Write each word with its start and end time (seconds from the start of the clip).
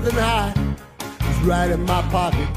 living 0.00 0.16
high 0.16 0.52
is 1.28 1.38
right 1.44 1.70
in 1.72 1.80
my 1.80 2.02
pocket. 2.10 2.48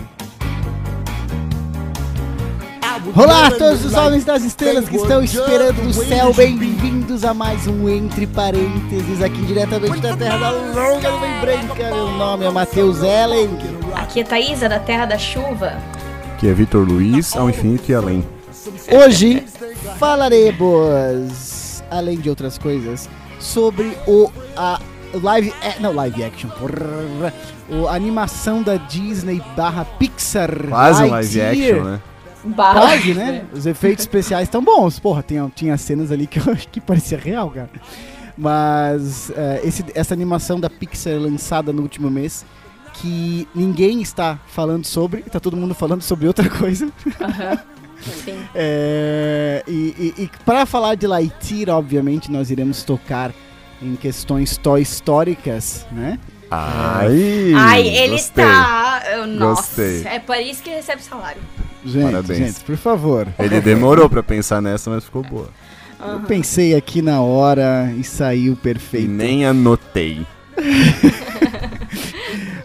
Olá 3.15 3.47
a 3.47 3.51
todos 3.51 3.83
os 3.83 3.95
homens 3.95 4.23
das 4.23 4.43
estrelas 4.43 4.87
que 4.87 4.95
estão 4.95 5.23
esperando 5.23 5.81
no 5.81 5.91
céu, 5.91 6.31
bem-vindos 6.35 7.25
a 7.25 7.33
mais 7.33 7.65
um 7.65 7.89
Entre 7.89 8.27
Parênteses, 8.27 9.23
aqui 9.23 9.41
diretamente 9.41 9.99
da 10.01 10.15
Terra 10.15 10.37
da 10.37 10.51
Longa 10.51 11.11
Nuvem 11.11 11.39
Branca. 11.41 11.95
Meu 11.95 12.11
nome 12.11 12.45
é 12.45 12.51
Matheus 12.51 13.01
Ellen. 13.01 13.49
Aqui 13.95 14.19
é 14.19 14.23
Thaísa, 14.23 14.69
da 14.69 14.79
Terra 14.79 15.07
da 15.07 15.17
Chuva. 15.17 15.73
Que 16.37 16.47
é 16.47 16.53
Vitor 16.53 16.87
Luiz, 16.87 17.35
ao 17.35 17.49
infinito 17.49 17.91
e 17.91 17.95
além. 17.95 18.23
Hoje 18.91 19.43
falaremos, 19.97 21.81
além 21.89 22.19
de 22.19 22.29
outras 22.29 22.59
coisas, 22.59 23.09
sobre 23.39 23.97
o 24.05 24.31
a 24.55 24.79
live, 25.13 25.53
é, 25.61 25.79
não 25.79 25.93
live 25.93 26.23
action, 26.23 26.49
porra, 26.49 27.33
o, 27.69 27.87
a 27.87 27.95
animação 27.95 28.61
da 28.63 28.75
Disney 28.77 29.41
barra 29.55 29.85
Pixar. 29.85 30.67
Quase 30.67 31.03
um 31.03 31.09
live 31.09 31.41
action, 31.41 31.83
né? 31.83 32.01
Bala. 32.43 32.81
Quase, 32.81 33.13
né? 33.13 33.45
Os 33.53 33.65
efeitos 33.65 34.03
especiais 34.03 34.43
estão 34.47 34.63
bons. 34.63 34.99
Porra, 34.99 35.21
tinha, 35.23 35.51
tinha 35.55 35.77
cenas 35.77 36.11
ali 36.11 36.25
que 36.25 36.39
eu 36.39 36.43
acho 36.53 36.67
que 36.69 36.81
parecia 36.81 37.17
real, 37.17 37.49
cara. 37.51 37.69
Mas 38.37 39.29
é, 39.35 39.61
esse- 39.63 39.85
essa 39.93 40.13
animação 40.13 40.59
da 40.59 40.69
Pixar 40.69 41.13
lançada 41.19 41.71
no 41.71 41.81
último 41.83 42.09
mês, 42.09 42.43
que 42.93 43.47
ninguém 43.53 44.01
está 44.01 44.39
falando 44.47 44.85
sobre, 44.85 45.21
tá 45.23 45.39
todo 45.39 45.55
mundo 45.55 45.73
falando 45.75 46.01
sobre 46.01 46.27
outra 46.27 46.49
coisa. 46.49 46.89
Aham. 47.21 47.59
Sim. 48.01 48.35
É, 48.55 49.63
e 49.67 50.13
e, 50.17 50.23
e 50.23 50.29
para 50.43 50.65
falar 50.65 50.95
de 50.95 51.05
Lightyear, 51.05 51.69
obviamente, 51.77 52.31
nós 52.31 52.49
iremos 52.49 52.81
tocar 52.83 53.31
em 53.81 53.95
questões 53.95 54.57
toy 54.57 54.81
históricas, 54.81 55.85
né? 55.91 56.19
Ai, 56.49 57.53
Ai, 57.55 57.87
ele 57.87 58.11
gostei. 58.13 58.43
tá. 58.45 59.01
Nossa, 59.27 59.61
Gostei. 59.61 60.03
é 60.05 60.19
por 60.19 60.35
isso 60.37 60.61
que 60.61 60.69
recebe 60.69 61.01
salário. 61.01 61.41
Gente, 61.85 62.03
Parabéns. 62.11 62.37
gente, 62.39 62.59
por 62.65 62.75
favor. 62.77 63.27
Ele 63.39 63.59
demorou 63.61 64.09
pra 64.09 64.21
pensar 64.21 64.61
nessa, 64.61 64.89
mas 64.89 65.03
ficou 65.05 65.23
boa. 65.23 65.49
Eu 65.99 66.19
pensei 66.21 66.75
aqui 66.75 67.01
na 67.01 67.21
hora 67.21 67.93
e 67.97 68.03
saiu 68.03 68.53
E 68.53 68.55
perfeito. 68.55 69.09
nem 69.09 69.45
anotei. 69.45 70.25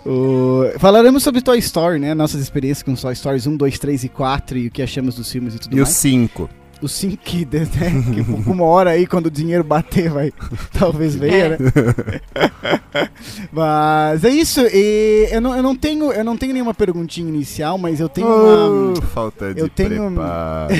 O- 0.05 0.71
Falaremos 0.79 1.23
sobre 1.23 1.41
Toy 1.43 1.59
Story, 1.59 1.99
né? 1.99 2.15
Nossas 2.15 2.41
experiências 2.41 2.83
com 2.85 2.95
Toy 2.95 3.15
Stories 3.15 3.47
1, 3.47 3.57
2, 3.57 3.79
3 3.79 4.05
e 4.05 4.09
4 4.09 4.59
e 4.59 4.67
o 4.69 4.71
que 4.71 4.81
achamos 4.83 5.17
dos 5.17 5.31
filmes 5.31 5.55
e 5.55 5.59
tudo 5.59 5.73
E 5.73 5.77
mais. 5.81 5.89
5? 5.89 6.45
O 6.45 6.47
5 6.47 6.66
que, 7.25 7.45
né, 7.47 7.67
que 8.15 8.23
por 8.25 8.53
uma 8.53 8.65
hora 8.65 8.91
aí, 8.91 9.07
quando 9.07 9.27
o 9.27 9.31
dinheiro 9.31 9.65
bater, 9.65 10.11
vai. 10.11 10.33
Talvez 10.79 11.15
venha, 11.15 11.51
né? 11.51 11.57
mas 13.53 14.25
é 14.25 14.31
isso. 14.31 14.61
E 14.73 15.29
eu, 15.31 15.41
não, 15.41 15.57
eu, 15.57 15.63
não 15.63 15.75
tenho, 15.77 16.13
eu 16.13 16.25
não 16.25 16.37
tenho 16.37 16.53
nenhuma 16.53 16.75
perguntinha 16.75 17.29
inicial, 17.29 17.79
mas 17.79 18.01
eu 18.01 18.09
tenho 18.09 18.27
uma. 18.29 19.01
Falta 19.03 19.55
de 19.55 19.61
eu 19.61 19.69
tenho- 19.69 20.07
preparo. 20.13 20.75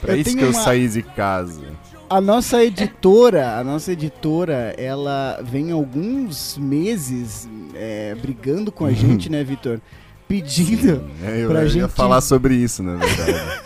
Pra 0.00 0.14
Eu 0.14 0.20
isso 0.20 0.36
que 0.36 0.42
eu 0.42 0.48
uma- 0.50 0.62
saí 0.62 0.88
de 0.88 1.02
casa. 1.02 1.60
A 2.08 2.20
nossa 2.20 2.64
editora, 2.64 3.56
a 3.58 3.62
nossa 3.62 3.92
editora, 3.92 4.74
ela 4.76 5.38
vem 5.44 5.70
alguns 5.70 6.58
meses 6.58 7.48
é, 7.74 8.16
brigando 8.20 8.72
com 8.72 8.84
a 8.84 8.90
gente, 8.92 9.30
né, 9.30 9.44
Vitor? 9.44 9.80
Pedindo. 10.26 11.04
É, 11.22 11.44
eu 11.44 11.48
pra 11.50 11.62
ia 11.62 11.68
gente- 11.68 11.88
falar 11.90 12.20
sobre 12.20 12.54
isso, 12.54 12.82
na 12.82 12.96
verdade. 12.96 13.60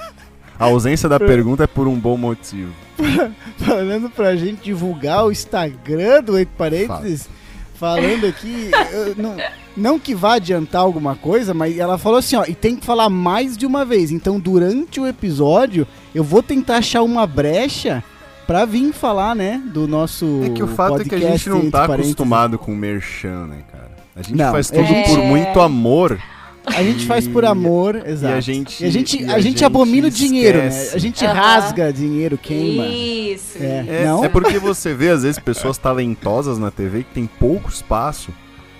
A 0.59 0.65
ausência 0.67 1.09
da 1.09 1.19
pergunta 1.19 1.65
é 1.65 1.67
por 1.67 1.89
um 1.89 1.99
bom 1.99 2.17
motivo. 2.17 2.73
falando 3.59 4.09
pra 4.11 4.37
gente 4.37 4.63
divulgar 4.63 5.27
o 5.27 5.33
Instagram 5.33 6.23
do 6.23 6.39
Entre 6.39 6.55
Parênteses, 6.57 7.29
falando 7.75 8.27
aqui, 8.27 8.71
não, 9.17 9.37
não 9.77 9.99
que 9.99 10.15
vá 10.15 10.35
adiantar 10.35 10.83
alguma 10.83 11.17
coisa, 11.17 11.53
mas 11.53 11.77
ela 11.77 11.99
falou 11.99 12.19
assim, 12.19 12.37
ó, 12.37 12.45
e 12.47 12.55
tem 12.55 12.77
que 12.77 12.87
falar 12.87 13.11
mais 13.11 13.57
de 13.57 13.67
uma 13.67 13.85
vez. 13.85 14.11
Então, 14.13 14.39
durante 14.39 15.01
o 15.01 15.07
episódio, 15.07 15.87
eu 16.15 16.23
vou 16.23 16.43
tentar 16.43 16.77
achar 16.77 17.03
uma 17.03 17.27
brecha 17.27 18.03
pra 18.47 18.65
vir 18.65 18.93
falar, 18.93 19.35
né, 19.35 19.61
do 19.73 19.89
nosso 19.89 20.43
É 20.45 20.51
que 20.51 20.63
o 20.63 20.69
fato 20.69 21.01
é 21.01 21.05
que 21.05 21.15
a 21.15 21.19
gente 21.19 21.49
não 21.49 21.71
tá 21.71 21.85
acostumado 21.85 22.59
com 22.59 22.75
merchan, 22.77 23.47
né, 23.47 23.59
cara? 23.73 23.91
A 24.15 24.23
gente 24.23 24.37
Não, 24.37 24.53
faz 24.53 24.71
é- 24.71 24.77
tudo 24.77 24.95
por 25.09 25.19
É. 25.19 25.27
muito 25.27 25.61
amor. 25.61 26.21
A 26.67 26.83
gente 26.83 27.07
faz 27.07 27.29
por 27.29 27.45
amor, 27.45 28.03
exato. 28.07 28.35
a 28.35 28.41
gente- 28.41 28.83
E 28.83 28.87
a 28.87 28.91
gente, 28.91 29.23
e 29.23 29.25
a 29.25 29.35
a 29.35 29.39
gente 29.39 29.51
gente 29.51 29.65
abomina 29.65 30.09
o 30.09 30.11
dinheiro, 30.11 30.59
né? 30.59 30.91
A 30.95 30.99
gente 30.99 31.25
Aham. 31.25 31.35
rasga 31.35 31.93
dinheiro, 31.93 32.39
queima. 32.39 32.87
Isso. 32.87 33.59
É. 33.61 33.85
É, 33.89 34.05
Não? 34.07 34.25
é 34.25 34.29
porque 34.29 34.59
você 34.59 34.95
vê, 34.95 35.11
às 35.11 35.23
vezes, 35.23 35.39
pessoas 35.39 35.77
talentosas 35.79 36.59
na 36.59 36.71
TV 36.71 37.05
que 37.05 37.13
tem 37.15 37.27
pouco 37.27 37.69
espaço, 37.69 38.33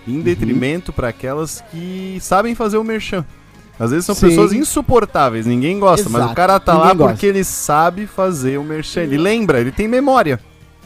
Uhum. 0.07 0.15
em 0.15 0.21
detrimento 0.23 0.93
pra 0.93 1.09
aquelas 1.09 1.63
que 1.71 2.19
sabem 2.21 2.55
fazer 2.55 2.79
o 2.79 2.85
merchan. 2.85 3.25
Às 3.79 3.91
vezes 3.91 4.07
são 4.07 4.15
Sim. 4.15 4.29
pessoas 4.29 4.53
insuportáveis, 4.53 5.47
ninguém 5.47 5.79
gosta, 5.81 6.09
mas 6.09 6.21
Exato, 6.21 6.33
o 6.33 6.37
cara 6.37 6.61
tá 6.61 6.73
ninguém 6.75 6.89
lá 6.89 6.95
gosta. 6.95 7.13
porque 7.13 7.27
ele 7.27 7.43
sabe 7.45 8.07
fazer 8.07 8.57
o 8.59 8.63
merchan. 8.65 9.03
Ele 9.03 9.19
lembra, 9.19 9.61
ele 9.61 9.73
tem 9.73 9.89
memória, 9.89 10.39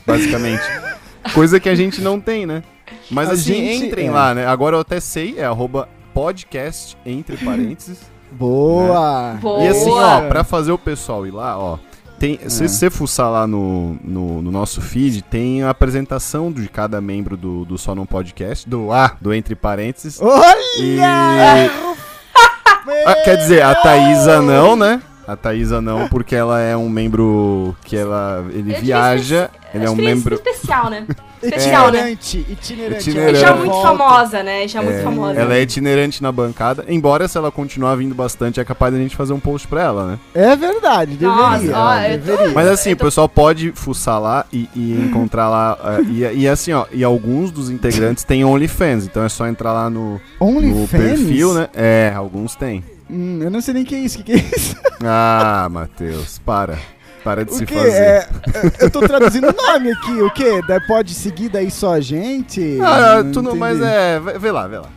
basicamente. 0.06 0.62
Coisa 1.34 1.60
que 1.60 1.68
a 1.68 1.74
gente 1.74 2.00
não 2.00 2.18
tem, 2.18 2.46
né? 2.46 2.62
Mas 3.10 3.28
A 3.28 3.32
assim, 3.32 3.54
gente- 3.54 3.84
entrem 3.86 4.08
é. 4.08 4.10
lá, 4.10 4.34
né? 4.34 4.46
Agora 4.46 4.76
eu 4.76 4.80
até 4.80 4.98
sei, 5.00 5.34
é 5.36 5.44
arroba 5.44 5.88
podcast, 6.18 6.98
entre 7.06 7.36
parênteses. 7.36 7.98
Boa! 8.32 9.38
Boa. 9.40 9.62
E 9.64 9.68
assim, 9.68 9.90
ó, 9.90 10.28
pra 10.28 10.42
fazer 10.42 10.72
o 10.72 10.78
pessoal 10.78 11.26
ir 11.26 11.30
lá, 11.30 11.56
ó. 11.56 11.78
Tem, 12.18 12.40
É. 12.42 12.48
Se 12.48 12.68
você 12.68 12.90
fuçar 12.90 13.30
lá 13.30 13.46
no, 13.46 13.96
no, 14.02 14.42
no 14.42 14.50
nosso 14.50 14.80
feed, 14.80 15.22
tem 15.22 15.62
a 15.62 15.70
apresentação 15.70 16.50
de 16.50 16.68
cada 16.68 17.00
membro 17.00 17.36
do, 17.36 17.64
do 17.64 17.78
Só 17.78 17.94
Não 17.94 18.04
Podcast, 18.04 18.68
do 18.68 18.90
A, 18.92 19.16
do 19.20 19.32
Entre 19.32 19.54
Parênteses. 19.54 20.18
E. 20.20 20.98
Olha! 20.98 21.70
Ah, 23.06 23.14
quer 23.24 23.36
dizer, 23.36 23.62
a 23.62 23.74
Thaísa 23.76 24.42
não, 24.42 24.74
né? 24.74 25.00
A 25.28 25.36
Thaísa 25.36 25.80
não, 25.82 26.08
porque 26.08 26.34
ela 26.34 26.58
é 26.60 26.74
um 26.76 26.88
membro 26.88 27.76
que 27.84 27.94
ela. 27.96 28.44
Ele 28.50 28.74
Eu 28.74 28.80
viaja. 28.80 29.50
tive 29.52 29.68
Ele 29.74 29.84
é 29.84 29.90
um 29.90 29.92
experiência 29.92 30.14
membro. 30.30 30.34
especial, 30.34 30.90
né? 30.90 31.06
Especial, 31.40 31.92
né? 31.92 32.10
Itinerante, 32.10 32.46
itinerante. 32.50 33.10
Itinerante. 33.10 33.38
Já 33.38 33.46
Ela 33.48 33.56
muito 33.58 33.70
volta. 33.72 33.88
famosa, 33.96 34.42
né? 34.42 34.66
Já 34.66 34.82
muito 34.82 34.98
é, 34.98 35.02
famosa. 35.04 35.38
ela 35.40 35.54
é 35.54 35.62
itinerante 35.62 36.20
na 36.20 36.32
bancada. 36.32 36.84
Embora, 36.88 37.28
se 37.28 37.38
ela 37.38 37.52
continuar 37.52 37.94
vindo 37.94 38.12
bastante, 38.12 38.58
é 38.58 38.64
capaz 38.64 38.92
da 38.92 38.98
gente 38.98 39.14
fazer 39.14 39.32
um 39.34 39.38
post 39.38 39.68
pra 39.68 39.82
ela, 39.84 40.04
né? 40.06 40.18
É 40.34 40.56
verdade, 40.56 41.16
Nossa, 41.20 41.58
deveria. 41.60 41.78
ó, 41.78 41.94
eu 42.00 42.18
tô- 42.18 42.24
deveria. 42.26 42.52
Mas 42.54 42.66
assim, 42.66 42.90
Eu 42.90 42.94
o 42.94 42.98
tô- 42.98 43.04
pessoal 43.04 43.28
pode 43.28 43.70
fuçar 43.70 44.20
lá 44.20 44.46
e, 44.52 44.68
e 44.74 44.92
encontrar 45.08 45.48
lá. 45.48 45.78
e, 46.10 46.40
e 46.40 46.48
assim, 46.48 46.72
ó, 46.72 46.86
e 46.90 47.04
alguns 47.04 47.52
dos 47.52 47.70
integrantes 47.70 48.24
têm 48.24 48.44
OnlyFans, 48.44 49.04
então 49.06 49.22
é 49.22 49.28
só 49.28 49.46
entrar 49.46 49.72
lá 49.72 49.88
no, 49.88 50.20
no 50.40 50.88
perfil, 50.88 51.54
né? 51.54 51.68
É, 51.72 52.12
alguns 52.16 52.56
têm. 52.56 52.82
Hum, 53.10 53.40
eu 53.42 53.50
não 53.50 53.60
sei 53.60 53.74
nem 53.74 53.82
o 53.82 53.86
que 53.86 53.94
é 53.94 53.98
isso. 54.00 54.20
O 54.20 54.22
que, 54.24 54.32
que 54.38 54.44
é 54.54 54.56
isso? 54.56 54.76
Ah, 55.04 55.68
Matheus, 55.70 56.38
para. 56.40 56.76
Para 57.22 57.44
de 57.44 57.52
O 57.52 57.54
se 57.54 57.64
que? 57.66 57.74
fazer. 57.74 57.92
É, 57.92 58.28
eu 58.80 58.90
tô 58.90 59.00
traduzindo 59.00 59.48
o 59.48 59.52
nome 59.52 59.92
aqui. 59.92 60.22
O 60.22 60.30
que? 60.30 60.60
Pode 60.88 61.14
seguir 61.14 61.48
daí 61.48 61.70
só 61.70 61.94
a 61.94 62.00
gente? 62.00 62.78
Ah, 62.82 63.18
tu 63.32 63.40
não, 63.42 63.54
entendi. 63.54 63.58
mas 63.58 63.80
é. 63.80 64.18
Vê, 64.18 64.50
lá, 64.50 64.66
vê 64.66 64.78
lá. 64.78 64.88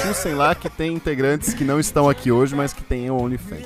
Fuçem 0.00 0.34
lá 0.34 0.54
que 0.54 0.68
tem 0.68 0.92
integrantes 0.92 1.54
que 1.54 1.64
não 1.64 1.80
estão 1.80 2.08
aqui 2.10 2.30
hoje, 2.30 2.54
mas 2.54 2.72
que 2.72 2.82
têm 2.82 3.10
OnlyFans. 3.10 3.64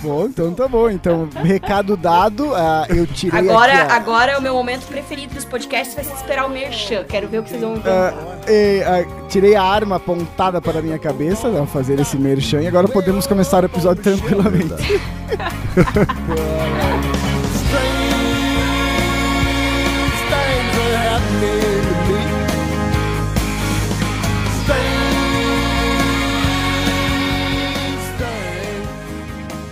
Bom, 0.00 0.26
então 0.26 0.52
tá 0.54 0.68
bom. 0.68 0.88
Então, 0.90 1.28
recado 1.42 1.96
dado, 1.96 2.54
ah, 2.54 2.86
eu 2.88 3.06
tirei 3.06 3.38
Agora, 3.40 3.72
aqui, 3.82 3.92
ó. 3.92 3.96
agora 3.96 4.32
é 4.32 4.38
o 4.38 4.42
meu 4.42 4.54
momento 4.54 4.86
preferido 4.86 5.34
dos 5.34 5.44
podcasts, 5.44 5.94
vai 5.94 6.04
ser 6.04 6.14
esperar 6.14 6.46
o 6.46 6.50
merchan. 6.50 7.04
Quero 7.04 7.28
ver 7.28 7.40
o 7.40 7.42
que 7.42 7.50
vocês 7.50 7.60
vão 7.60 7.74
Ah, 7.74 7.76
inventar. 7.76 8.14
e, 8.48 8.82
ah, 8.82 9.04
tirei 9.28 9.54
a 9.56 9.62
arma 9.62 9.96
apontada 9.96 10.60
para 10.60 10.78
a 10.78 10.82
minha 10.82 10.98
cabeça 10.98 11.48
ao 11.48 11.66
fazer 11.66 11.98
esse 12.00 12.16
merchan 12.16 12.62
e 12.62 12.66
agora 12.68 12.88
podemos 12.88 13.26
começar 13.26 13.62
o 13.62 13.66
episódio 13.66 14.02
tranquilamente. 14.02 14.74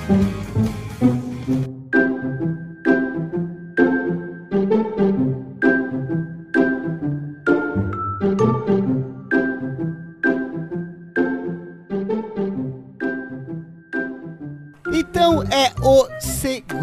Thank 0.06 0.28
you. 0.28 0.33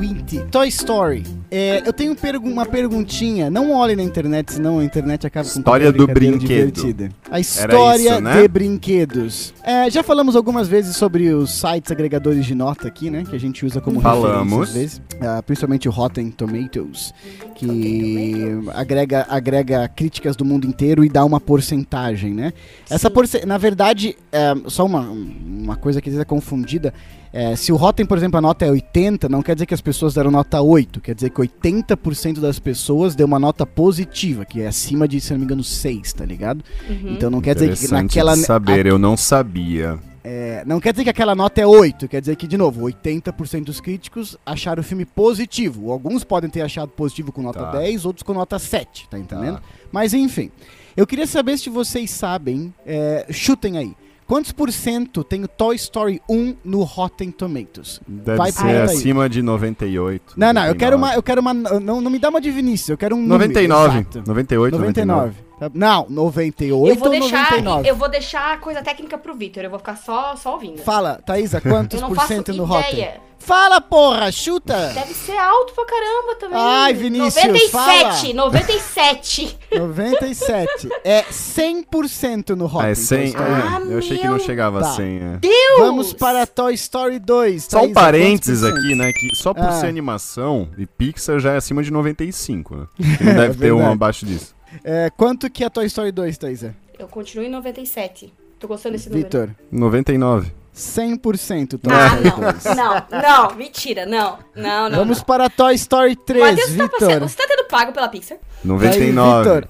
Seguinte, 0.02 0.40
Toy 0.50 0.68
Story. 0.68 1.24
É, 1.50 1.84
eu 1.86 1.94
tenho 1.94 2.16
pergu- 2.16 2.50
uma 2.50 2.66
perguntinha. 2.66 3.50
Não 3.50 3.72
olhe 3.72 3.96
na 3.96 4.04
internet, 4.04 4.54
senão 4.54 4.80
a 4.80 4.84
internet 4.84 5.28
acaba 5.28 5.48
com 5.48 5.60
História 5.60 5.92
do 5.92 6.08
brinquedo. 6.08 6.72
divertida. 6.72 7.10
A 7.30 7.40
história 7.40 8.14
isso, 8.14 8.22
né? 8.22 8.42
de 8.42 8.48
brinquedos. 8.48 9.54
É, 9.64 9.90
já 9.90 10.02
falamos 10.02 10.36
algumas 10.36 10.68
vezes 10.68 10.96
sobre 10.96 11.30
os 11.34 11.52
sites 11.52 11.92
agregadores 11.92 12.46
de 12.46 12.56
nota 12.56 12.88
aqui, 12.88 13.10
né? 13.10 13.24
Que 13.30 13.36
a 13.36 13.40
gente 13.40 13.66
usa 13.66 13.82
como 13.82 14.00
falamos. 14.02 14.70
às 14.70 14.76
vezes. 14.76 14.98
Uh, 14.98 15.44
principalmente 15.46 15.88
o 15.88 15.92
Rotten 15.92 16.32
Tomatoes, 16.32 17.14
que 17.56 18.46
agrega, 18.74 19.26
agrega 19.30 19.88
críticas 19.90 20.36
do 20.36 20.46
mundo 20.46 20.66
inteiro 20.66 21.04
e 21.04 21.10
dá 21.10 21.24
uma 21.26 21.40
porcentagem, 21.40 22.34
né? 22.34 22.54
Sim. 22.86 22.96
Essa 22.96 23.10
porcentagem, 23.10 23.48
na 23.48 23.58
verdade, 23.58 24.18
é, 24.32 24.54
só 24.68 24.86
uma, 24.86 25.02
uma 25.02 25.76
coisa 25.76 26.02
que 26.02 26.10
às 26.10 26.14
vezes 26.16 26.22
é 26.22 26.26
confundida. 26.26 26.94
É, 27.34 27.56
se 27.56 27.72
o 27.72 27.78
Rotten, 27.78 28.06
por 28.06 28.18
exemplo, 28.18 28.38
a 28.38 28.42
nota 28.42 28.66
é 28.66 28.72
80, 28.72 29.30
não 29.30 29.42
quer 29.42 29.56
dizer 29.56 29.66
que 29.66 29.74
as 29.74 29.80
pessoas 29.80 30.14
deram 30.14 30.30
nota 30.30 30.62
8, 30.62 31.00
quer 31.00 31.16
dizer 31.16 31.30
que 31.30 31.42
80% 31.42 32.40
das 32.40 32.60
pessoas 32.60 33.16
deu 33.16 33.26
uma 33.26 33.40
nota 33.40 33.66
positiva, 33.66 34.44
que 34.44 34.62
é 34.62 34.68
acima 34.68 35.08
de, 35.08 35.22
se 35.22 35.32
não 35.32 35.40
me 35.40 35.46
engano, 35.46 35.64
6, 35.64 36.12
tá 36.14 36.26
ligado? 36.26 36.64
Uhum. 36.90 37.14
Então 37.14 37.30
não 37.30 37.40
quer 37.40 37.56
dizer 37.56 37.78
que 37.78 37.90
naquela. 37.90 38.36
De 38.36 38.42
saber, 38.42 38.86
a, 38.86 38.90
eu 38.90 38.98
não 38.98 39.16
sabia. 39.16 39.98
É, 40.24 40.64
não 40.68 40.80
quer 40.80 40.92
dizer 40.92 41.06
que 41.06 41.10
aquela 41.10 41.34
nota 41.34 41.62
é 41.62 41.66
8, 41.66 42.08
quer 42.08 42.20
dizer 42.20 42.36
que, 42.36 42.46
de 42.46 42.58
novo, 42.58 42.82
80% 42.82 43.64
dos 43.64 43.80
críticos 43.80 44.38
acharam 44.46 44.82
o 44.82 44.84
filme 44.84 45.06
positivo. 45.06 45.92
Alguns 45.92 46.24
podem 46.26 46.50
ter 46.50 46.62
achado 46.62 46.90
positivo 46.90 47.32
com 47.32 47.42
nota 47.42 47.64
tá. 47.64 47.72
10, 47.80 48.06
outros 48.06 48.24
com 48.24 48.34
nota 48.34 48.60
7, 48.60 49.08
tá 49.10 49.18
entendendo? 49.18 49.56
Tá. 49.56 49.64
Mas 49.92 50.14
enfim. 50.14 50.52
Eu 50.96 51.08
queria 51.08 51.26
saber 51.26 51.58
se 51.58 51.70
vocês 51.70 52.12
sabem, 52.12 52.74
é, 52.86 53.26
chutem 53.32 53.78
aí. 53.78 53.96
Quantos 54.32 54.54
por 54.54 54.72
cento 54.72 55.26
tem 55.26 55.44
o 55.44 55.48
Toy 55.50 55.76
Story 55.76 56.22
1 56.30 56.56
no 56.64 56.84
Rotten 56.84 57.32
Tomatoes? 57.32 58.00
Deve 58.08 58.38
Vai 58.38 58.50
ser 58.50 58.82
acima 58.84 59.28
de 59.28 59.42
98. 59.42 60.36
Não, 60.38 60.48
99. 60.48 60.54
não, 60.54 60.68
eu 60.68 60.76
quero 60.80 60.96
uma. 60.96 61.14
Eu 61.16 61.22
quero 61.22 61.42
uma 61.42 61.54
não, 61.54 62.00
não 62.00 62.10
me 62.10 62.18
dá 62.18 62.30
uma 62.30 62.40
divinícia, 62.40 62.94
eu 62.94 62.98
quero 62.98 63.14
um. 63.14 63.28
99. 63.28 63.88
Número, 63.88 64.24
98, 64.26 64.78
99. 64.78 65.20
99. 65.20 65.51
Não, 65.74 66.06
98 66.10 66.94
eu 66.94 67.00
vou 67.00 67.10
deixar, 67.10 67.52
99? 67.52 67.90
Eu 67.90 67.96
vou 67.96 68.10
deixar 68.10 68.54
a 68.54 68.58
coisa 68.58 68.82
técnica 68.82 69.18
pro 69.18 69.34
Vitor, 69.36 69.64
eu 69.64 69.70
vou 69.70 69.80
ficar 69.80 69.96
só, 69.96 70.36
só 70.36 70.54
ouvindo. 70.54 70.82
Fala, 70.82 71.22
Thaisa, 71.26 71.62
quantos 71.62 72.02
por 72.02 72.20
cento 72.22 72.54
no 72.54 72.66
Rotten? 72.66 73.10
Fala, 73.42 73.82
porra, 73.82 74.32
chuta! 74.32 74.92
Deve 74.94 75.16
ser 75.16 75.36
alto 75.36 75.74
pra 75.74 75.84
caramba 75.86 76.36
também. 76.36 76.60
Ai, 76.60 76.94
Vinícius, 76.94 77.44
97, 77.44 77.72
fala. 77.72 78.34
97. 78.34 79.60
97. 79.72 80.90
É 81.04 81.24
100% 81.24 82.50
no 82.52 82.68
Rotten. 82.68 82.88
Ah, 82.88 82.92
é 82.92 82.96
100? 82.96 83.34
Ah, 83.36 83.82
eu 83.90 83.98
achei 83.98 84.20
que 84.20 84.28
não 84.28 84.38
chegava 84.38 84.82
a 84.82 84.84
100. 84.84 85.18
É. 85.18 85.38
Deus! 85.38 85.80
Vamos 85.80 86.14
para 86.14 86.46
Toy 86.46 86.76
Story 86.76 87.18
2. 87.18 87.64
Só 87.64 87.84
um 87.84 87.94
parênteses 87.94 88.64
aqui, 88.64 88.94
né, 88.96 89.12
que 89.12 89.36
só 89.36 89.54
por 89.54 89.66
ah. 89.66 89.72
ser 89.72 89.88
animação 89.88 90.70
e 90.78 90.86
Pixar 90.86 91.40
já 91.40 91.54
é 91.54 91.58
acima 91.58 91.82
de 91.82 91.92
95, 91.92 92.76
né? 92.76 92.88
Não 93.20 93.34
deve 93.34 93.66
é 93.66 93.68
ter 93.68 93.72
um 93.74 93.92
abaixo 93.92 94.26
disso. 94.26 94.54
É, 94.84 95.10
quanto 95.16 95.50
que 95.50 95.64
é 95.64 95.70
Toy 95.70 95.86
Story 95.86 96.12
2, 96.12 96.38
Thaisa? 96.38 96.76
Eu 96.98 97.08
continuo 97.08 97.46
em 97.46 97.50
97. 97.50 98.34
Tô 98.60 98.68
gostando 98.68 98.94
desse 98.94 99.10
número. 99.10 99.26
Vitor. 99.26 99.50
99. 99.72 100.54
100% 100.76 101.80
Toy 101.80 101.94
ah, 101.94 102.08
Story 102.08 102.76
não, 102.76 103.20
não, 103.20 103.50
não, 103.50 103.56
mentira, 103.56 104.06
não, 104.06 104.40
não, 104.56 104.90
não. 104.90 104.98
Vamos 105.00 105.18
não. 105.18 105.26
para 105.26 105.50
Toy 105.50 105.76
Story 105.76 106.16
3, 106.16 106.44
Mas 106.44 106.70
Vitor. 106.70 107.00
Tá 107.00 107.20
você 107.20 107.36
tá 107.36 107.46
tendo 107.48 107.68
pago 107.68 107.92
pela 107.92 108.08
Pixar? 108.08 108.38
99. 108.64 109.44
Vitor, 109.44 109.68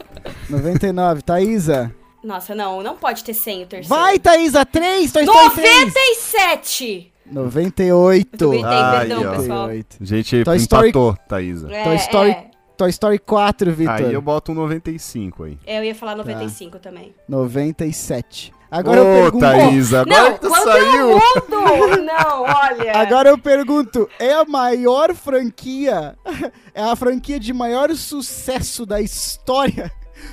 99. 0.49 1.21
Thaisa? 1.23 1.91
Nossa, 2.23 2.53
não, 2.53 2.83
não 2.83 2.95
pode 2.95 3.23
ter 3.23 3.33
100 3.33 3.63
o 3.63 3.65
terceiro. 3.65 3.87
Vai, 3.87 4.19
Thaisa, 4.19 4.63
3, 4.63 5.11
Toy 5.11 5.23
Story 5.23 5.39
97! 5.45 7.11
98! 7.31 8.45
98. 8.45 8.67
Ai, 8.67 9.07
perdão, 9.07 9.37
pessoal. 9.37 9.69
Gente, 9.99 10.43
Toy 10.43 10.57
empatou, 10.57 11.11
Story... 11.11 11.19
Thaisa. 11.27 11.73
É, 11.73 11.83
Toy 11.83 11.95
Story 11.95 12.29
é. 12.29 12.50
Toy 12.81 12.89
Story 12.89 13.19
4, 13.19 13.71
Vitor. 13.73 13.93
Aí 13.93 14.11
eu 14.11 14.21
boto 14.23 14.51
um 14.51 14.55
95 14.55 15.43
aí. 15.43 15.59
É, 15.67 15.77
eu 15.77 15.83
ia 15.83 15.93
falar 15.93 16.15
95 16.15 16.71
tá. 16.71 16.89
também. 16.89 17.13
97. 17.29 18.51
Agora 18.71 19.03
Ô, 19.03 19.05
eu 19.05 19.21
pergunto. 19.21 19.45
Thaisa, 19.45 20.01
agora 20.01 20.23
não, 20.23 20.33
que 20.33 20.39
tu 20.39 20.49
saiu. 20.49 21.07
Mundo? 21.09 22.03
Não, 22.03 22.41
olha. 22.41 22.97
Agora 22.97 23.29
eu 23.29 23.37
pergunto: 23.37 24.09
é 24.17 24.33
a 24.33 24.45
maior 24.45 25.13
franquia? 25.13 26.17
É 26.73 26.81
a 26.81 26.95
franquia 26.95 27.37
de 27.37 27.53
maior 27.53 27.93
sucesso 27.93 28.85
da 28.85 29.01
história 29.01 29.91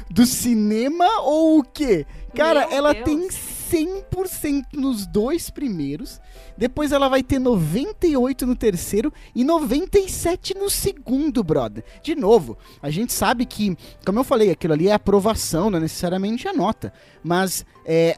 do 0.08 0.24
cinema 0.24 1.04
ou 1.22 1.58
o 1.58 1.64
quê? 1.64 2.06
Cara, 2.34 2.68
Meu 2.68 2.78
ela 2.78 2.92
Deus. 2.94 3.04
tem 3.04 3.28
100% 3.70 4.64
nos 4.74 5.06
dois 5.06 5.50
primeiros. 5.50 6.20
Depois 6.56 6.92
ela 6.92 7.08
vai 7.08 7.22
ter 7.22 7.38
98 7.38 8.46
no 8.46 8.56
terceiro 8.56 9.12
e 9.34 9.44
97 9.44 10.54
no 10.54 10.68
segundo, 10.68 11.42
brother. 11.42 11.84
De 12.02 12.14
novo, 12.14 12.56
a 12.82 12.90
gente 12.90 13.12
sabe 13.12 13.46
que, 13.46 13.76
como 14.04 14.18
eu 14.18 14.24
falei, 14.24 14.50
aquilo 14.50 14.72
ali 14.72 14.88
é 14.88 14.92
aprovação, 14.92 15.70
não 15.70 15.78
é 15.78 15.82
necessariamente 15.82 16.48
a 16.48 16.52
nota. 16.52 16.92
Mas 17.22 17.64
é, 17.84 18.16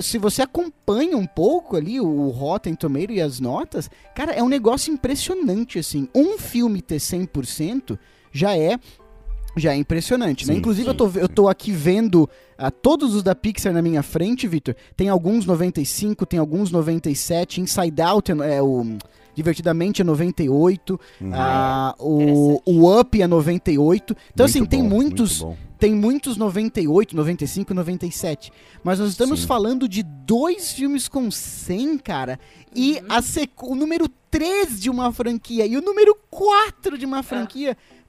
se 0.00 0.18
você 0.18 0.42
acompanha 0.42 1.16
um 1.16 1.26
pouco 1.26 1.76
ali 1.76 2.00
o 2.00 2.28
Rotten 2.30 2.74
Tomato 2.74 3.12
e 3.12 3.20
as 3.20 3.40
notas, 3.40 3.90
cara, 4.14 4.32
é 4.32 4.42
um 4.42 4.48
negócio 4.48 4.92
impressionante, 4.92 5.78
assim. 5.78 6.08
Um 6.14 6.38
filme 6.38 6.80
ter 6.80 6.96
100% 6.96 7.98
já 8.32 8.56
é 8.56 8.78
já 9.56 9.72
é 9.72 9.76
impressionante, 9.76 10.46
né? 10.46 10.46
sim, 10.46 10.52
né? 10.52 10.58
Inclusive, 10.58 10.84
sim, 10.84 10.90
eu, 10.90 10.94
tô, 10.94 11.10
eu 11.18 11.28
tô 11.28 11.48
aqui 11.48 11.72
vendo 11.72 12.28
uh, 12.58 12.70
todos 12.70 13.14
os 13.14 13.22
da 13.22 13.34
Pixar 13.34 13.72
na 13.72 13.82
minha 13.82 14.02
frente, 14.02 14.46
Victor. 14.46 14.74
Tem 14.96 15.08
alguns 15.08 15.44
95, 15.46 16.24
tem 16.26 16.38
alguns 16.38 16.70
97. 16.70 17.60
Inside 17.60 18.02
Out 18.02 18.32
é, 18.32 18.56
é 18.56 18.62
o. 18.62 18.96
Divertidamente 19.34 20.02
é 20.02 20.04
98. 20.04 21.00
Uhum. 21.20 21.30
Uh, 21.30 21.94
o, 21.98 22.62
o 22.66 23.00
Up 23.00 23.20
é 23.20 23.26
98. 23.26 24.16
Então, 24.32 24.44
muito 24.44 24.50
assim, 24.50 24.60
bom, 24.60 24.66
tem 24.66 24.82
muitos. 24.82 25.40
Muito 25.40 25.72
tem 25.82 25.96
muitos 25.96 26.36
98, 26.36 27.16
95, 27.16 27.74
97. 27.74 28.52
Mas 28.84 29.00
nós 29.00 29.08
estamos 29.08 29.40
Sim. 29.40 29.46
falando 29.48 29.88
de 29.88 30.04
dois 30.04 30.70
filmes 30.72 31.08
com 31.08 31.28
100, 31.28 31.98
cara. 31.98 32.38
E 32.72 33.00
uhum. 33.00 33.06
a 33.08 33.66
o 33.66 33.74
número 33.74 34.08
3 34.30 34.80
de 34.80 34.88
uma 34.88 35.12
franquia 35.12 35.66
e 35.66 35.76
o 35.76 35.82
número 35.82 36.16
4 36.30 36.96
de 36.96 37.04
uma 37.04 37.18
ah. 37.18 37.22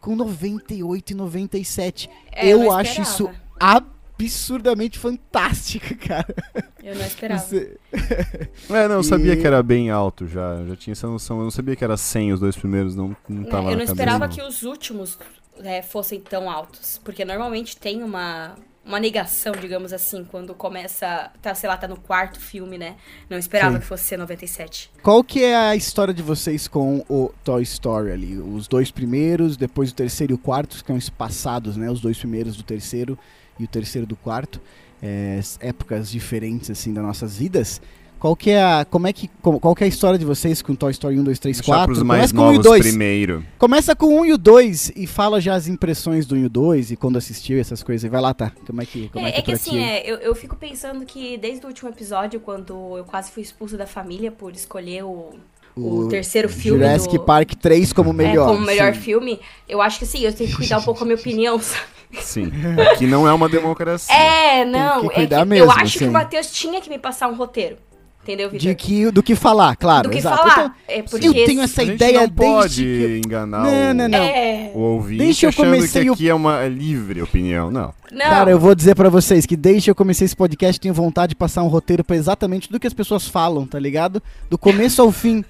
Com 0.03 0.17
98 0.17 1.11
e 1.11 1.15
97. 1.15 2.09
É, 2.33 2.49
eu, 2.49 2.63
eu 2.63 2.71
acho 2.73 3.01
isso 3.01 3.29
absurdamente 3.57 4.99
fantástico, 4.99 5.95
cara. 6.05 6.35
Eu 6.83 6.93
não 6.93 7.05
esperava. 7.05 7.41
Você... 7.41 7.77
é, 8.69 8.87
não, 8.89 8.95
eu 8.95 9.03
sabia 9.03 9.33
e... 9.33 9.37
que 9.37 9.47
era 9.47 9.63
bem 9.63 9.89
alto 9.89 10.27
já. 10.27 10.61
Já 10.65 10.75
tinha 10.75 10.91
essa 10.91 11.07
noção. 11.07 11.37
Eu 11.37 11.43
não 11.43 11.51
sabia 11.51 11.73
que 11.73 11.85
era 11.85 11.95
100 11.95 12.33
os 12.33 12.39
dois 12.41 12.57
primeiros, 12.57 12.97
não, 12.97 13.15
não 13.29 13.45
tava 13.45 13.71
Eu 13.71 13.77
não 13.77 13.83
esperava 13.83 14.27
que 14.27 14.41
os 14.41 14.63
últimos 14.63 15.17
é, 15.59 15.81
fossem 15.81 16.19
tão 16.19 16.51
altos. 16.51 16.99
Porque 17.01 17.23
normalmente 17.23 17.77
tem 17.77 18.03
uma, 18.03 18.55
uma 18.85 18.99
negação, 18.99 19.53
digamos 19.53 19.93
assim, 19.93 20.25
quando 20.25 20.53
começa, 20.53 21.31
tá, 21.41 21.55
sei 21.55 21.69
lá, 21.69 21.77
tá 21.77 21.87
no 21.87 21.97
quarto 21.97 22.39
filme, 22.39 22.77
né? 22.77 22.95
Não 23.29 23.37
esperava 23.37 23.75
Sim. 23.75 23.79
que 23.79 23.85
fosse 23.85 24.03
ser 24.03 24.17
97. 24.17 24.91
Qual 25.01 25.23
que 25.23 25.41
é 25.43 25.55
a 25.55 25.75
história 25.75 26.13
de 26.13 26.21
vocês 26.21 26.67
com 26.67 27.03
o 27.07 27.31
Toy 27.43 27.63
Story 27.63 28.11
ali? 28.11 28.37
Os 28.37 28.67
dois 28.67 28.91
primeiros, 28.91 29.55
depois 29.55 29.91
o 29.91 29.95
terceiro 29.95 30.33
e 30.33 30.35
o 30.35 30.37
quarto, 30.37 30.77
que 30.77 30.85
são 30.85 30.97
espaçados, 30.97 31.77
né? 31.77 31.89
Os 31.89 32.01
dois 32.01 32.17
primeiros 32.17 32.57
do 32.57 32.63
terceiro 32.63 33.17
e 33.57 33.63
o 33.63 33.67
terceiro 33.67 34.05
do 34.05 34.17
quarto. 34.17 34.59
É, 35.01 35.39
épocas 35.59 36.09
diferentes, 36.09 36.69
assim, 36.69 36.93
das 36.93 37.03
nossas 37.03 37.37
vidas. 37.37 37.81
Qual 38.23 38.37
que 38.37 38.51
é 38.51 38.63
a, 38.63 38.85
como 38.89 39.05
é 39.05 39.11
que, 39.11 39.29
qual 39.41 39.75
que 39.75 39.83
é 39.83 39.85
a 39.85 39.87
história 39.89 40.17
de 40.17 40.23
vocês 40.23 40.61
com 40.61 40.73
Toy 40.73 40.91
Story 40.91 41.19
1, 41.19 41.23
2, 41.25 41.39
3, 41.39 41.59
4? 41.59 41.85
Pros 41.87 42.03
mais 42.03 42.31
Começa 42.31 42.33
novos 42.33 42.65
com 42.65 42.69
o 42.69 42.71
1 42.71 42.77
e 42.77 42.79
2. 42.79 42.87
primeiro. 42.87 43.45
Começa 43.57 43.95
com 43.97 44.05
o 44.05 44.19
1 44.21 44.25
e 44.27 44.31
o 44.31 44.37
2 44.37 44.93
e 44.95 45.05
fala 45.05 45.41
já 45.41 45.55
as 45.55 45.67
impressões 45.67 46.25
do 46.25 46.33
1 46.35 46.37
e 46.37 46.45
o 46.45 46.49
2 46.49 46.91
e 46.91 46.95
quando 46.95 47.17
assistiu 47.17 47.59
essas 47.59 47.83
coisas. 47.83 48.09
Vai 48.09 48.21
lá, 48.21 48.33
tá? 48.33 48.53
Como 48.65 48.81
é 48.81 48.85
que, 48.85 49.09
como 49.09 49.27
é, 49.27 49.29
é 49.29 49.31
que, 49.33 49.39
é 49.39 49.43
que 49.43 49.51
assim, 49.51 49.77
é, 49.77 50.09
eu, 50.09 50.19
eu 50.19 50.33
fico 50.35 50.55
pensando 50.55 51.05
que 51.05 51.37
desde 51.37 51.65
o 51.65 51.67
último 51.67 51.89
episódio, 51.89 52.39
quando 52.39 52.97
eu 52.97 53.03
quase 53.03 53.29
fui 53.29 53.43
expulso 53.43 53.75
da 53.75 53.85
família 53.85 54.31
por 54.31 54.53
escolher 54.53 55.03
o, 55.03 55.33
o, 55.75 56.05
o, 56.05 56.07
terceiro 56.07 56.47
filme 56.47 56.79
Jurassic 56.79 57.17
do... 57.17 57.25
Park 57.25 57.55
3 57.55 57.91
como 57.91 58.13
melhor. 58.13 58.47
É, 58.47 58.53
como 58.53 58.65
melhor 58.65 58.93
sim. 58.93 59.01
filme. 59.01 59.37
Eu 59.67 59.81
acho 59.81 59.99
que 59.99 60.05
sim, 60.05 60.21
eu 60.21 60.31
tenho 60.31 60.49
que 60.49 60.55
cuidar 60.55 60.77
um 60.77 60.83
pouco 60.83 61.01
da 61.01 61.07
minha 61.07 61.17
opinião, 61.17 61.59
sabe? 61.59 61.83
Sim. 62.21 62.49
Que 62.97 63.05
não 63.05 63.27
é 63.27 63.33
uma 63.33 63.49
democracia. 63.49 64.15
É, 64.15 64.63
não. 64.63 65.01
Tem 65.01 65.09
que 65.09 65.15
cuidar 65.15 65.39
é 65.39 65.39
que 65.41 65.49
mesmo, 65.49 65.65
eu 65.65 65.71
acho 65.71 65.99
sim. 65.99 66.05
que 66.05 66.05
o 66.05 66.11
Matheus 66.13 66.49
tinha 66.53 66.79
que 66.79 66.89
me 66.89 66.97
passar 66.97 67.27
um 67.27 67.35
roteiro. 67.35 67.75
Entendeu, 68.23 68.49
Vitor? 68.49 68.69
De 68.69 68.75
que, 68.75 69.11
do 69.11 69.21
que 69.21 69.35
falar, 69.35 69.75
claro. 69.75 70.03
Do 70.03 70.09
que 70.09 70.19
exato. 70.19 70.37
falar. 70.37 70.53
Então, 70.53 70.71
é 70.87 71.01
porque 71.03 71.27
eu 71.27 71.33
tenho 71.33 71.61
essa 71.61 71.83
ideia 71.83 72.21
não 72.21 72.29
pode 72.29 72.81
que... 72.81 73.21
enganar 73.25 73.63
não, 73.63 73.93
não, 73.93 74.07
não. 74.07 74.17
É... 74.17 74.71
o 74.73 74.79
ouvinte 74.79 75.17
deixa 75.17 75.47
eu 75.47 75.53
comecei 75.53 76.03
que 76.05 76.09
aqui 76.09 76.27
o... 76.27 76.29
é 76.29 76.33
uma 76.33 76.65
livre 76.65 77.21
opinião. 77.21 77.69
Não. 77.69 77.93
não. 78.09 78.25
Cara, 78.25 78.49
eu 78.49 78.57
vou 78.57 78.73
dizer 78.73 78.95
para 78.95 79.09
vocês 79.09 79.45
que 79.45 79.57
desde 79.57 79.83
que 79.83 79.91
eu 79.91 79.95
comecei 79.95 80.23
esse 80.23 80.35
podcast, 80.37 80.79
tenho 80.79 80.93
vontade 80.93 81.31
de 81.31 81.35
passar 81.35 81.63
um 81.63 81.67
roteiro 81.67 82.01
pra 82.01 82.15
exatamente 82.15 82.71
do 82.71 82.79
que 82.79 82.87
as 82.87 82.93
pessoas 82.93 83.27
falam, 83.27 83.67
tá 83.67 83.77
ligado? 83.77 84.23
Do 84.49 84.57
começo 84.57 85.01
ao 85.01 85.11
fim. 85.11 85.43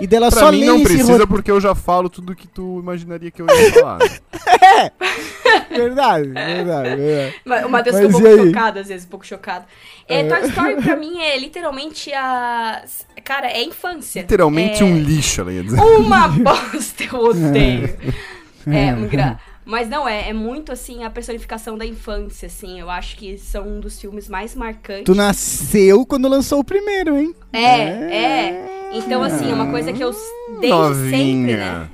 E 0.00 0.06
dela 0.06 0.30
pra 0.30 0.40
só 0.40 0.52
mim 0.52 0.64
não 0.64 0.82
precisa 0.82 1.26
porque 1.26 1.50
eu 1.50 1.60
já 1.60 1.74
falo 1.74 2.08
tudo 2.08 2.34
que 2.34 2.46
tu 2.46 2.78
imaginaria 2.80 3.30
que 3.30 3.42
eu 3.42 3.46
ia 3.46 3.72
falar. 3.72 3.98
é! 4.62 4.92
Verdade, 5.68 6.28
verdade, 6.28 6.96
verdade. 6.96 7.66
O 7.66 7.68
Matheus 7.68 7.96
ficou 7.96 8.20
um 8.20 8.22
pouco 8.22 8.46
chocado, 8.46 8.78
às 8.78 8.88
vezes, 8.88 9.06
um 9.06 9.08
pouco 9.08 9.26
chocado. 9.26 9.64
É, 10.06 10.24
Toy 10.24 10.48
Story 10.48 10.82
pra 10.82 10.96
mim 10.96 11.20
é 11.20 11.38
literalmente 11.38 12.12
a. 12.12 12.82
Cara, 13.24 13.48
é 13.48 13.62
infância. 13.62 14.22
Literalmente 14.22 14.82
é... 14.82 14.84
um 14.84 14.96
lixo, 14.96 15.40
ela 15.40 15.52
ia 15.52 15.62
dizer. 15.62 15.80
Uma 15.80 16.28
bosta, 16.38 17.04
eu 17.04 17.20
odeio. 17.20 17.96
é, 18.66 18.94
um 18.94 19.06
gra... 19.06 19.38
Mas 19.68 19.86
não, 19.86 20.08
é, 20.08 20.30
é 20.30 20.32
muito 20.32 20.72
assim 20.72 21.04
a 21.04 21.10
personificação 21.10 21.76
da 21.76 21.84
infância, 21.84 22.46
assim. 22.46 22.80
Eu 22.80 22.88
acho 22.88 23.18
que 23.18 23.36
são 23.36 23.68
um 23.68 23.80
dos 23.80 24.00
filmes 24.00 24.26
mais 24.26 24.54
marcantes. 24.54 25.04
Tu 25.04 25.14
nasceu 25.14 26.06
quando 26.06 26.26
lançou 26.26 26.60
o 26.60 26.64
primeiro, 26.64 27.18
hein? 27.18 27.34
É, 27.52 27.60
é. 27.60 28.16
é. 28.16 28.90
Então, 28.94 29.22
assim, 29.22 29.50
é 29.50 29.54
uma 29.54 29.70
coisa 29.70 29.92
que 29.92 30.02
eu 30.02 30.10
desde 30.58 30.70
Novinha. 30.70 31.10
sempre, 31.10 31.56
né? 31.58 31.90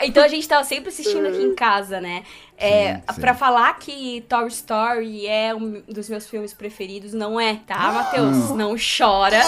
então 0.02 0.24
a 0.24 0.28
gente 0.28 0.48
tava 0.48 0.64
sempre 0.64 0.88
assistindo 0.88 1.26
aqui 1.26 1.42
em 1.42 1.54
casa, 1.54 2.00
né? 2.00 2.22
É, 2.58 3.00
para 3.20 3.34
falar 3.34 3.78
que 3.78 4.24
Toy 4.28 4.48
Story 4.48 5.26
é 5.26 5.54
um 5.54 5.82
dos 5.88 6.08
meus 6.08 6.26
filmes 6.26 6.54
preferidos, 6.54 7.12
não 7.12 7.38
é, 7.38 7.60
tá, 7.66 7.92
Matheus? 7.92 8.50
Não 8.50 8.74
chora. 8.76 9.42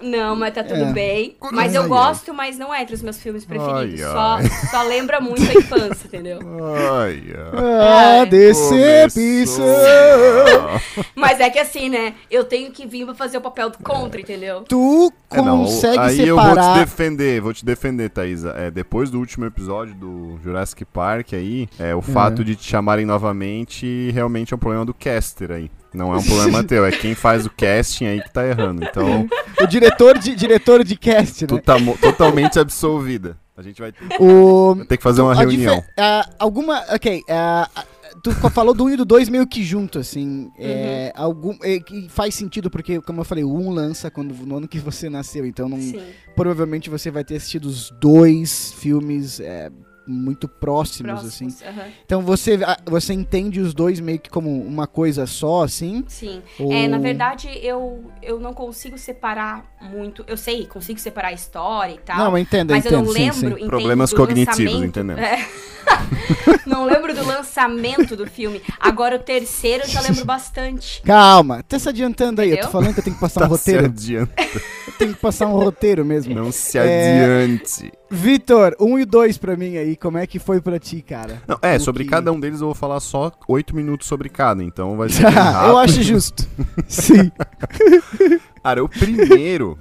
Não, 0.00 0.36
mas 0.36 0.54
tá 0.54 0.62
tudo 0.62 0.84
é. 0.84 0.92
bem. 0.92 1.36
Mas 1.52 1.74
eu 1.74 1.88
gosto, 1.88 2.32
mas 2.32 2.56
não 2.56 2.72
é 2.72 2.82
entre 2.82 2.94
os 2.94 3.02
meus 3.02 3.18
filmes 3.18 3.44
preferidos. 3.44 4.00
Ai, 4.00 4.12
só, 4.12 4.38
só 4.70 4.82
lembra 4.82 5.20
muito 5.20 5.42
a 5.42 5.54
infância, 5.54 6.06
entendeu? 6.06 6.38
Ai, 6.92 7.22
ai. 7.34 8.22
Ah, 8.22 8.24
decepção. 8.30 9.64
Mas 11.14 11.40
é 11.40 11.50
que 11.50 11.58
assim, 11.58 11.88
né? 11.88 12.14
Eu 12.30 12.44
tenho 12.44 12.70
que 12.70 12.86
vir 12.86 13.04
pra 13.04 13.14
fazer 13.14 13.38
o 13.38 13.40
papel 13.40 13.70
do 13.70 13.78
contra, 13.78 14.20
entendeu? 14.20 14.62
Tu 14.62 15.12
é, 15.30 15.36
consegue 15.36 15.98
aí 15.98 16.16
separar... 16.16 16.22
Aí 16.22 16.28
eu 16.28 16.36
vou 16.36 16.56
te 16.56 16.78
defender, 16.78 17.40
vou 17.40 17.54
te 17.54 17.64
defender, 17.64 18.10
Thaisa. 18.10 18.54
É, 18.56 18.70
depois 18.70 19.10
do 19.10 19.18
último 19.18 19.44
episódio 19.44 19.94
do 19.94 20.38
Jurassic 20.42 20.84
Park 20.84 21.32
aí, 21.32 21.68
é, 21.78 21.94
o 21.98 22.02
fato 22.02 22.42
é. 22.42 22.44
de 22.44 22.56
te 22.56 22.64
chamarem 22.64 23.04
novamente 23.04 24.10
realmente 24.10 24.52
é 24.52 24.56
um 24.56 24.58
problema 24.58 24.84
do 24.84 24.94
caster 24.94 25.50
aí. 25.50 25.70
Não 25.92 26.12
é 26.12 26.18
um 26.18 26.22
problema 26.22 26.62
teu, 26.62 26.84
é 26.84 26.90
quem 26.90 27.14
faz 27.14 27.46
o 27.46 27.50
casting 27.50 28.06
aí 28.06 28.22
que 28.22 28.30
tá 28.32 28.46
errando. 28.46 28.84
Então. 28.84 29.26
O 29.60 29.66
diretor 29.66 30.18
de, 30.18 30.34
diretor 30.34 30.84
de 30.84 30.96
casting, 30.96 31.44
né? 31.44 31.48
Tu 31.48 31.58
tá 31.60 31.76
totalmente 32.00 32.58
absolvida. 32.58 33.36
A 33.56 33.62
gente 33.62 33.80
vai 33.80 33.90
ter, 33.90 34.04
o... 34.20 34.74
vai 34.76 34.86
ter 34.86 34.96
que 34.98 35.02
fazer 35.02 35.20
uma 35.20 35.34
reunião. 35.34 35.78
Uh, 35.78 36.30
alguma. 36.38 36.84
Ok. 36.90 37.22
Uh, 37.22 37.86
tu 38.22 38.32
falou 38.50 38.74
do 38.74 38.84
1 38.84 38.90
e 38.90 38.96
do 38.96 39.04
2 39.04 39.28
meio 39.28 39.46
que 39.46 39.64
junto, 39.64 39.98
assim. 39.98 40.50
É, 40.58 40.62
uhum. 40.62 40.68
É, 40.68 41.12
algum, 41.16 41.58
é, 41.62 41.78
faz 42.08 42.34
sentido, 42.34 42.70
porque, 42.70 43.00
como 43.00 43.20
eu 43.20 43.24
falei, 43.24 43.44
o 43.44 43.52
1 43.52 43.70
lança 43.70 44.10
quando, 44.10 44.32
no 44.34 44.56
ano 44.56 44.68
que 44.68 44.78
você 44.78 45.08
nasceu. 45.08 45.44
Então, 45.46 45.68
não, 45.68 45.78
provavelmente 46.36 46.90
você 46.90 47.10
vai 47.10 47.24
ter 47.24 47.36
assistido 47.36 47.66
os 47.66 47.90
dois 48.00 48.72
filmes 48.72 49.40
é, 49.40 49.70
muito 50.08 50.48
próximos, 50.48 51.20
próximos 51.20 51.62
assim. 51.62 51.92
Então 52.04 52.22
você, 52.22 52.58
você 52.86 53.12
entende 53.12 53.60
os 53.60 53.74
dois 53.74 54.00
meio 54.00 54.18
que 54.18 54.30
como 54.30 54.50
uma 54.62 54.86
coisa 54.86 55.26
só, 55.26 55.64
assim? 55.64 56.04
Sim. 56.08 56.42
Ou... 56.58 56.72
É, 56.72 56.88
na 56.88 56.98
verdade, 56.98 57.48
eu, 57.62 58.04
eu 58.22 58.40
não 58.40 58.54
consigo 58.54 58.96
separar 58.96 59.64
muito. 59.80 60.24
Eu 60.26 60.36
sei, 60.36 60.66
consigo 60.66 60.98
separar 60.98 61.28
a 61.28 61.32
história 61.32 61.92
e 61.92 61.98
tal. 61.98 62.18
Não, 62.18 62.38
entendo, 62.38 62.70
mas 62.70 62.84
entendo, 62.84 63.00
eu 63.00 63.04
não 63.04 63.12
lembro. 63.12 63.58
Sim, 63.58 63.66
Problemas 63.66 64.12
cognitivos, 64.12 64.82
entendeu? 64.82 65.18
É. 65.18 65.46
não 66.66 66.84
lembro 66.84 67.14
do 67.14 67.24
lançamento 67.24 68.16
do 68.16 68.26
filme. 68.26 68.62
Agora 68.78 69.16
o 69.16 69.18
terceiro 69.18 69.84
eu 69.84 69.88
já 69.88 70.00
lembro 70.00 70.24
bastante. 70.24 71.02
Calma, 71.02 71.62
tá 71.62 71.78
se 71.78 71.88
adiantando 71.88 72.40
aí. 72.40 72.48
Entendeu? 72.48 72.64
Eu 72.64 72.66
tô 72.66 72.72
falando 72.72 72.94
que 72.94 73.00
eu 73.00 73.04
tenho 73.04 73.16
que 73.16 73.20
passar 73.20 73.40
tá 73.40 73.46
um 73.46 73.50
roteiro. 73.50 73.80
Se 73.80 73.86
adianta. 73.86 74.42
Eu 74.42 74.92
tenho 74.98 75.14
que 75.14 75.20
passar 75.20 75.46
um 75.46 75.52
roteiro 75.52 76.04
mesmo. 76.04 76.34
Não 76.34 76.52
se 76.52 76.78
adiante. 76.78 77.86
É... 77.86 77.98
Vitor, 78.10 78.74
um 78.80 78.98
e 78.98 79.04
dois 79.04 79.36
pra 79.36 79.56
mim 79.56 79.76
aí, 79.76 79.96
como 79.96 80.18
é 80.18 80.26
que 80.26 80.38
foi 80.38 80.60
pra 80.60 80.78
ti, 80.78 81.02
cara? 81.02 81.42
Não, 81.46 81.58
é, 81.60 81.76
o 81.76 81.80
sobre 81.80 82.04
que... 82.04 82.10
cada 82.10 82.32
um 82.32 82.40
deles 82.40 82.60
eu 82.60 82.66
vou 82.66 82.74
falar 82.74 83.00
só 83.00 83.30
oito 83.48 83.76
minutos 83.76 84.06
sobre 84.06 84.28
cada, 84.28 84.62
então 84.62 84.96
vai 84.96 85.08
ser. 85.08 85.24
eu 85.66 85.78
acho 85.78 86.02
justo. 86.02 86.46
Sim. 86.86 87.30
Cara, 88.62 88.82
o 88.82 88.88
primeiro, 88.88 89.78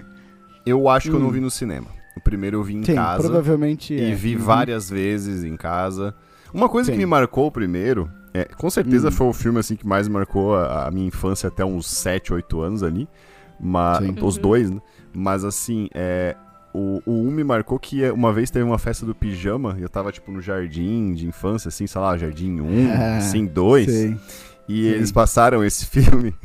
eu 0.66 0.90
acho 0.90 1.10
que 1.10 1.16
eu 1.16 1.20
não 1.20 1.28
hum. 1.28 1.32
vi 1.32 1.40
no 1.40 1.50
cinema. 1.50 1.97
Primeiro 2.28 2.58
eu 2.58 2.64
vi 2.64 2.76
em 2.76 2.84
Sim, 2.84 2.96
casa. 2.96 3.24
Provavelmente 3.24 3.94
E 3.94 4.12
é. 4.12 4.16
vi 4.16 4.36
uhum. 4.36 4.42
várias 4.42 4.90
vezes 4.90 5.44
em 5.44 5.56
casa. 5.56 6.14
Uma 6.54 6.68
coisa 6.68 6.88
Sim. 6.88 6.94
que 6.94 6.98
me 6.98 7.06
marcou 7.06 7.48
o 7.48 7.52
primeiro, 7.52 8.10
é, 8.34 8.46
com 8.46 8.70
certeza 8.70 9.08
hum. 9.08 9.12
foi 9.12 9.28
o 9.28 9.34
filme 9.34 9.60
assim 9.60 9.76
que 9.76 9.88
mais 9.88 10.08
marcou 10.08 10.56
a, 10.56 10.88
a, 10.88 10.92
minha 10.92 11.08
infância 11.08 11.48
até 11.48 11.64
uns 11.64 11.88
7, 11.88 12.34
8 12.34 12.62
anos 12.62 12.84
ali. 12.84 13.08
Mas, 13.60 14.00
os 14.22 14.36
uhum. 14.36 14.42
dois, 14.42 14.70
né? 14.70 14.80
Mas 15.14 15.44
assim, 15.44 15.90
é, 15.94 16.36
o, 16.74 17.02
o 17.06 17.28
1 17.28 17.32
me 17.32 17.44
marcou 17.44 17.80
que 17.80 18.10
uma 18.12 18.32
vez 18.32 18.52
teve 18.52 18.64
uma 18.64 18.78
festa 18.78 19.06
do 19.06 19.16
pijama, 19.16 19.76
e 19.80 19.82
eu 19.82 19.90
tava, 19.90 20.12
tipo, 20.12 20.32
no 20.32 20.42
jardim 20.42 21.14
de 21.14 21.26
infância, 21.26 21.70
assim, 21.70 21.88
sei 21.88 22.00
lá, 22.00 22.16
jardim 22.18 22.60
1, 22.60 22.92
ah, 22.94 23.18
assim, 23.18 23.46
2. 23.46 23.88
E 23.88 23.92
sim. 23.92 24.20
eles 24.80 25.12
passaram 25.12 25.64
esse 25.64 25.86
filme. 25.90 26.36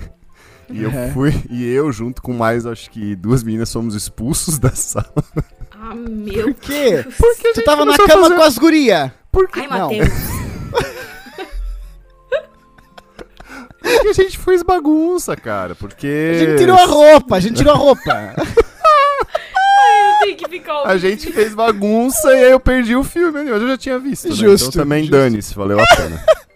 E 0.71 0.83
eu 0.83 0.91
é. 0.91 1.11
fui, 1.11 1.35
e 1.51 1.65
eu, 1.71 1.93
junto 1.93 2.23
com 2.23 2.33
mais, 2.33 2.65
acho 2.65 2.91
que 2.91 3.15
duas 3.15 3.43
meninas, 3.43 3.71
fomos 3.71 3.95
expulsos 3.95 4.57
da 4.59 4.71
sala. 4.71 5.13
Ah, 5.85 5.97
meu 5.97 6.55
Por 6.55 6.55
quê? 6.55 7.05
Porque 7.19 7.55
tu 7.55 7.65
tava 7.65 7.85
na 7.85 7.97
cama 7.97 8.23
fazer... 8.23 8.37
com 8.37 8.43
as 8.43 8.57
guria. 8.57 9.13
Por 9.33 9.49
quê? 9.49 9.59
Ai, 9.63 9.67
Matheus. 9.67 10.09
Porque 13.83 14.09
a 14.09 14.13
gente 14.13 14.39
fez 14.39 14.63
bagunça, 14.63 15.35
cara. 15.35 15.75
Porque. 15.75 16.35
A 16.37 16.39
gente 16.39 16.59
tirou 16.59 16.77
a 16.77 16.85
roupa, 16.85 17.35
a 17.35 17.41
gente 17.41 17.57
tirou 17.57 17.73
a 17.73 17.77
roupa. 17.77 18.33
A 20.85 20.97
gente 20.97 21.33
fez 21.33 21.53
bagunça 21.53 22.31
e 22.31 22.45
aí 22.45 22.53
eu 22.53 22.61
perdi 22.61 22.95
o 22.95 23.03
filme, 23.03 23.43
mas 23.43 23.61
eu 23.61 23.69
já 23.69 23.77
tinha 23.77 23.99
visto. 23.99 24.29
Né? 24.29 24.35
Justo. 24.35 24.69
Então 24.69 24.83
também 24.83 25.11
dane-se, 25.11 25.53
valeu 25.53 25.81
a 25.81 25.85
pena. 25.97 26.25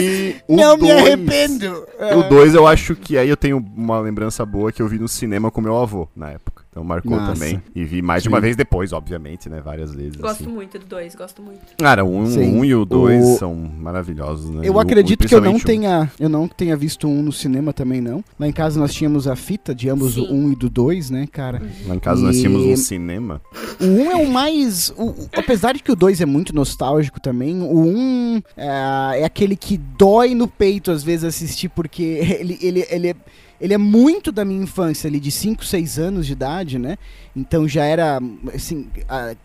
E 0.00 0.36
não 0.48 0.78
dois, 0.78 0.82
me 0.82 0.92
arrependo. 0.92 1.86
O 2.16 2.22
2 2.28 2.54
eu 2.54 2.66
acho 2.66 2.94
que 2.94 3.18
aí 3.18 3.28
eu 3.28 3.36
tenho 3.36 3.58
uma 3.76 3.98
lembrança 3.98 4.46
boa 4.46 4.70
que 4.70 4.80
eu 4.80 4.86
vi 4.86 4.98
no 4.98 5.08
cinema 5.08 5.50
com 5.50 5.60
meu 5.60 5.76
avô 5.76 6.08
na 6.14 6.30
época. 6.30 6.51
Então 6.72 6.82
marcou 6.82 7.14
Nossa. 7.14 7.34
também. 7.34 7.62
E 7.74 7.84
vi 7.84 8.00
mais 8.00 8.22
de 8.22 8.30
uma 8.30 8.40
vez 8.40 8.56
depois, 8.56 8.94
obviamente, 8.94 9.46
né? 9.46 9.60
Várias 9.60 9.94
vezes. 9.94 10.16
Gosto 10.16 10.44
assim. 10.44 10.50
muito 10.50 10.78
do 10.78 10.86
2, 10.86 11.14
gosto 11.14 11.42
muito. 11.42 11.60
Cara, 11.76 12.02
o 12.02 12.08
1 12.08 12.18
um, 12.18 12.58
um 12.60 12.64
e 12.64 12.74
o 12.74 12.86
2 12.86 13.22
o... 13.22 13.36
são 13.36 13.54
maravilhosos, 13.54 14.48
né? 14.48 14.62
Eu 14.64 14.80
acredito 14.80 15.22
o, 15.22 15.28
que 15.28 15.34
eu 15.34 15.40
não 15.42 15.60
tenha. 15.60 16.10
Eu 16.18 16.30
não 16.30 16.48
tenha 16.48 16.74
visto 16.74 17.06
um 17.06 17.22
no 17.22 17.30
cinema 17.30 17.74
também, 17.74 18.00
não. 18.00 18.24
Lá 18.40 18.48
em 18.48 18.52
casa 18.52 18.80
nós 18.80 18.94
tínhamos 18.94 19.28
a 19.28 19.36
fita 19.36 19.74
de 19.74 19.90
ambos 19.90 20.14
Sim. 20.14 20.22
o 20.22 20.32
1 20.32 20.34
um 20.34 20.52
e 20.52 20.56
do 20.56 20.70
2, 20.70 21.10
né, 21.10 21.28
cara? 21.30 21.60
Uhum. 21.60 21.88
Lá 21.88 21.94
em 21.94 21.98
casa 21.98 22.22
e... 22.22 22.24
nós 22.24 22.38
tínhamos 22.38 22.64
um 22.64 22.76
cinema. 22.76 23.42
O 23.78 23.84
1 23.84 24.00
um 24.00 24.10
é 24.10 24.16
o 24.16 24.30
mais. 24.30 24.88
O, 24.96 25.28
apesar 25.36 25.74
de 25.74 25.82
que 25.82 25.92
o 25.92 25.96
2 25.96 26.22
é 26.22 26.26
muito 26.26 26.54
nostálgico 26.54 27.20
também, 27.20 27.60
o 27.60 27.80
1 27.80 27.86
um, 27.86 28.42
é, 28.56 29.20
é 29.20 29.24
aquele 29.26 29.56
que 29.56 29.76
dói 29.76 30.34
no 30.34 30.48
peito 30.48 30.90
às 30.90 31.02
vezes 31.02 31.24
assistir, 31.24 31.68
porque 31.68 32.02
ele, 32.40 32.58
ele, 32.62 32.86
ele 32.90 33.08
é 33.08 33.16
ele 33.62 33.72
é 33.72 33.78
muito 33.78 34.32
da 34.32 34.44
minha 34.44 34.60
infância, 34.60 35.06
ali 35.06 35.20
de 35.20 35.30
5, 35.30 35.64
6 35.64 35.98
anos 36.00 36.26
de 36.26 36.32
idade, 36.32 36.80
né? 36.80 36.98
Então 37.34 37.68
já 37.68 37.84
era, 37.84 38.20
assim, 38.52 38.88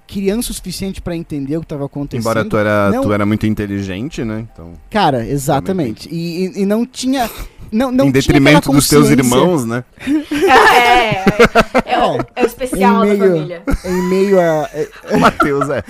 criança 0.07 0.49
o 0.49 0.55
suficiente 0.55 0.99
para 0.99 1.15
entender 1.15 1.55
o 1.55 1.59
que 1.59 1.65
estava 1.65 1.85
acontecendo. 1.85 2.21
Embora 2.21 2.43
tu 2.43 2.57
era, 2.57 2.89
não... 2.89 3.03
tu 3.03 3.13
era 3.13 3.27
muito 3.27 3.45
inteligente, 3.45 4.23
né? 4.23 4.47
Então, 4.51 4.73
Cara, 4.89 5.23
exatamente. 5.23 6.09
E, 6.11 6.61
e, 6.61 6.65
não 6.65 6.83
tinha... 6.83 7.29
Não, 7.71 7.91
não 7.91 8.07
em 8.07 8.11
detrimento 8.11 8.71
dos 8.71 8.87
teus 8.87 9.09
irmãos, 9.09 9.65
né? 9.65 9.83
é, 10.01 11.91
é, 11.91 11.93
é, 11.93 11.99
o, 11.99 12.17
é 12.35 12.43
o 12.43 12.45
especial 12.47 13.01
meio, 13.01 13.19
da 13.19 13.25
família. 13.27 13.63
Em 13.85 14.09
meio 14.09 14.39
a... 14.41 14.69
o 15.13 15.19
Matheus, 15.19 15.69
é. 15.69 15.83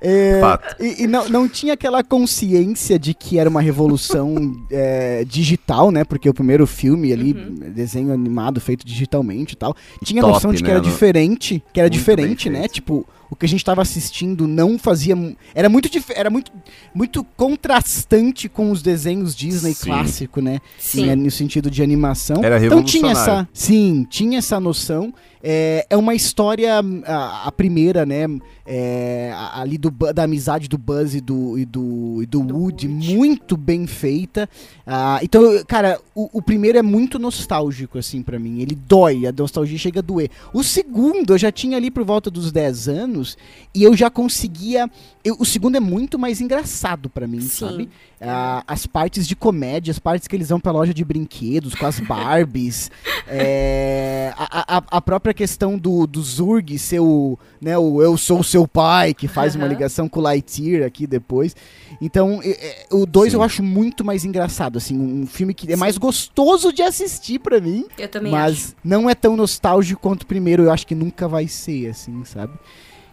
É, 0.00 0.40
e, 0.78 1.04
e 1.04 1.06
não, 1.06 1.28
não 1.28 1.48
tinha 1.48 1.74
aquela 1.74 2.02
consciência 2.04 2.98
de 2.98 3.14
que 3.14 3.38
era 3.38 3.48
uma 3.48 3.60
revolução 3.60 4.56
é, 4.70 5.24
digital, 5.24 5.90
né? 5.90 6.04
Porque 6.04 6.28
o 6.28 6.34
primeiro 6.34 6.66
filme 6.66 7.12
ali, 7.12 7.32
uhum. 7.32 7.72
desenho 7.72 8.12
animado 8.12 8.60
feito 8.60 8.86
digitalmente 8.86 9.52
e 9.52 9.56
tal, 9.56 9.74
tinha 10.04 10.20
Top, 10.20 10.34
noção 10.34 10.52
de 10.52 10.58
que 10.58 10.68
né? 10.68 10.76
era 10.76 10.80
diferente, 10.80 11.62
que 11.72 11.80
era 11.80 11.88
Muito 11.88 11.98
diferente, 11.98 12.50
né? 12.50 12.68
Tipo, 12.68 13.06
o 13.30 13.36
que 13.36 13.44
a 13.44 13.48
gente 13.48 13.60
estava 13.60 13.82
assistindo 13.82 14.46
não 14.46 14.78
fazia. 14.78 15.14
Era 15.54 15.68
muito 15.68 15.88
era 16.14 16.30
muito, 16.30 16.50
muito 16.94 17.24
contrastante 17.36 18.48
com 18.48 18.70
os 18.70 18.82
desenhos 18.82 19.34
Disney 19.34 19.74
sim. 19.74 19.84
clássico, 19.86 20.40
né? 20.40 20.60
Sim. 20.78 21.14
no 21.14 21.30
sentido 21.30 21.70
de 21.70 21.82
animação. 21.82 22.42
Era 22.42 22.64
então 22.64 22.82
tinha 22.82 23.12
essa. 23.12 23.48
Sim, 23.52 24.06
tinha 24.08 24.38
essa 24.38 24.58
noção. 24.58 25.12
É, 25.42 25.86
é 25.88 25.96
uma 25.96 26.14
história, 26.14 26.80
a, 27.06 27.46
a 27.46 27.52
primeira, 27.52 28.04
né? 28.04 28.26
É, 28.70 29.32
ali 29.54 29.78
do, 29.78 29.90
da 29.90 30.24
amizade 30.24 30.68
do 30.68 30.76
Buzz 30.76 31.14
e 31.14 31.22
do, 31.22 31.58
e 31.58 31.64
do, 31.64 32.22
e 32.22 32.26
do, 32.26 32.40
do 32.42 32.54
Woody, 32.54 32.86
Woody, 32.86 33.14
muito 33.16 33.56
bem 33.56 33.86
feita. 33.86 34.48
Ah, 34.86 35.20
então, 35.22 35.42
cara, 35.66 35.98
o, 36.14 36.28
o, 36.34 36.42
primeiro 36.42 36.76
é 36.76 36.82
muito 36.82 37.18
nostálgico, 37.18 37.96
assim, 37.96 38.22
para 38.22 38.38
mim. 38.38 38.60
Ele 38.60 38.74
dói, 38.74 39.26
a 39.26 39.32
nostalgia 39.32 39.78
chega 39.78 40.00
a 40.00 40.02
doer. 40.02 40.30
O 40.52 40.62
segundo, 40.62 41.32
eu 41.32 41.38
já 41.38 41.50
tinha 41.50 41.78
ali 41.78 41.90
por 41.90 42.04
volta 42.04 42.30
dos 42.30 42.52
10 42.52 42.88
anos 42.88 43.18
anos 43.18 43.36
e 43.74 43.82
eu 43.82 43.96
já 43.96 44.10
conseguia. 44.10 44.88
Eu, 45.24 45.36
o 45.38 45.44
segundo 45.44 45.76
é 45.76 45.80
muito 45.80 46.18
mais 46.18 46.40
engraçado 46.40 47.08
para 47.08 47.26
mim, 47.26 47.40
Sim. 47.40 47.48
sabe? 47.48 47.88
Ah, 48.20 48.64
as 48.66 48.86
partes 48.86 49.26
de 49.26 49.36
comédia, 49.36 49.90
as 49.90 49.98
partes 49.98 50.26
que 50.26 50.34
eles 50.34 50.48
vão 50.48 50.58
pra 50.58 50.72
loja 50.72 50.92
de 50.92 51.04
brinquedos, 51.04 51.74
com 51.74 51.86
as 51.86 52.00
Barbies, 52.00 52.90
é, 53.28 54.32
a, 54.36 54.76
a, 54.76 54.82
a, 54.90 55.00
própria 55.00 55.27
questão 55.34 55.78
do, 55.78 56.06
do 56.06 56.22
Zurg 56.22 56.78
ser 56.78 57.00
o, 57.00 57.38
né, 57.60 57.76
o 57.76 58.02
Eu 58.02 58.16
Sou 58.16 58.42
Seu 58.42 58.66
Pai, 58.66 59.14
que 59.14 59.28
faz 59.28 59.54
uhum. 59.54 59.62
uma 59.62 59.68
ligação 59.68 60.08
com 60.08 60.20
o 60.20 60.22
Lightyear 60.22 60.86
aqui 60.86 61.06
depois. 61.06 61.54
Então, 62.00 62.40
é, 62.44 62.86
o 62.90 63.06
2 63.06 63.34
eu 63.34 63.42
acho 63.42 63.62
muito 63.62 64.04
mais 64.04 64.24
engraçado, 64.24 64.78
assim, 64.78 64.98
um 64.98 65.26
filme 65.26 65.54
que 65.54 65.66
é 65.66 65.74
Sim. 65.74 65.80
mais 65.80 65.98
gostoso 65.98 66.72
de 66.72 66.82
assistir 66.82 67.38
para 67.38 67.60
mim. 67.60 67.86
Eu 67.98 68.08
também 68.08 68.32
mas 68.32 68.52
acho. 68.52 68.76
não 68.84 69.08
é 69.08 69.14
tão 69.14 69.36
nostálgico 69.36 70.00
quanto 70.00 70.22
o 70.22 70.26
primeiro, 70.26 70.64
eu 70.64 70.72
acho 70.72 70.86
que 70.86 70.94
nunca 70.94 71.26
vai 71.26 71.48
ser, 71.48 71.90
assim, 71.90 72.24
sabe? 72.24 72.52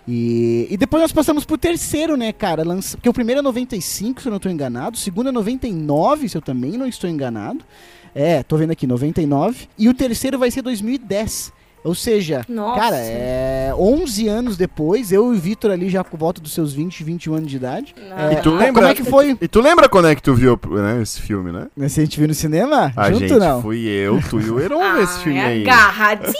E, 0.08 0.68
e 0.70 0.78
depois 0.78 1.02
nós 1.02 1.12
passamos 1.12 1.46
pro 1.46 1.58
terceiro, 1.58 2.16
né, 2.16 2.32
cara? 2.32 2.64
Lança, 2.64 2.96
porque 2.96 3.10
o 3.10 3.14
primeiro 3.14 3.40
é 3.40 3.42
95, 3.42 4.22
se 4.22 4.28
eu 4.28 4.30
não 4.30 4.38
estou 4.38 4.52
enganado. 4.52 4.96
O 4.96 5.00
segundo 5.00 5.30
é 5.30 5.32
99, 5.32 6.30
se 6.30 6.38
eu 6.38 6.42
também 6.42 6.74
não 6.74 6.88
estou 6.88 7.10
enganado. 7.10 7.64
É, 8.14 8.44
tô 8.44 8.56
vendo 8.56 8.72
aqui, 8.72 8.86
99. 8.86 9.68
E 9.78 9.90
o 9.90 9.94
terceiro 9.94 10.38
vai 10.38 10.52
ser 10.52 10.62
2010. 10.62 11.52
Ou 11.86 11.94
seja, 11.94 12.42
Nossa. 12.50 12.82
cara, 12.82 12.98
é 12.98 13.72
11 13.77 14.27
anos 14.27 14.58
depois, 14.58 15.12
eu 15.12 15.32
e 15.32 15.38
o 15.38 15.39
Vitor 15.39 15.70
ali 15.70 15.88
já 15.88 16.04
com 16.04 16.18
volta 16.18 16.42
dos 16.42 16.51
seus 16.51 16.74
20, 16.74 17.04
21 17.04 17.36
anos 17.36 17.50
de 17.50 17.58
idade. 17.58 17.96
É, 18.18 18.34
e 18.34 18.42
tu 18.42 18.50
lembra, 18.50 18.74
como 18.74 18.88
é 18.88 18.96
que 18.96 19.04
foi? 19.04 19.38
E 19.39 19.48
tu 19.48 19.62
lembra 19.62 19.88
quando 19.88 20.08
é 20.08 20.15
que 20.15 20.24
tu 20.24 20.34
viu 20.34 20.60
né, 20.72 21.00
esse 21.00 21.22
filme, 21.22 21.51
né? 21.51 21.68
Esse 21.80 22.00
a 22.00 22.04
gente 22.04 22.18
viu 22.18 22.27
no 22.27 22.34
cinema? 22.34 22.92
A 22.96 23.12
Junto, 23.12 23.20
gente, 23.27 23.36
não? 23.36 23.62
fui 23.62 23.86
eu, 23.86 24.20
tu 24.27 24.42
e 24.42 24.50
o 24.50 24.60
Heron 24.60 24.82
ah, 24.82 25.00
esse 25.04 25.20
filme 25.20 25.38
é 25.38 25.46
aí. 25.46 25.62
Agarradinho. 25.62 26.36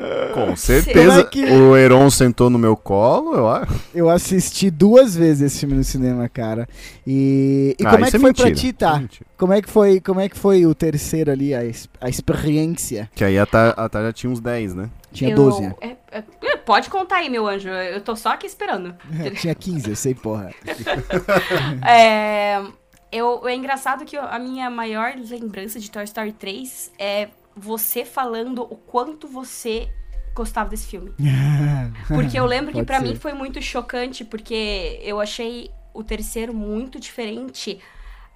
com 0.32 0.56
certeza. 0.56 1.20
É 1.20 1.24
que... 1.24 1.44
O 1.44 1.76
Heron 1.76 2.08
sentou 2.08 2.48
no 2.48 2.58
meu 2.58 2.74
colo, 2.74 3.34
eu 3.34 3.48
acho. 3.48 3.74
Eu 3.94 4.08
assisti 4.08 4.70
duas 4.70 5.14
vezes 5.14 5.42
esse 5.42 5.60
filme 5.60 5.74
no 5.74 5.84
cinema, 5.84 6.26
cara. 6.26 6.66
E, 7.06 7.76
e 7.78 7.86
ah, 7.86 7.90
como 7.90 8.04
é 8.06 8.10
que 8.10 8.16
é 8.16 8.20
foi 8.20 8.30
mentira. 8.30 8.48
pra 8.48 8.56
ti, 8.56 8.72
tá? 8.72 9.02
É 9.02 9.24
como 9.36 9.52
é 9.52 9.60
que 9.60 9.68
foi, 9.68 10.00
como 10.00 10.20
é 10.20 10.28
que 10.28 10.38
foi 10.38 10.64
o 10.64 10.74
terceiro 10.74 11.30
ali, 11.30 11.54
a, 11.54 11.60
a 12.00 12.08
experiência? 12.08 13.10
Que 13.14 13.22
aí 13.22 13.38
a 13.38 13.44
Tata 13.44 14.02
já 14.02 14.12
tinha 14.12 14.32
uns 14.32 14.40
10, 14.40 14.74
né? 14.74 14.85
Tinha 15.12 15.30
eu, 15.30 15.36
12. 15.36 15.64
É, 15.80 15.96
é, 16.10 16.24
é, 16.42 16.56
pode 16.56 16.90
contar 16.90 17.16
aí, 17.16 17.30
meu 17.30 17.46
anjo. 17.46 17.68
Eu 17.68 18.00
tô 18.00 18.14
só 18.14 18.30
aqui 18.30 18.46
esperando. 18.46 18.94
tinha 19.40 19.54
15, 19.54 19.90
eu 19.90 19.96
sei, 19.96 20.14
porra. 20.14 20.50
é, 21.86 22.62
eu, 23.10 23.46
é 23.48 23.54
engraçado 23.54 24.04
que 24.04 24.16
a 24.16 24.38
minha 24.38 24.68
maior 24.68 25.14
lembrança 25.16 25.80
de 25.80 25.90
Toy 25.90 26.04
Story 26.04 26.32
3 26.32 26.92
é 26.98 27.28
você 27.56 28.04
falando 28.04 28.62
o 28.62 28.76
quanto 28.76 29.26
você 29.26 29.88
gostava 30.34 30.68
desse 30.68 30.86
filme. 30.86 31.14
porque 32.08 32.38
eu 32.38 32.44
lembro 32.44 32.72
que 32.72 32.84
para 32.84 33.00
mim 33.00 33.16
foi 33.16 33.32
muito 33.32 33.60
chocante, 33.62 34.24
porque 34.24 35.00
eu 35.02 35.18
achei 35.18 35.70
o 35.94 36.04
terceiro 36.04 36.52
muito 36.52 37.00
diferente. 37.00 37.80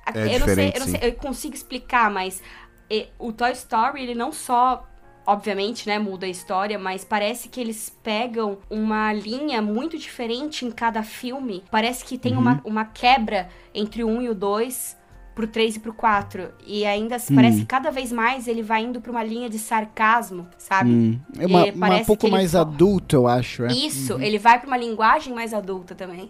É 0.07 0.35
eu, 0.35 0.39
diferente, 0.39 0.47
não 0.47 0.55
sei, 0.55 0.73
eu 0.75 0.81
não 0.81 0.87
sei, 0.87 1.11
eu 1.11 1.15
consigo 1.15 1.55
explicar, 1.55 2.11
mas 2.11 2.43
o 3.19 3.33
Toy 3.33 3.53
Story, 3.53 4.03
ele 4.03 4.15
não 4.15 4.33
só 4.33 4.89
obviamente, 5.31 5.87
né, 5.87 5.97
muda 5.97 6.27
a 6.27 6.29
história, 6.29 6.77
mas 6.77 7.05
parece 7.05 7.49
que 7.49 7.61
eles 7.61 7.97
pegam 8.03 8.59
uma 8.69 9.13
linha 9.13 9.63
muito 9.63 9.97
diferente 9.97 10.65
em 10.65 10.73
cada 10.73 11.05
filme. 11.05 11.63
Parece 11.71 12.05
que 12.05 12.19
tem 12.19 12.33
uhum. 12.33 12.41
uma, 12.41 12.61
uma 12.65 12.85
quebra 12.85 13.49
entre 13.73 14.03
o 14.03 14.09
1 14.09 14.23
e 14.23 14.29
o 14.31 14.35
2 14.35 14.99
pro 15.33 15.47
3 15.47 15.77
e 15.77 15.81
pro 15.81 15.95
4. 15.95 16.49
E 16.67 16.85
ainda 16.85 17.17
hum. 17.17 17.35
parece 17.35 17.61
que 17.61 17.67
cada 17.67 17.93
vez 17.93 18.11
mais 18.11 18.49
ele 18.49 18.61
vai 18.61 18.83
indo 18.83 19.01
pra 19.01 19.13
uma 19.13 19.23
linha 19.23 19.49
de 19.49 19.59
sarcasmo, 19.59 20.49
sabe? 20.59 20.91
Hum. 20.91 21.21
É 21.39 21.47
uma, 21.47 21.65
uma 21.67 21.97
um 21.97 22.05
pouco 22.05 22.29
mais 22.29 22.57
adulto, 22.57 23.15
eu 23.15 23.29
acho. 23.29 23.65
É? 23.65 23.73
Isso, 23.73 24.15
uhum. 24.15 24.23
ele 24.23 24.39
vai 24.39 24.59
pra 24.59 24.67
uma 24.67 24.77
linguagem 24.77 25.33
mais 25.33 25.55
adulta 25.55 25.95
também. 25.95 26.29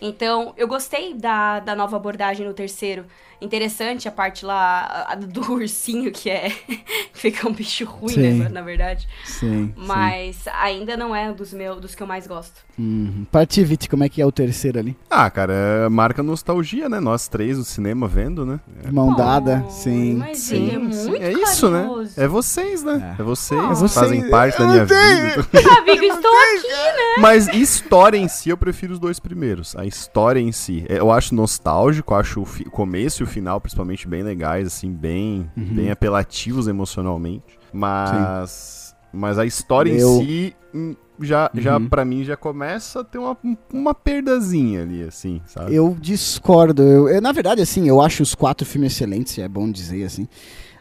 Então, 0.00 0.54
eu 0.56 0.66
gostei 0.66 1.12
da, 1.12 1.60
da 1.60 1.74
nova 1.74 1.96
abordagem 1.96 2.46
no 2.46 2.54
terceiro. 2.54 3.04
Interessante 3.40 4.08
a 4.08 4.12
parte 4.12 4.44
lá 4.44 5.06
a, 5.08 5.14
do 5.14 5.40
ursinho, 5.52 6.10
que 6.10 6.28
é. 6.28 6.50
fica 7.12 7.48
um 7.48 7.52
bicho 7.52 7.84
ruim, 7.84 8.16
né, 8.16 8.48
na 8.48 8.62
verdade. 8.62 9.08
Sim. 9.24 9.72
Mas 9.76 10.36
sim. 10.36 10.50
ainda 10.52 10.96
não 10.96 11.14
é 11.14 11.32
dos, 11.32 11.52
meus, 11.52 11.80
dos 11.80 11.94
que 11.94 12.02
eu 12.02 12.06
mais 12.06 12.26
gosto. 12.26 12.66
Uhum. 12.78 13.26
Partivit, 13.30 13.88
como 13.88 14.04
é 14.04 14.08
que 14.08 14.22
é 14.22 14.26
o 14.26 14.30
terceiro 14.30 14.78
ali? 14.78 14.96
Ah, 15.10 15.28
cara, 15.30 15.52
é 15.52 15.88
marca 15.88 16.22
nostalgia, 16.22 16.88
né? 16.88 17.00
Nós 17.00 17.26
três 17.26 17.58
no 17.58 17.64
cinema 17.64 18.06
vendo, 18.06 18.46
né? 18.46 18.60
É. 18.84 18.90
Mão 18.90 19.14
dada, 19.14 19.64
oh, 19.66 19.70
sim. 19.70 20.14
Mas 20.14 20.38
sim, 20.38 20.70
é, 20.74 20.78
muito 20.78 21.16
é 21.16 21.32
isso, 21.32 21.68
né? 21.70 21.88
É 22.16 22.28
vocês, 22.28 22.82
né? 22.82 23.16
É, 23.18 23.22
é 23.22 23.24
vocês. 23.24 23.60
Oh. 23.60 23.84
É 23.84 23.88
Fazem 23.88 24.30
parte 24.30 24.58
da 24.58 24.66
minha 24.66 24.84
vida. 24.84 25.48
Amigo, 25.78 26.04
estou 26.04 26.30
aqui, 26.30 26.68
né? 26.68 27.20
Mas 27.20 27.48
história 27.48 28.16
em 28.16 28.28
si, 28.28 28.48
eu 28.50 28.56
prefiro 28.56 28.92
os 28.92 29.00
dois 29.00 29.18
primeiros. 29.18 29.74
A 29.74 29.84
história 29.84 30.40
em 30.40 30.52
si. 30.52 30.84
Eu 30.88 31.10
acho 31.10 31.34
nostálgico, 31.34 32.14
acho 32.14 32.42
o 32.42 32.70
começo 32.70 33.22
e 33.22 33.24
o 33.24 33.26
final, 33.28 33.60
principalmente, 33.60 34.08
bem 34.08 34.22
legais, 34.22 34.66
assim, 34.66 34.92
bem, 34.92 35.50
uhum. 35.56 35.74
bem 35.74 35.90
apelativos 35.90 36.66
emocionalmente. 36.66 37.58
Mas. 37.72 38.50
Sim. 38.50 38.88
Mas 39.10 39.38
a 39.38 39.46
história 39.46 39.90
eu... 39.90 40.20
em 40.20 40.26
si 40.26 40.56
hum, 40.74 40.94
já, 41.20 41.50
uhum. 41.54 41.60
já 41.60 41.80
para 41.80 42.04
mim 42.04 42.24
já 42.24 42.36
começa 42.36 43.00
a 43.00 43.04
ter 43.04 43.18
uma, 43.18 43.36
uma 43.72 43.94
perdazinha 43.94 44.82
ali, 44.82 45.02
assim, 45.02 45.40
sabe? 45.46 45.74
Eu 45.74 45.96
discordo. 45.98 46.82
Eu, 46.82 47.08
eu, 47.08 47.20
na 47.20 47.32
verdade, 47.32 47.62
assim, 47.62 47.88
eu 47.88 48.00
acho 48.00 48.22
os 48.22 48.34
quatro 48.34 48.66
filmes 48.66 48.92
excelentes, 48.92 49.38
é 49.38 49.48
bom 49.48 49.70
dizer 49.70 50.04
assim. 50.04 50.28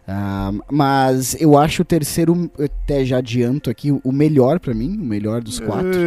Uh, 0.07 0.63
mas 0.71 1.35
eu 1.37 1.57
acho 1.57 1.81
o 1.81 1.85
terceiro, 1.85 2.49
até 2.57 3.03
já 3.03 3.17
adianto 3.17 3.69
aqui, 3.69 3.91
o 3.91 4.11
melhor 4.11 4.57
para 4.57 4.73
mim, 4.73 4.97
o 4.97 5.03
melhor 5.03 5.41
dos 5.41 5.59
quatro. 5.59 5.99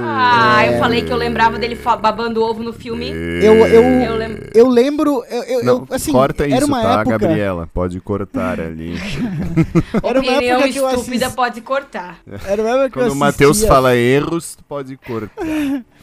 Ah, 0.00 0.64
é... 0.64 0.74
eu 0.74 0.78
falei 0.78 1.02
que 1.02 1.12
eu 1.12 1.16
lembrava 1.16 1.58
dele 1.58 1.78
babando 2.00 2.42
ovo 2.42 2.62
no 2.62 2.72
filme. 2.72 3.10
Eu, 3.10 3.54
eu, 3.66 3.84
eu, 3.84 4.16
lembro. 4.16 4.50
Eu 4.54 4.68
lembro 4.68 5.24
eu, 5.28 5.62
Não, 5.62 5.86
assim, 5.90 6.10
corta 6.10 6.46
isso, 6.46 6.70
tá, 6.70 7.00
época... 7.00 7.18
Gabriela? 7.18 7.68
Pode 7.72 8.00
cortar 8.00 8.58
ali. 8.58 8.94
era 10.02 10.20
uma 10.20 10.32
Opinião 10.32 10.56
época 10.56 10.72
que 10.72 10.78
eu 10.78 10.88
estúpida 10.88 11.26
assist... 11.26 11.36
pode 11.36 11.60
cortar. 11.60 12.18
Era 12.46 12.62
uma 12.62 12.70
época 12.84 13.00
Quando 13.00 13.12
o 13.12 13.16
Matheus 13.16 13.62
fala 13.62 13.94
erros, 13.94 14.56
pode 14.66 14.96
cortar. 14.96 15.44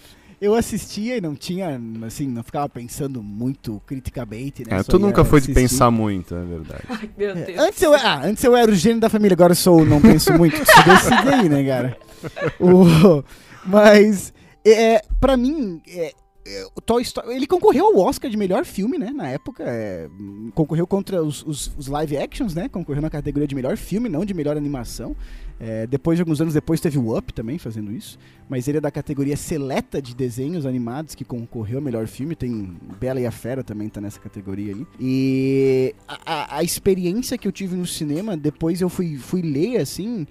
eu 0.41 0.55
assistia 0.55 1.17
e 1.17 1.21
não 1.21 1.35
tinha, 1.35 1.79
assim, 2.03 2.27
não 2.27 2.43
ficava 2.43 2.67
pensando 2.67 3.21
muito 3.21 3.79
criticamente, 3.85 4.67
né? 4.67 4.79
É, 4.79 4.83
tu 4.83 4.97
nunca 4.97 5.23
foi 5.23 5.37
assistir. 5.37 5.53
de 5.53 5.61
pensar 5.61 5.91
muito, 5.91 6.33
é 6.33 6.43
verdade. 6.43 6.83
Ai, 6.89 7.09
meu 7.15 7.35
Deus. 7.35 7.49
É, 7.49 7.59
antes, 7.59 7.81
eu, 7.83 7.93
ah, 7.93 8.21
antes 8.25 8.43
eu 8.43 8.55
era 8.55 8.71
o 8.71 8.73
gênio 8.73 8.99
da 8.99 9.07
família, 9.07 9.35
agora 9.35 9.51
eu 9.51 9.55
sou 9.55 9.85
não 9.85 10.01
penso 10.01 10.33
muito. 10.33 10.57
Se 10.57 10.83
decide 10.83 11.29
aí, 11.31 11.47
né, 11.47 11.63
cara? 11.63 11.97
O, 12.59 13.23
mas, 13.63 14.33
é, 14.65 15.03
pra 15.19 15.37
mim, 15.37 15.79
é, 15.87 16.11
o 16.75 16.81
Toy 16.81 17.03
Story, 17.03 17.35
ele 17.35 17.45
concorreu 17.45 17.85
ao 17.85 17.97
Oscar 17.99 18.29
de 18.29 18.35
melhor 18.35 18.65
filme, 18.65 18.97
né? 18.97 19.11
Na 19.11 19.27
época, 19.27 19.63
é, 19.65 20.09
concorreu 20.55 20.87
contra 20.87 21.23
os, 21.23 21.43
os, 21.45 21.71
os, 21.77 21.87
live 21.87 22.17
actions, 22.17 22.55
né? 22.55 22.67
Concorreu 22.67 23.01
na 23.01 23.09
categoria 23.09 23.47
de 23.47 23.53
melhor 23.53 23.77
filme, 23.77 24.09
não 24.09 24.25
de 24.25 24.33
melhor 24.33 24.57
animação. 24.57 25.15
É, 25.59 25.85
depois 25.85 26.17
de 26.17 26.23
alguns 26.23 26.41
anos 26.41 26.55
depois 26.55 26.81
teve 26.81 26.97
o 26.97 27.15
Up 27.15 27.31
também 27.31 27.59
fazendo 27.59 27.91
isso, 27.91 28.17
mas 28.49 28.67
ele 28.67 28.79
é 28.79 28.81
da 28.81 28.89
categoria 28.89 29.37
seleta 29.37 30.01
de 30.01 30.15
desenhos 30.15 30.65
animados 30.65 31.13
que 31.13 31.23
concorreu 31.23 31.77
ao 31.77 31.83
melhor 31.83 32.07
filme. 32.07 32.35
Tem 32.35 32.75
Bela 32.99 33.21
e 33.21 33.27
a 33.27 33.31
Fera 33.31 33.63
também 33.63 33.87
tá 33.87 34.01
nessa 34.01 34.19
categoria 34.19 34.73
ali. 34.73 34.87
E 34.99 35.93
a, 36.07 36.19
a, 36.25 36.57
a 36.57 36.63
experiência 36.63 37.37
que 37.37 37.47
eu 37.47 37.51
tive 37.51 37.75
no 37.75 37.85
cinema, 37.85 38.35
depois 38.35 38.81
eu 38.81 38.89
fui, 38.89 39.17
fui 39.17 39.43
ler 39.43 39.79
assim 39.79 40.25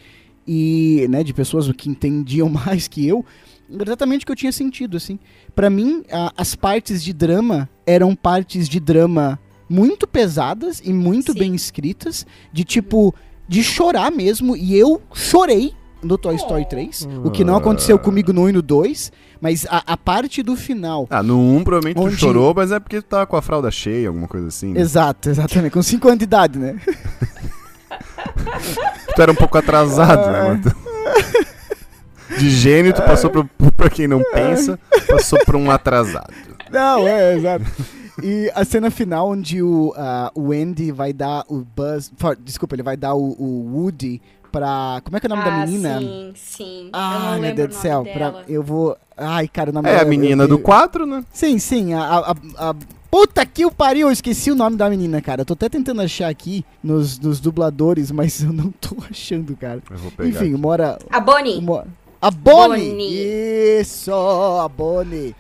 e, 0.45 1.07
né, 1.09 1.23
de 1.23 1.33
pessoas 1.33 1.71
que 1.71 1.89
entendiam 1.89 2.49
mais 2.51 2.89
que 2.89 3.07
eu 3.07 3.25
exatamente 3.81 4.23
o 4.23 4.27
que 4.27 4.33
eu 4.33 4.37
tinha 4.37 4.53
sentido, 4.53 4.97
assim. 4.97 5.19
para 5.55 5.71
mim, 5.71 6.03
a, 6.11 6.33
as 6.37 6.55
partes 6.55 7.03
de 7.03 7.13
drama 7.13 7.69
eram 7.87 8.15
partes 8.15 8.69
de 8.69 8.81
drama 8.81 9.39
muito 9.69 10.07
pesadas 10.07 10.81
e 10.85 10.93
muito 10.93 11.33
Sim. 11.33 11.39
bem 11.39 11.55
escritas, 11.55 12.27
de 12.53 12.65
tipo, 12.65 13.15
de 13.47 13.63
chorar 13.63 14.11
mesmo, 14.11 14.57
e 14.57 14.77
eu 14.77 15.01
chorei 15.15 15.75
no 16.03 16.19
Toy 16.19 16.35
Story 16.37 16.67
3, 16.69 17.07
oh. 17.07 17.29
o 17.29 17.31
que 17.31 17.45
não 17.45 17.57
aconteceu 17.57 17.99
comigo 17.99 18.33
no 18.33 18.45
1 18.45 18.49
e 18.49 18.53
no 18.53 18.63
2, 18.63 19.13
mas 19.41 19.67
a, 19.69 19.83
a 19.87 19.97
parte 19.97 20.43
do 20.43 20.57
final. 20.57 21.07
Ah, 21.11 21.23
no 21.23 21.39
1 21.57 21.65
provavelmente 21.65 22.01
onde... 22.01 22.17
tu 22.17 22.21
chorou, 22.21 22.53
mas 22.55 22.73
é 22.73 22.81
porque 22.81 23.01
tu 23.01 23.05
tava 23.05 23.27
com 23.27 23.37
a 23.37 23.43
fralda 23.43 23.71
cheia, 23.71 24.09
alguma 24.09 24.27
coisa 24.27 24.49
assim. 24.49 24.73
Né? 24.73 24.81
Exato, 24.81 25.29
exatamente, 25.29 25.73
com 25.73 25.83
5 25.83 26.09
anos 26.09 26.19
de 26.19 26.25
idade, 26.25 26.59
né? 26.59 26.81
tu 29.15 29.23
era 29.23 29.31
um 29.31 29.37
pouco 29.37 29.59
atrasado, 29.59 30.31
né, 30.31 30.39
é. 30.39 30.55
Matheus? 30.55 30.75
De 32.41 32.49
gênio, 32.49 32.95
tu 32.95 33.03
passou 33.03 33.29
pra, 33.29 33.45
pra 33.77 33.91
quem 33.91 34.09
não 34.09 34.23
pensa, 34.33 34.79
passou 35.07 35.39
pra 35.45 35.59
um 35.59 35.71
atrasado. 35.71 36.33
Não, 36.71 37.07
é, 37.07 37.37
exato. 37.37 37.65
E 38.23 38.51
a 38.55 38.65
cena 38.65 38.91
final 38.91 39.29
onde 39.29 39.63
o, 39.63 39.91
uh, 39.91 40.31
o 40.35 40.53
Andy 40.53 40.91
vai 40.91 41.13
dar 41.13 41.45
o 41.49 41.59
Buzz. 41.77 42.11
For, 42.17 42.37
desculpa, 42.37 42.75
ele 42.75 42.83
vai 42.83 42.97
dar 42.97 43.15
o, 43.15 43.37
o, 43.39 43.71
Woody 43.75 44.23
pra. 44.51 45.03
Como 45.05 45.17
é 45.17 45.21
que 45.21 45.27
é 45.27 45.29
o 45.29 45.37
nome 45.37 45.43
ah, 45.43 45.51
da 45.51 45.67
menina? 45.67 45.99
Sim, 46.01 46.33
sim. 46.35 46.91
Ah, 46.93 47.37
meu 47.39 47.55
Deus 47.55 47.69
do 47.69 47.75
céu. 47.75 48.05
Pra, 48.05 48.43
eu 48.49 48.63
vou. 48.63 48.97
Ai, 49.17 49.47
cara, 49.49 49.71
o 49.71 49.73
nome 49.73 49.89
É 49.89 49.93
dela, 49.93 50.05
a 50.05 50.09
menina 50.09 50.45
eu, 50.45 50.49
eu, 50.49 50.57
do 50.57 50.59
4, 50.59 51.05
né? 51.05 51.23
Sim, 51.31 51.59
sim. 51.59 51.93
A, 51.93 52.03
a, 52.03 52.35
a, 52.71 52.75
Puta 53.11 53.45
que 53.45 53.67
o 53.67 53.73
pariu, 53.73 54.07
eu 54.07 54.13
esqueci 54.13 54.53
o 54.53 54.55
nome 54.55 54.77
da 54.77 54.89
menina, 54.89 55.21
cara. 55.21 55.43
Eu 55.43 55.45
tô 55.45 55.55
até 55.55 55.69
tentando 55.69 56.01
achar 56.01 56.29
aqui 56.29 56.65
nos, 56.83 57.19
nos 57.19 57.41
dubladores, 57.41 58.11
mas 58.11 58.43
eu 58.43 58.53
não 58.53 58.71
tô 58.71 58.97
achando, 59.11 59.57
cara. 59.57 59.83
Eu 59.91 59.99
vou 59.99 60.11
pegar 60.13 60.29
Enfim, 60.29 60.55
aqui. 60.55 60.57
mora. 60.63 60.99
A 61.11 61.19
Bonnie. 61.19 61.59
Uma, 61.59 61.87
A 62.21 62.31
Bonnie! 62.31 62.91
Bonnie. 62.91 63.81
Isso, 63.81 64.13
a 64.13 64.69
Bonnie. 64.69 65.35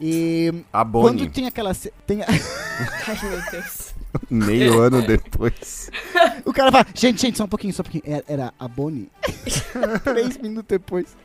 E 0.00 0.52
a 0.72 0.84
Bonnie. 0.84 1.08
quando 1.08 1.32
tem 1.32 1.46
aquela... 1.46 1.74
Tem... 2.06 2.20
Ai, 2.26 3.18
meu 3.22 3.42
Deus. 3.50 3.94
Meio 4.30 4.80
ano 4.82 5.02
depois. 5.02 5.90
O 6.44 6.52
cara 6.52 6.70
fala, 6.70 6.86
gente, 6.94 7.20
gente, 7.22 7.38
só 7.38 7.44
um 7.44 7.48
pouquinho, 7.48 7.72
só 7.72 7.82
um 7.82 7.84
pouquinho. 7.84 8.04
Era, 8.06 8.24
era 8.28 8.54
a 8.58 8.68
Bonnie. 8.68 9.08
Três 10.04 10.36
minutos 10.38 10.68
depois. 10.68 11.16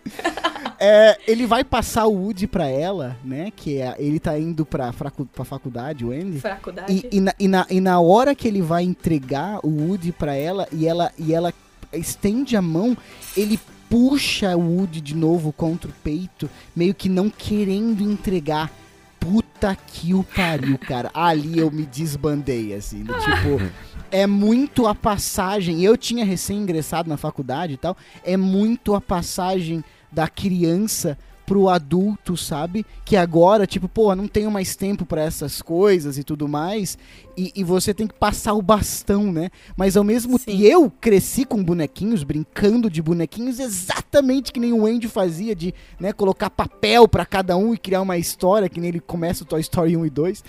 É, 0.80 1.17
ele 1.28 1.45
vai 1.45 1.63
passar 1.63 2.06
o 2.06 2.13
Woody 2.13 2.47
pra 2.47 2.67
ela, 2.67 3.17
né? 3.24 3.52
Que 3.56 3.82
é, 3.82 3.95
ele 4.00 4.19
tá 4.19 4.38
indo 4.38 4.65
pra, 4.65 4.91
fracu, 4.91 5.26
pra 5.26 5.45
faculdade, 5.45 6.06
o 6.06 6.12
Andy. 6.12 6.39
Faculdade. 6.39 7.08
E, 7.12 7.17
e, 7.17 7.19
na, 7.19 7.34
e, 7.39 7.47
na, 7.47 7.67
e 7.69 7.82
na 7.82 8.00
hora 8.00 8.34
que 8.34 8.47
ele 8.47 8.62
vai 8.62 8.84
entregar 8.84 9.60
o 9.63 9.69
Woody 9.69 10.12
pra 10.12 10.36
ela 10.36 10.67
e 10.71 10.88
ela, 10.88 11.12
e 11.17 11.34
ela 11.34 11.54
estende 11.93 12.56
a 12.56 12.62
mão, 12.62 12.97
ele 13.36 13.60
puxa 13.92 14.56
o 14.56 14.78
Woody 14.78 15.02
de 15.02 15.14
novo 15.14 15.52
contra 15.52 15.90
o 15.90 15.94
peito, 16.02 16.50
meio 16.74 16.96
que 16.96 17.10
não 17.10 17.30
querendo 17.30 18.02
entregar. 18.02 18.72
Puta 19.20 19.76
que 19.76 20.14
o 20.16 20.24
pariu, 20.24 20.80
cara. 20.80 21.12
Ali 21.14 21.60
eu 21.60 21.70
me 21.70 21.86
desbandei, 21.86 22.74
assim. 22.74 23.04
tipo, 23.04 23.62
é 24.10 24.26
muito 24.26 24.88
a 24.88 24.96
passagem. 24.96 25.84
Eu 25.84 25.98
tinha 25.98 26.26
recém 26.26 26.60
ingressado 26.60 27.10
na 27.10 27.18
faculdade 27.18 27.74
e 27.74 27.78
tal. 27.78 27.96
É 28.24 28.38
muito 28.38 28.96
a 28.96 29.02
passagem 29.02 29.84
da 30.12 30.28
criança 30.28 31.18
pro 31.52 31.68
adulto, 31.68 32.38
sabe? 32.38 32.86
Que 33.04 33.18
agora, 33.18 33.68
tipo, 33.68 33.90
pô, 33.90 34.16
não 34.16 34.26
tenho 34.26 34.50
mais 34.50 34.74
tempo 34.74 35.06
para 35.06 35.22
essas 35.22 35.62
coisas 35.62 36.18
e 36.18 36.24
tudo 36.24 36.48
mais. 36.48 36.98
E, 37.36 37.52
e, 37.54 37.62
você 37.62 37.94
tem 37.94 38.08
que 38.08 38.14
passar 38.14 38.54
o 38.54 38.62
bastão, 38.62 39.34
né? 39.34 39.50
Mas 39.76 39.98
ao 39.98 40.04
mesmo 40.06 40.40
tempo. 40.40 40.64
eu 40.64 40.90
cresci 40.90 41.44
com 41.44 41.62
bonequinhos, 41.62 42.24
brincando 42.24 42.90
de 42.90 43.02
bonequinhos, 43.02 43.60
exatamente 43.60 44.54
que 44.54 44.62
nem 44.62 44.72
o 44.72 44.86
Andy 44.86 45.10
fazia, 45.10 45.54
de 45.54 45.74
né, 46.00 46.14
colocar 46.14 46.50
papel 46.50 47.06
para 47.06 47.26
cada 47.26 47.58
um 47.58 47.74
e 47.74 47.78
criar 47.78 48.02
uma 48.02 48.18
história, 48.18 48.70
que 48.70 48.80
nem 48.80 48.88
ele 48.88 49.02
começa 49.02 49.44
o 49.44 49.46
Toy 49.46 49.60
Story 49.60 49.98
1 49.98 50.06
e 50.06 50.10
2. 50.10 50.44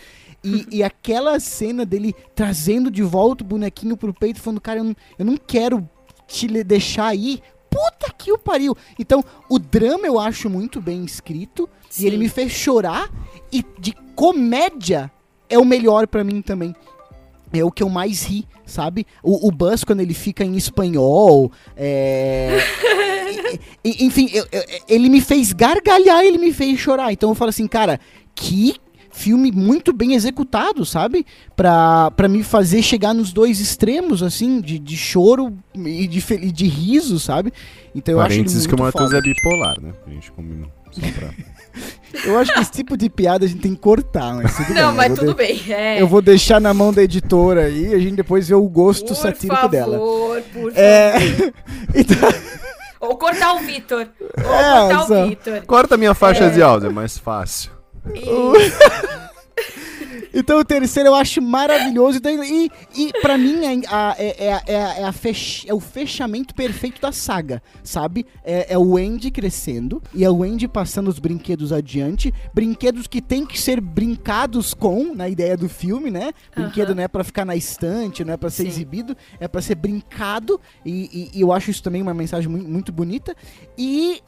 E, 0.45 0.67
e, 0.79 0.83
aquela 0.85 1.41
cena 1.41 1.85
dele 1.85 2.15
trazendo 2.33 2.93
de 2.93 3.03
volta 3.03 3.43
o 3.43 3.47
bonequinho 3.47 3.97
pro 3.97 4.15
peito, 4.15 4.41
falando, 4.41 4.61
cara, 4.61 4.79
eu 4.79 4.85
não, 4.85 4.97
eu 5.19 5.25
não 5.25 5.37
quero 5.37 5.85
te 6.29 6.47
deixar 6.63 7.09
aí 7.09 7.43
puta 7.73 8.13
que 8.17 8.31
o 8.31 8.39
pariu. 8.39 8.77
Então, 8.99 9.25
o 9.49 9.59
drama 9.59 10.07
eu 10.07 10.19
acho 10.19 10.51
muito 10.51 10.81
bem 10.81 11.05
escrito. 11.05 11.69
Sim. 11.89 12.05
E 12.05 12.07
ele 12.07 12.19
me 12.19 12.29
fez 12.29 12.53
chorar. 12.53 13.11
E 13.51 13.65
de 13.79 13.95
comédia 14.15 15.11
é 15.49 15.59
o 15.59 15.65
melhor 15.65 16.07
para 16.07 16.23
mim 16.23 16.43
também. 16.43 16.77
É 17.53 17.65
o 17.65 17.71
que 17.71 17.83
eu 17.83 17.89
mais 17.89 18.23
ri, 18.25 18.47
sabe? 18.65 19.07
O, 19.23 19.49
o 19.49 19.51
Buzz, 19.51 19.85
quando 19.85 20.01
ele 20.01 20.15
fica 20.15 20.45
em 20.45 20.57
espanhol. 20.57 21.51
É... 21.77 22.59
enfim, 23.85 24.31
eu, 24.33 24.47
eu, 24.53 24.63
ele 24.89 25.09
me 25.09 25.21
fez 25.21 25.53
gargalhar, 25.53 26.25
ele 26.25 26.39
me 26.39 26.53
fez 26.53 26.79
chorar. 26.79 27.13
Então 27.13 27.31
eu 27.31 27.35
falo 27.35 27.51
assim, 27.51 27.67
cara, 27.67 28.01
que 28.35 28.77
filme 29.13 29.53
muito 29.53 29.93
bem 29.93 30.15
executado, 30.15 30.85
sabe? 30.85 31.25
Pra, 31.55 32.11
pra 32.13 32.29
me 32.29 32.43
fazer 32.43 32.83
chegar 32.83 33.15
nos 33.15 33.33
dois 33.33 33.61
extremos, 33.61 34.23
assim, 34.23 34.61
de, 34.61 34.79
de 34.79 34.97
choro 34.97 35.57
e 35.75 36.07
de, 36.07 36.21
de 36.51 36.67
riso, 36.67 37.21
sabe? 37.21 37.53
Então 37.95 38.15
eu 38.15 38.19
Parênteses 38.19 38.61
acho 38.61 38.69
que 38.69 38.75
o 38.75 38.79
Matheus 38.79 39.13
é 39.13 39.21
bipolar, 39.21 39.81
né? 39.81 39.93
A 40.07 40.11
gente 40.11 40.33
combinou. 40.33 40.71
Só 40.91 41.01
pra... 41.01 41.31
eu 42.25 42.39
acho 42.39 42.53
que 42.53 42.61
esse 42.61 42.73
tipo 42.73 42.97
de 42.97 43.09
piada 43.09 43.45
a 43.45 43.49
gente 43.49 43.61
tem 43.61 43.75
que 43.75 43.81
cortar, 43.81 44.35
mas 44.35 44.57
tudo 44.57 44.75
Não, 44.75 44.89
bem. 44.89 44.97
mas 44.97 45.19
tudo 45.19 45.33
de... 45.33 45.37
bem. 45.37 45.63
É. 45.69 46.01
Eu 46.01 46.09
vou 46.09 46.23
deixar 46.23 46.61
na 46.61 46.73
mão 46.73 46.93
da 46.93 47.03
editora 47.03 47.65
aí 47.65 47.89
e 47.89 47.95
a 47.95 47.99
gente 47.99 48.17
depois 48.17 48.49
vê 48.49 48.55
o 48.55 48.69
gosto 48.69 49.09
por 49.09 49.15
satírico 49.15 49.55
favor, 49.55 49.71
dela. 49.71 49.99
Por 49.99 50.73
é... 50.75 51.21
favor, 51.21 51.55
então... 51.95 52.29
Ou 53.01 53.17
cortar 53.17 53.55
o 53.55 53.59
Vitor. 53.59 54.07
Ou 54.39 54.55
é, 54.55 54.95
cortar 54.95 55.25
o 55.25 55.29
Vitor. 55.29 55.63
Corta 55.67 55.97
minha 55.97 56.15
faixa 56.15 56.45
é... 56.45 56.51
de 56.51 56.63
áudio, 56.63 56.89
é 56.89 56.93
mais 56.93 57.19
fácil. 57.19 57.82
então 60.35 60.59
o 60.59 60.65
terceiro 60.65 61.11
eu 61.11 61.15
acho 61.15 61.41
maravilhoso. 61.41 62.21
E, 62.25 62.71
e 62.97 63.13
para 63.21 63.39
mim 63.39 63.65
é, 63.65 63.75
é, 64.19 64.47
é, 64.47 64.63
é, 64.67 65.03
é, 65.03 65.13
fech, 65.13 65.69
é, 65.69 65.75
o 65.75 65.81
fechamento 65.81 66.55
perfeito 66.55 67.01
da 67.01 67.13
saga, 67.13 67.63
sabe? 67.83 68.27
É, 68.45 68.75
é 68.75 68.79
o 68.79 68.97
Andy 68.97 69.31
crescendo 69.31 70.03
e 70.15 70.25
é 70.25 70.31
o 70.31 70.43
Andy 70.43 70.67
passando 70.67 71.09
os 71.09 71.19
brinquedos 71.19 71.73
adiante. 71.73 72.33
Brinquedos 72.53 73.07
que 73.07 73.21
tem 73.21 73.47
que 73.47 73.61
ser 73.61 73.81
brincados 73.81 74.75
com, 74.75 75.15
na 75.15 75.29
ideia 75.29 75.57
do 75.57 75.69
filme, 75.69 76.11
né? 76.11 76.33
Brinquedo 76.55 76.91
uhum. 76.91 76.97
não 76.97 77.03
é 77.05 77.09
pra 77.09 77.25
ficar 77.25 77.45
na 77.45 77.55
estante, 77.55 78.25
não 78.25 78.35
é 78.35 78.37
pra 78.37 78.51
ser 78.51 78.65
Sim. 78.65 78.69
exibido, 78.69 79.17
é 79.39 79.47
pra 79.47 79.63
ser 79.63 79.75
brincado. 79.75 80.61
E, 80.85 81.31
e, 81.33 81.39
e, 81.39 81.41
eu 81.41 81.53
acho 81.53 81.71
isso 81.71 81.83
também 81.83 82.03
uma 82.03 82.15
mensagem 82.15 82.49
muito, 82.49 82.69
muito 82.69 82.93
bonita. 82.93 83.35
E 83.77 84.21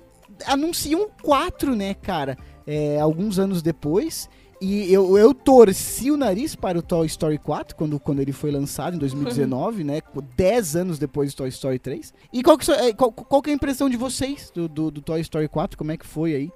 anunciam 0.46 1.08
quatro, 1.22 1.74
né, 1.74 1.94
cara? 1.94 2.36
É, 2.66 2.98
alguns 3.00 3.38
anos 3.38 3.62
depois. 3.62 4.28
E 4.60 4.90
eu, 4.92 5.18
eu 5.18 5.34
torci 5.34 6.10
o 6.10 6.16
nariz 6.16 6.54
para 6.54 6.78
o 6.78 6.82
Toy 6.82 7.06
Story 7.06 7.38
4, 7.38 7.76
quando, 7.76 8.00
quando 8.00 8.20
ele 8.20 8.32
foi 8.32 8.50
lançado 8.50 8.94
em 8.94 8.98
2019, 8.98 9.80
uhum. 9.82 9.86
né? 9.88 10.00
10 10.36 10.76
anos 10.76 10.98
depois 10.98 11.34
do 11.34 11.36
Toy 11.36 11.48
Story 11.48 11.78
3. 11.78 12.14
E 12.32 12.42
qual 12.42 12.56
que, 12.56 12.70
é, 12.70 12.92
qual, 12.92 13.12
qual 13.12 13.42
que 13.42 13.50
é 13.50 13.52
a 13.52 13.56
impressão 13.56 13.90
de 13.90 13.96
vocês 13.96 14.50
do, 14.54 14.68
do, 14.68 14.90
do, 14.90 15.02
Toy 15.02 15.20
Story 15.20 15.48
4? 15.48 15.76
Como 15.76 15.92
é 15.92 15.96
que 15.96 16.06
foi 16.06 16.34
aí? 16.34 16.52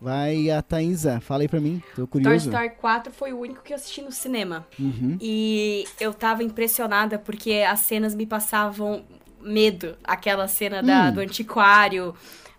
Vai 0.00 0.48
a 0.50 0.62
Thaisa, 0.62 1.20
fala 1.20 1.42
aí 1.42 1.48
pra 1.48 1.60
mim, 1.60 1.82
tô 1.96 2.06
curioso. 2.06 2.48
Toy 2.48 2.58
Story 2.58 2.80
4 2.80 3.12
foi 3.12 3.32
o 3.32 3.40
único 3.40 3.62
que 3.62 3.72
eu 3.72 3.76
assisti 3.76 4.02
no 4.02 4.12
cinema. 4.12 4.64
Uhum. 4.78 5.18
E 5.20 5.84
eu 5.98 6.14
tava 6.14 6.44
impressionada 6.44 7.18
porque 7.18 7.64
as 7.68 7.80
cenas 7.80 8.14
me 8.14 8.24
passavam 8.24 9.02
medo. 9.40 9.96
Aquela 10.04 10.46
cena 10.46 10.80
da, 10.82 11.08
hum. 11.08 11.14
do 11.14 11.20
antiquário 11.20 12.14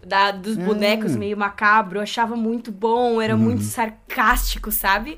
da, 0.10 0.32
dos 0.32 0.58
hum. 0.58 0.66
bonecos 0.66 1.16
meio 1.16 1.38
macabro, 1.38 2.00
eu 2.00 2.04
achava 2.04 2.36
muito 2.36 2.72
bom, 2.72 3.22
era 3.22 3.36
uhum. 3.36 3.42
muito 3.42 3.64
sarcástico, 3.64 4.72
sabe? 4.72 5.18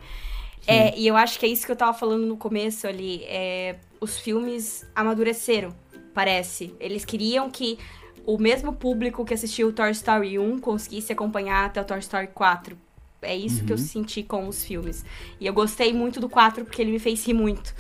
É, 0.67 0.95
e 0.97 1.07
eu 1.07 1.17
acho 1.17 1.39
que 1.39 1.45
é 1.45 1.49
isso 1.49 1.65
que 1.65 1.71
eu 1.71 1.75
tava 1.75 1.97
falando 1.97 2.25
no 2.25 2.37
começo 2.37 2.85
ali. 2.85 3.23
É, 3.23 3.77
os 3.99 4.19
filmes 4.19 4.85
amadureceram, 4.95 5.73
parece. 6.13 6.75
Eles 6.79 7.03
queriam 7.03 7.49
que 7.49 7.79
o 8.25 8.37
mesmo 8.37 8.73
público 8.73 9.25
que 9.25 9.33
assistiu 9.33 9.69
o 9.69 9.73
Toy 9.73 9.89
Story 9.91 10.37
1 10.37 10.59
conseguisse 10.59 11.11
acompanhar 11.11 11.65
até 11.65 11.81
o 11.81 11.85
Toy 11.85 11.99
Story 11.99 12.27
4. 12.27 12.77
É 13.23 13.35
isso 13.35 13.61
uhum. 13.61 13.65
que 13.65 13.73
eu 13.73 13.77
uhum. 13.77 13.83
senti 13.83 14.23
com 14.23 14.47
os 14.47 14.63
filmes. 14.63 15.03
E 15.39 15.47
eu 15.47 15.53
gostei 15.53 15.93
muito 15.93 16.19
do 16.19 16.29
4 16.29 16.63
porque 16.63 16.81
ele 16.81 16.91
me 16.91 16.99
fez 16.99 17.25
rir 17.25 17.33
muito. 17.33 17.73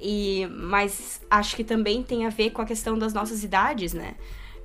E, 0.00 0.48
mas 0.50 1.20
acho 1.30 1.54
que 1.54 1.62
também 1.62 2.02
tem 2.02 2.26
a 2.26 2.30
ver 2.30 2.50
com 2.50 2.62
a 2.62 2.66
questão 2.66 2.98
das 2.98 3.12
nossas 3.12 3.44
idades, 3.44 3.92
né? 3.92 4.14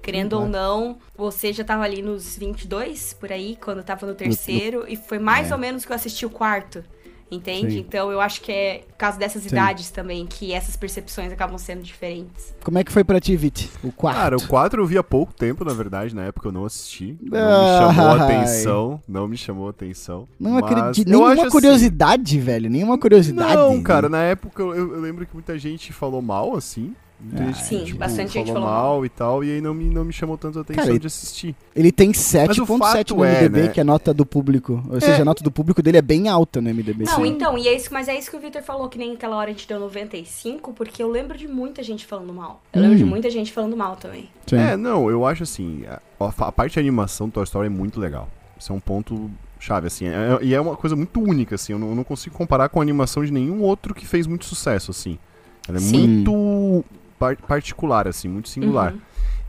Querendo 0.01 0.33
ou 0.33 0.47
não, 0.47 0.97
você 1.15 1.51
já 1.51 1.63
tava 1.63 1.83
ali 1.83 2.01
nos 2.01 2.37
22, 2.37 3.13
por 3.13 3.31
aí, 3.31 3.57
quando 3.61 3.83
tava 3.83 4.05
no 4.05 4.15
terceiro, 4.15 4.85
e 4.87 4.95
foi 4.95 5.19
mais 5.19 5.51
é. 5.51 5.53
ou 5.53 5.59
menos 5.59 5.85
que 5.85 5.91
eu 5.91 5.95
assisti 5.95 6.25
o 6.25 6.29
quarto. 6.29 6.83
Entende? 7.29 7.73
Sim. 7.73 7.79
Então 7.79 8.09
eu 8.09 8.21
acho 8.21 8.41
que 8.41 8.51
é 8.51 8.83
por 8.87 8.95
causa 8.95 9.19
dessas 9.19 9.43
Sim. 9.43 9.49
idades 9.49 9.91
também 9.91 10.25
que 10.25 10.53
essas 10.53 10.77
percepções 10.77 11.31
acabam 11.31 11.57
sendo 11.57 11.81
diferentes. 11.81 12.55
Como 12.63 12.77
é 12.77 12.83
que 12.85 12.91
foi 12.91 13.03
pra 13.03 13.19
ti, 13.19 13.35
Vit? 13.35 13.69
O 13.83 13.91
4? 13.91 14.21
Cara, 14.21 14.37
o 14.37 14.47
4 14.47 14.81
eu 14.81 14.85
vi 14.85 14.97
há 14.97 15.03
pouco 15.03 15.33
tempo, 15.33 15.65
na 15.65 15.73
verdade, 15.73 16.15
na 16.15 16.23
época 16.23 16.47
eu 16.47 16.51
não 16.53 16.65
assisti. 16.65 17.17
Não 17.21 17.37
me 17.37 17.95
chamou 17.95 18.07
a 18.07 18.23
atenção. 18.23 19.01
Não 19.07 19.27
me 19.27 19.37
chamou 19.37 19.67
a 19.67 19.71
atenção. 19.71 20.27
Não 20.39 20.57
acredito. 20.57 21.09
Nenhuma 21.09 21.33
assim 21.33 21.49
curiosidade, 21.49 22.37
assim... 22.37 22.45
velho. 22.45 22.69
Nenhuma 22.69 22.97
curiosidade. 22.97 23.55
Não, 23.55 23.83
cara, 23.83 24.07
na 24.07 24.23
época 24.23 24.63
eu, 24.63 24.73
eu, 24.73 25.01
lembro 25.01 25.25
que 25.25 25.33
muita 25.33 25.59
gente 25.59 25.91
falou 25.91 26.21
mal, 26.21 26.55
assim. 26.55 26.95
Ah, 27.35 27.51
sim, 27.53 27.83
tipo, 27.83 27.97
bastante 27.97 28.33
gente 28.33 28.51
falou 28.51 28.69
mal, 28.69 29.03
e 29.03 29.09
tal, 29.09 29.43
e 29.43 29.51
aí 29.51 29.59
não 29.59 29.73
me, 29.73 29.85
não 29.85 30.05
me 30.05 30.13
chamou 30.13 30.37
tanto 30.37 30.59
a 30.59 30.61
atenção 30.61 30.85
Cara, 30.85 30.99
de 30.99 31.07
assistir. 31.07 31.55
Ele 31.75 31.91
tem 31.91 32.11
7.7 32.11 33.09
no 33.09 33.23
MDB, 33.23 33.59
é, 33.59 33.63
né? 33.63 33.67
que 33.69 33.79
é 33.79 33.81
a 33.81 33.85
nota 33.85 34.13
do 34.13 34.23
público. 34.23 34.83
Ou 34.87 34.97
é. 34.97 34.99
seja, 34.99 35.23
a 35.23 35.25
nota 35.25 35.43
do 35.43 35.51
público 35.51 35.81
dele 35.81 35.97
é 35.97 36.01
bem 36.01 36.29
alta 36.29 36.61
no 36.61 36.69
MDB. 36.69 37.05
Não, 37.05 37.15
sim. 37.15 37.27
então, 37.27 37.57
e 37.57 37.67
é 37.67 37.75
isso, 37.75 37.91
mas 37.91 38.07
é 38.07 38.17
isso 38.17 38.29
que 38.29 38.37
o 38.37 38.39
Victor 38.39 38.61
falou, 38.61 38.87
que 38.87 38.99
nem 38.99 39.13
aquela 39.13 39.35
hora 39.35 39.49
a 39.49 39.53
gente 39.53 39.67
deu 39.67 39.79
95, 39.79 40.73
porque 40.73 41.01
eu 41.01 41.09
lembro 41.09 41.35
de 41.35 41.47
muita 41.47 41.81
gente 41.81 42.05
falando 42.05 42.31
mal. 42.31 42.61
Eu 42.71 42.79
hum. 42.79 42.83
lembro 42.83 42.97
de 42.97 43.03
hum. 43.03 43.07
muita 43.07 43.29
gente 43.31 43.51
falando 43.51 43.75
mal 43.75 43.95
também. 43.95 44.29
Sim. 44.45 44.57
É, 44.57 44.77
não, 44.77 45.09
eu 45.09 45.25
acho 45.25 45.41
assim, 45.41 45.85
a, 45.87 45.99
a 46.19 46.51
parte 46.51 46.73
de 46.73 46.79
animação 46.79 47.27
do 47.27 47.33
Toy 47.33 47.43
Story 47.45 47.65
é 47.65 47.69
muito 47.69 47.99
legal. 47.99 48.29
Isso 48.59 48.71
é 48.71 48.75
um 48.75 48.79
ponto 48.79 49.29
chave, 49.59 49.87
assim. 49.87 50.07
É, 50.07 50.37
e 50.41 50.53
é 50.53 50.61
uma 50.61 50.75
coisa 50.75 50.95
muito 50.95 51.19
única, 51.19 51.55
assim. 51.55 51.73
Eu 51.73 51.79
não, 51.79 51.89
eu 51.89 51.95
não, 51.95 52.03
consigo 52.03 52.35
comparar 52.35 52.69
com 52.69 52.79
a 52.79 52.83
animação 52.83 53.25
de 53.25 53.31
nenhum 53.31 53.61
outro 53.63 53.95
que 53.95 54.05
fez 54.05 54.27
muito 54.27 54.45
sucesso, 54.45 54.91
assim. 54.91 55.17
Ela 55.67 55.77
é 55.77 55.81
Sim. 55.81 56.07
muito 56.07 56.85
par 57.17 57.35
particular, 57.37 58.07
assim, 58.07 58.27
muito 58.27 58.49
singular. 58.49 58.93
Uhum. 58.93 58.99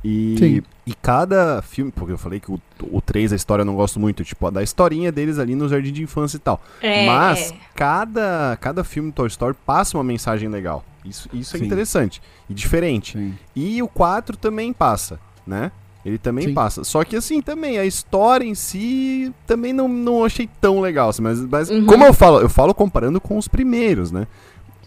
E, 0.04 0.62
e 0.87 0.94
cada 0.94 1.61
filme, 1.61 1.90
porque 1.90 2.12
eu 2.12 2.18
falei 2.18 2.38
que 2.38 2.50
o, 2.50 2.61
o 2.83 3.00
3, 3.00 3.33
a 3.33 3.37
história 3.37 3.62
eu 3.62 3.66
não 3.66 3.74
gosto 3.74 3.98
muito, 3.98 4.22
tipo, 4.22 4.46
a 4.46 4.50
da 4.50 4.62
historinha 4.62 5.11
deles 5.11 5.38
ali 5.38 5.54
no 5.54 5.68
jardim 5.68 5.92
de 5.92 6.02
infância 6.02 6.37
e 6.37 6.40
tal. 6.40 6.62
É, 6.81 7.04
Mas 7.04 7.50
é. 7.50 7.57
Cada, 7.74 8.57
cada 8.61 8.85
filme 8.85 9.11
Toy 9.11 9.26
Story 9.26 9.57
passa 9.66 9.96
uma 9.96 10.04
mensagem 10.04 10.48
legal. 10.48 10.85
Isso, 11.04 11.28
isso 11.33 11.57
é 11.57 11.61
interessante 11.61 12.20
e 12.48 12.54
diferente. 12.54 13.18
Sim. 13.18 13.35
E 13.57 13.83
o 13.83 13.88
4 13.88 14.37
também 14.37 14.72
passa, 14.72 15.18
né? 15.46 15.72
Ele 16.04 16.16
também 16.16 16.46
Sim. 16.46 16.54
passa. 16.54 16.85
Só 16.85 17.02
que 17.04 17.16
assim, 17.16 17.42
também, 17.42 17.78
a 17.78 17.85
história 17.85 18.44
em 18.44 18.54
si 18.54 19.33
também 19.46 19.72
não, 19.72 19.88
não 19.88 20.24
achei 20.24 20.48
tão 20.61 20.81
legal. 20.81 21.09
Assim, 21.09 21.22
mas 21.22 21.40
mas 21.40 21.70
uhum. 21.70 21.87
como 21.87 22.04
eu 22.04 22.14
falo, 22.14 22.40
eu 22.40 22.48
falo 22.48 22.72
comparando 22.72 23.20
com 23.20 23.37
os 23.37 23.48
primeiros, 23.48 24.11
né? 24.11 24.26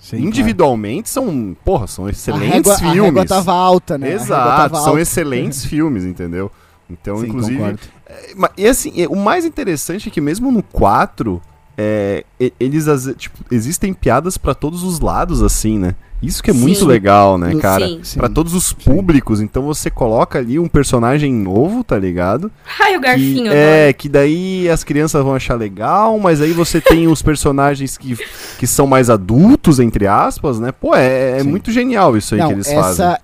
Sim, 0.02 0.18
Individualmente 0.18 1.14
claro. 1.14 1.30
são, 1.30 1.58
porra, 1.64 1.86
são 1.86 2.10
excelentes 2.10 2.50
a 2.52 2.56
régua, 2.56 2.78
filmes. 2.80 3.00
A 3.02 3.04
régua 3.06 3.26
tava 3.26 3.54
alta, 3.54 3.98
né? 4.00 4.14
Exato, 4.14 4.58
tava 4.58 4.76
são 4.78 4.88
alta. 4.90 5.02
excelentes 5.02 5.64
filmes, 5.66 6.04
entendeu? 6.04 6.52
Então, 6.90 7.18
Sim, 7.20 7.28
inclusive. 7.28 7.58
Concordo. 7.58 7.80
É, 8.08 8.34
e 8.58 8.68
assim, 8.68 9.06
o 9.06 9.16
mais 9.16 9.46
interessante 9.46 10.10
é 10.10 10.12
que 10.12 10.20
mesmo 10.20 10.52
no 10.52 10.64
4, 10.64 11.40
é, 11.78 12.24
eles 12.60 12.86
tipo, 13.18 13.40
existem 13.52 13.94
piadas 13.94 14.38
para 14.38 14.54
todos 14.54 14.84
os 14.84 15.00
lados, 15.00 15.42
assim, 15.42 15.80
né? 15.80 15.96
Isso 16.22 16.44
que 16.44 16.52
é 16.52 16.54
sim. 16.54 16.60
muito 16.60 16.86
legal, 16.86 17.36
né, 17.36 17.56
cara? 17.56 17.88
Para 18.16 18.30
todos 18.30 18.54
os 18.54 18.72
públicos. 18.72 19.40
Sim. 19.40 19.46
Então 19.46 19.64
você 19.64 19.90
coloca 19.90 20.38
ali 20.38 20.60
um 20.60 20.68
personagem 20.68 21.34
novo, 21.34 21.84
tá 21.84 21.98
ligado? 21.98 22.52
Ai, 22.80 22.96
o 22.96 23.02
garfinho. 23.02 23.50
Que, 23.52 23.58
é, 23.58 23.94
que 23.94 24.08
daí 24.08 24.70
as 24.70 24.84
crianças 24.84 25.24
vão 25.24 25.34
achar 25.34 25.56
legal, 25.56 26.20
mas 26.20 26.40
aí 26.40 26.54
você 26.54 26.80
tem 26.80 27.08
os 27.10 27.24
personagens 27.24 27.98
que, 27.98 28.16
que 28.60 28.68
são 28.68 28.86
mais 28.86 29.10
adultos, 29.10 29.80
entre 29.80 30.06
aspas, 30.06 30.60
né? 30.60 30.72
Pô, 30.72 30.96
é, 30.96 31.40
é 31.40 31.44
muito 31.44 31.72
genial 31.72 32.16
isso 32.16 32.36
aí 32.36 32.42
Não, 32.42 32.48
que 32.50 32.54
eles 32.54 32.68
essa, 32.68 32.82
fazem. 32.82 33.18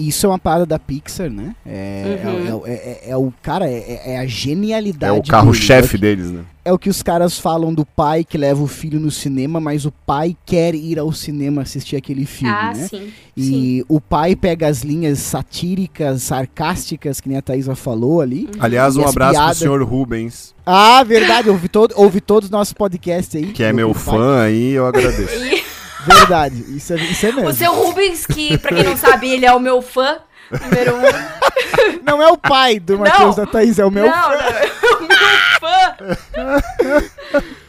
Isso 0.00 0.26
é 0.26 0.28
uma 0.28 0.38
parada 0.38 0.64
da 0.64 0.78
Pixar, 0.78 1.30
né? 1.30 1.54
É, 1.66 2.20
uhum. 2.24 2.66
é, 2.66 2.70
é, 2.70 2.74
é, 2.74 3.10
é 3.10 3.16
o 3.16 3.32
cara, 3.42 3.68
é, 3.68 4.18
a 4.18 4.26
genialidade. 4.26 5.14
É 5.14 5.18
o 5.18 5.22
carro-chefe 5.22 5.98
deles, 5.98 6.30
né? 6.30 6.42
É 6.64 6.72
o 6.72 6.78
que 6.78 6.90
os 6.90 7.02
caras 7.02 7.38
falam 7.38 7.72
do 7.72 7.86
pai 7.86 8.22
que 8.22 8.36
leva 8.36 8.62
o 8.62 8.66
filho 8.66 9.00
no 9.00 9.10
cinema, 9.10 9.58
mas 9.60 9.86
o 9.86 9.90
pai 9.90 10.36
quer 10.44 10.74
ir 10.74 10.98
ao 10.98 11.10
cinema 11.10 11.62
assistir 11.62 11.96
aquele 11.96 12.26
filme, 12.26 12.54
ah, 12.54 12.72
né? 12.74 12.86
Sim, 12.86 13.12
e 13.36 13.44
sim. 13.44 13.84
o 13.88 14.00
pai 14.00 14.36
pega 14.36 14.68
as 14.68 14.82
linhas 14.82 15.18
satíricas, 15.20 16.22
sarcásticas, 16.22 17.20
que 17.20 17.28
nem 17.28 17.38
a 17.38 17.42
Thaisa 17.42 17.74
falou 17.74 18.20
ali. 18.20 18.42
Uhum. 18.42 18.60
Aliás, 18.60 18.96
um 18.96 19.06
abraço 19.06 19.32
piadas... 19.32 19.58
pro 19.58 19.66
senhor 19.66 19.82
Rubens. 19.82 20.54
Ah, 20.64 21.02
verdade, 21.02 21.48
ouvi, 21.48 21.68
todo, 21.68 21.94
ouvi 21.96 22.20
todos 22.20 22.48
os 22.48 22.50
nossos 22.50 22.74
podcasts 22.74 23.34
aí. 23.34 23.52
Que 23.52 23.64
é 23.64 23.72
meu 23.72 23.94
fã 23.94 24.42
aí, 24.42 24.72
eu 24.72 24.86
agradeço. 24.86 25.32
Verdade, 26.06 26.64
isso 26.76 26.92
é, 26.92 26.96
isso 26.96 27.26
é 27.26 27.32
mesmo. 27.32 27.50
O 27.50 27.52
seu 27.52 27.74
Rubens, 27.74 28.26
que 28.26 28.56
pra 28.58 28.74
quem 28.74 28.84
não 28.84 28.96
sabe, 28.96 29.30
ele 29.30 29.46
é 29.46 29.52
o 29.52 29.60
meu 29.60 29.82
fã 29.82 30.18
número 30.58 30.96
um. 30.96 31.02
Não 32.04 32.20
é 32.20 32.28
o 32.28 32.36
pai 32.36 32.80
do 32.80 32.98
Matheus 32.98 33.36
da 33.36 33.46
Thaís, 33.46 33.78
é 33.78 33.84
o 33.84 33.90
meu 33.90 34.06
não, 34.06 34.12
fã. 34.12 34.28
Não, 34.30 34.40
é 34.40 34.70
o 34.96 35.02
meu 35.06 35.18
fã. 35.60 35.96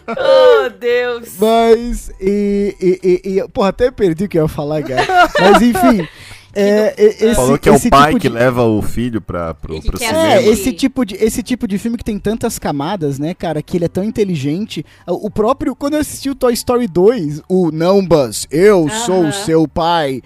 oh, 0.18 0.70
Deus. 0.70 1.30
Mas, 1.38 2.10
e, 2.20 2.76
e, 2.82 3.00
e, 3.04 3.40
e, 3.40 3.48
porra, 3.50 3.70
até 3.70 3.92
perdi 3.92 4.26
o 4.26 4.30
que 4.30 4.40
eu 4.40 4.44
ia 4.44 4.48
falar, 4.48 4.82
cara. 4.84 5.06
Mas, 5.40 5.62
enfim... 5.62 6.08
É, 6.54 6.94
esse, 6.98 7.36
Falou 7.36 7.58
que 7.58 7.70
é 7.70 7.72
o 7.72 7.90
pai 7.90 8.10
tipo 8.10 8.22
que 8.22 8.30
de... 8.30 8.34
leva 8.34 8.64
o 8.64 8.82
filho 8.82 9.22
pra, 9.22 9.54
pro, 9.54 9.82
pro 9.82 9.98
cinema. 9.98 10.34
É, 10.34 10.48
esse 10.48 10.74
tipo, 10.74 11.06
de, 11.06 11.16
esse 11.16 11.42
tipo 11.42 11.68
de 11.68 11.78
filme 11.78 11.98
que 11.98 12.04
tem 12.04 12.20
tantas 12.20 12.60
camadas, 12.60 13.18
né, 13.18 13.34
cara, 13.34 13.62
que 13.62 13.78
ele 13.78 13.86
é 13.86 13.90
tão 13.90 14.04
inteligente. 14.04 14.86
O 15.08 15.30
próprio, 15.30 15.76
quando 15.76 15.94
eu 15.94 16.02
assisti 16.02 16.30
o 16.30 16.36
Toy 16.36 16.54
Story 16.54 16.88
2, 16.88 17.42
o 17.48 17.72
Não, 17.72 18.06
Buzz, 18.06 18.48
eu 18.52 18.84
uh 18.84 18.88
-huh. 18.88 19.06
sou 19.06 19.28
o 19.28 19.32
seu 19.32 19.68
pai. 19.68 20.22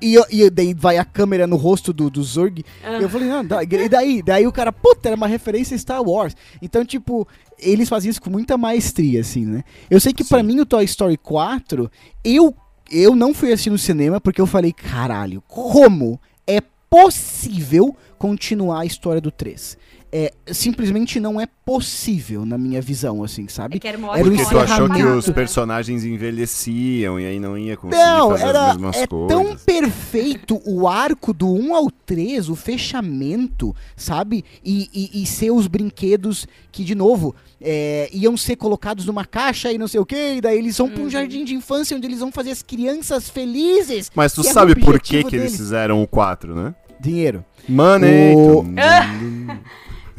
E, 0.00 0.16
e, 0.30 0.48
daí 0.48 0.74
vai 0.74 0.96
a 0.96 1.04
câmera 1.04 1.46
no 1.46 1.56
rosto 1.56 1.92
do, 1.92 2.08
do 2.08 2.22
Zurg. 2.22 2.64
Eu 3.00 3.08
falei, 3.08 3.28
não, 3.28 3.40
e 3.40 3.88
daí? 3.88 4.22
Daí 4.22 4.46
o 4.46 4.52
cara, 4.52 4.72
puta, 4.72 5.08
era 5.08 5.16
uma 5.16 5.26
referência 5.26 5.74
a 5.74 5.78
Star 5.78 6.02
Wars. 6.02 6.36
Então, 6.62 6.84
tipo, 6.84 7.26
eles 7.58 7.88
faziam 7.88 8.10
isso 8.10 8.22
com 8.22 8.30
muita 8.30 8.56
maestria, 8.56 9.20
assim, 9.20 9.44
né? 9.44 9.64
Eu 9.90 9.98
sei 9.98 10.12
que 10.12 10.22
para 10.22 10.42
mim 10.42 10.60
o 10.60 10.66
Toy 10.66 10.84
Story 10.84 11.16
4, 11.16 11.90
eu 12.24 12.54
eu 12.90 13.14
não 13.14 13.34
fui 13.34 13.52
assistir 13.52 13.70
no 13.70 13.78
cinema 13.78 14.20
porque 14.20 14.40
eu 14.40 14.46
falei, 14.46 14.72
caralho, 14.72 15.42
como 15.46 16.20
é 16.46 16.60
possível 16.90 17.96
continuar 18.18 18.80
a 18.80 18.86
história 18.86 19.20
do 19.20 19.30
3? 19.30 19.76
É, 20.10 20.32
simplesmente 20.46 21.20
não 21.20 21.40
é 21.40 21.46
possível 21.64 22.46
na 22.46 22.56
minha 22.56 22.80
visão, 22.80 23.22
assim, 23.22 23.46
sabe? 23.46 23.76
É 23.76 23.78
que 23.78 23.86
era, 23.86 23.98
uma 23.98 24.18
era 24.18 24.26
um 24.26 24.30
Porque 24.34 24.48
tu 24.48 24.58
achou 24.58 24.88
que 24.88 25.02
os 25.02 25.28
personagens 25.30 26.04
envelheciam 26.04 27.20
e 27.20 27.26
aí 27.26 27.38
não 27.38 27.58
ia 27.58 27.76
conseguir 27.76 28.02
não, 28.02 28.30
fazer 28.30 28.46
era, 28.46 28.66
as 28.68 28.76
mesmas 28.76 28.96
é 28.96 29.06
coisas. 29.06 29.28
tão 29.28 29.56
perfeito 29.56 30.62
o 30.64 30.88
arco 30.88 31.34
do 31.34 31.52
1 31.52 31.74
ao 31.74 31.90
3, 31.90 32.48
o 32.48 32.56
fechamento, 32.56 33.76
sabe? 33.94 34.44
E, 34.64 34.88
e, 34.94 35.22
e 35.22 35.26
ser 35.26 35.50
os 35.50 35.66
brinquedos 35.66 36.46
que, 36.72 36.84
de 36.84 36.94
novo, 36.94 37.34
é, 37.60 38.08
iam 38.10 38.34
ser 38.34 38.56
colocados 38.56 39.04
numa 39.04 39.26
caixa 39.26 39.70
e 39.70 39.76
não 39.76 39.88
sei 39.88 40.00
o 40.00 40.06
que, 40.06 40.36
e 40.36 40.40
daí 40.40 40.58
eles 40.58 40.78
vão 40.78 40.86
uhum. 40.86 40.92
pra 40.92 41.00
um 41.02 41.04
uhum. 41.04 41.10
jardim 41.10 41.44
de 41.44 41.54
infância 41.54 41.94
onde 41.94 42.06
eles 42.06 42.20
vão 42.20 42.32
fazer 42.32 42.50
as 42.50 42.62
crianças 42.62 43.28
felizes. 43.28 44.10
Mas 44.14 44.32
tu 44.32 44.42
sabe 44.42 44.74
por 44.74 44.98
que, 44.98 45.22
que 45.22 45.36
eles 45.36 45.54
fizeram 45.54 46.02
o 46.02 46.06
4, 46.06 46.54
né? 46.54 46.74
Dinheiro. 46.98 47.44
Money. 47.68 48.34
O... 48.34 48.64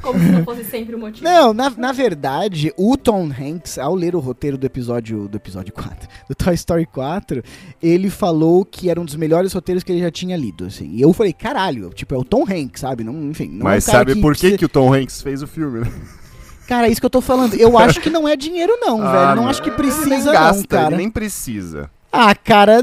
Como 0.02 0.20
se 0.20 0.32
não 0.32 0.44
fosse 0.44 0.64
sempre 0.64 0.96
o 0.96 1.00
motivo. 1.00 1.24
Não, 1.24 1.54
na, 1.54 1.70
na 1.72 1.92
verdade, 1.92 2.74
o 2.78 2.96
Tom 2.96 3.30
Hanks, 3.30 3.78
ao 3.78 3.94
ler 3.96 4.16
o 4.16 4.20
roteiro 4.20 4.58
do 4.58 4.66
episódio 4.66 5.28
do 5.28 5.36
episódio 5.36 5.74
4, 5.74 6.08
do 6.30 6.36
Toy 6.36 6.54
Story 6.54 6.86
4, 6.86 7.44
ele 7.82 8.10
falou 8.10 8.64
que 8.64 8.90
era 8.90 9.00
um 9.00 9.06
dos 9.06 9.16
melhores 9.16 9.54
roteiros 9.54 9.84
que 9.84 9.92
ele 9.92 10.02
já 10.02 10.12
tinha 10.12 10.38
lido, 10.38 10.66
assim. 10.66 10.90
E 10.94 11.02
eu 11.02 11.12
falei, 11.14 11.34
caralho, 11.34 11.90
tipo, 11.90 12.16
é 12.16 12.18
o 12.18 12.24
Tom 12.24 12.44
Hanks, 12.44 12.82
sabe? 12.82 13.04
Não, 13.04 13.14
enfim, 13.30 13.50
não 13.50 13.64
Mas 13.64 13.88
é 13.88 13.92
um 13.92 13.94
sabe 13.94 14.16
que, 14.16 14.22
por 14.22 14.36
que, 14.36 14.58
que 14.58 14.66
o 14.66 14.70
Tom 14.70 14.94
Hanks 14.94 15.22
fez 15.22 15.42
o 15.42 15.48
filme, 15.48 15.82
né? 15.82 15.92
Cara, 16.68 16.88
é 16.88 16.92
isso 16.92 17.02
que 17.02 17.06
eu 17.06 17.10
tô 17.10 17.20
falando. 17.20 17.56
Eu 17.56 17.76
acho 17.80 18.00
que 18.00 18.12
não 18.12 18.28
é 18.28 18.36
dinheiro, 18.36 18.78
não, 18.80 19.02
ah, 19.02 19.12
velho. 19.12 19.28
Não, 19.28 19.36
não, 19.44 19.50
acho 19.50 19.62
que 19.62 19.72
precisa, 19.72 20.32
gasta, 20.32 20.76
não, 20.76 20.84
cara. 20.84 20.96
nem 20.96 21.10
precisa. 21.10 21.90
Ah, 22.12 22.34
cara, 22.34 22.82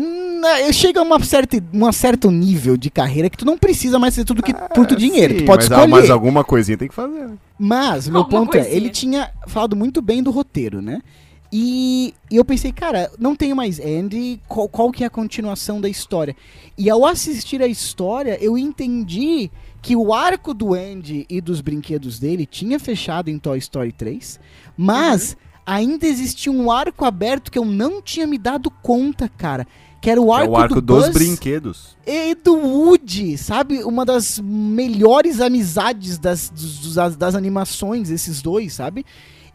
chega 0.73 1.01
a 1.01 1.03
uma 1.03 1.23
certa, 1.23 1.63
um 1.73 1.91
certo 1.93 2.31
nível 2.31 2.77
de 2.77 2.91
carreira 2.91 3.29
que 3.29 3.37
tu 3.37 3.45
não 3.45 3.59
precisa 3.59 3.99
mais 3.99 4.15
ser 4.15 4.25
tudo 4.25 4.43
que 4.43 4.53
ah, 4.53 4.69
por 4.75 4.87
tu 4.87 4.95
dinheiro. 4.95 5.35
Sim, 5.35 5.41
tu 5.41 5.47
pode 5.47 5.69
mas, 5.69 5.71
escolher. 5.71 5.89
Mas 5.89 6.11
alguma 6.11 6.45
coisinha 6.45 6.79
tem 6.79 6.89
que 6.89 6.95
fazer. 6.95 7.31
Mas, 7.59 8.09
meu 8.09 8.21
alguma 8.21 8.41
ponto 8.41 8.53
coisinha. 8.53 8.73
é, 8.73 8.77
ele 8.77 8.91
tinha 8.91 9.31
falado 9.47 9.75
muito 9.75 10.01
bem 10.01 10.23
do 10.23 10.31
roteiro, 10.31 10.81
né? 10.81 11.01
E, 11.53 12.13
e 12.31 12.37
eu 12.37 12.45
pensei, 12.45 12.73
cara, 12.73 13.11
não 13.19 13.35
tenho 13.35 13.57
mais 13.57 13.81
Andy, 13.81 14.41
qual, 14.49 14.69
qual 14.69 14.93
que 14.93 15.05
é 15.05 15.07
a 15.07 15.11
continuação 15.11 15.81
da 15.81 15.89
história? 15.89 16.37
E 16.77 16.91
ao 16.91 17.05
assistir 17.07 17.63
a 17.63 17.67
história, 17.67 18.37
eu 18.41 18.59
entendi 18.59 19.51
que 19.81 19.95
o 19.95 20.13
arco 20.13 20.53
do 20.53 20.75
Andy 20.75 21.25
e 21.31 21.41
dos 21.41 21.61
brinquedos 21.61 22.19
dele 22.19 22.45
tinha 22.45 22.79
fechado 22.79 23.29
em 23.29 23.39
Toy 23.39 23.59
Story 23.59 23.93
3, 23.93 24.41
mas 24.77 25.33
uhum 25.33 25.46
ainda 25.67 26.07
existia 26.07 26.53
um 26.53 26.71
arco 26.71 27.05
aberto 27.05 27.51
que 27.51 27.59
eu 27.59 27.65
não 27.65 28.01
tinha 28.01 28.27
me 28.27 28.39
dado 28.39 28.71
conta, 28.71 29.29
cara. 29.29 29.67
Que 30.01 30.11
era 30.11 30.21
o 30.21 30.33
arco, 30.33 30.47
é 30.47 30.51
o 30.51 30.57
arco 30.57 30.75
do 30.77 30.81
dos 30.83 31.07
Buzz 31.07 31.15
brinquedos. 31.15 31.97
E 32.07 32.35
do 32.37 32.55
Woody, 32.55 33.37
sabe? 33.37 33.83
Uma 33.83 34.05
das 34.05 34.39
melhores 34.39 35.41
amizades 35.41 36.17
das, 36.17 36.53
das, 36.95 37.17
das 37.17 37.35
animações, 37.35 38.09
esses 38.11 38.41
dois, 38.41 38.75
sabe? 38.75 39.05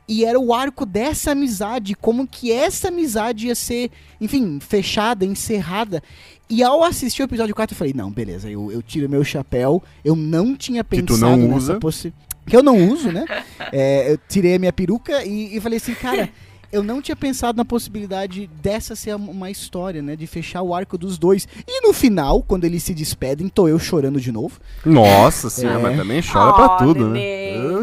E 0.07 0.25
era 0.25 0.37
o 0.37 0.53
arco 0.53 0.85
dessa 0.85 1.31
amizade, 1.31 1.95
como 1.95 2.27
que 2.27 2.51
essa 2.51 2.89
amizade 2.89 3.47
ia 3.47 3.55
ser, 3.55 3.91
enfim, 4.19 4.59
fechada, 4.59 5.23
encerrada. 5.23 6.03
E 6.49 6.61
ao 6.61 6.83
assistir 6.83 7.21
o 7.21 7.25
episódio 7.25 7.55
4, 7.55 7.73
eu 7.73 7.77
falei, 7.77 7.93
não, 7.93 8.11
beleza, 8.11 8.49
eu, 8.49 8.69
eu 8.69 8.81
tiro 8.81 9.07
meu 9.07 9.23
chapéu, 9.23 9.81
eu 10.03 10.17
não 10.17 10.53
tinha 10.57 10.83
pensado 10.83 11.13
que 11.13 11.13
tu 11.13 11.17
não 11.17 11.37
nessa 11.37 11.75
possibilidade 11.75 12.30
que 12.45 12.55
eu 12.55 12.63
não 12.63 12.89
uso, 12.89 13.11
né? 13.11 13.25
É, 13.71 14.11
eu 14.11 14.19
tirei 14.27 14.55
a 14.55 14.59
minha 14.59 14.73
peruca 14.73 15.23
e, 15.23 15.55
e 15.55 15.61
falei 15.61 15.77
assim, 15.77 15.93
cara, 15.93 16.29
eu 16.71 16.81
não 16.81 17.01
tinha 17.01 17.15
pensado 17.15 17.57
na 17.57 17.65
possibilidade 17.65 18.49
dessa 18.61 18.95
ser 18.95 19.15
uma 19.15 19.51
história, 19.51 20.01
né? 20.01 20.15
De 20.15 20.25
fechar 20.25 20.61
o 20.61 20.73
arco 20.73 20.97
dos 20.97 21.17
dois. 21.17 21.47
E 21.67 21.85
no 21.85 21.91
final, 21.91 22.41
quando 22.41 22.63
eles 22.63 22.81
se 22.81 22.93
despedem, 22.93 23.49
tô 23.49 23.67
eu 23.67 23.77
chorando 23.77 24.21
de 24.21 24.31
novo. 24.31 24.57
Nossa 24.85 25.49
senhora, 25.49 25.79
é. 25.79 25.81
mas 25.81 25.97
também 25.97 26.21
chora 26.21 26.51
oh, 26.51 26.53
pra 26.53 26.69
tudo, 26.77 27.09
né? 27.09 27.19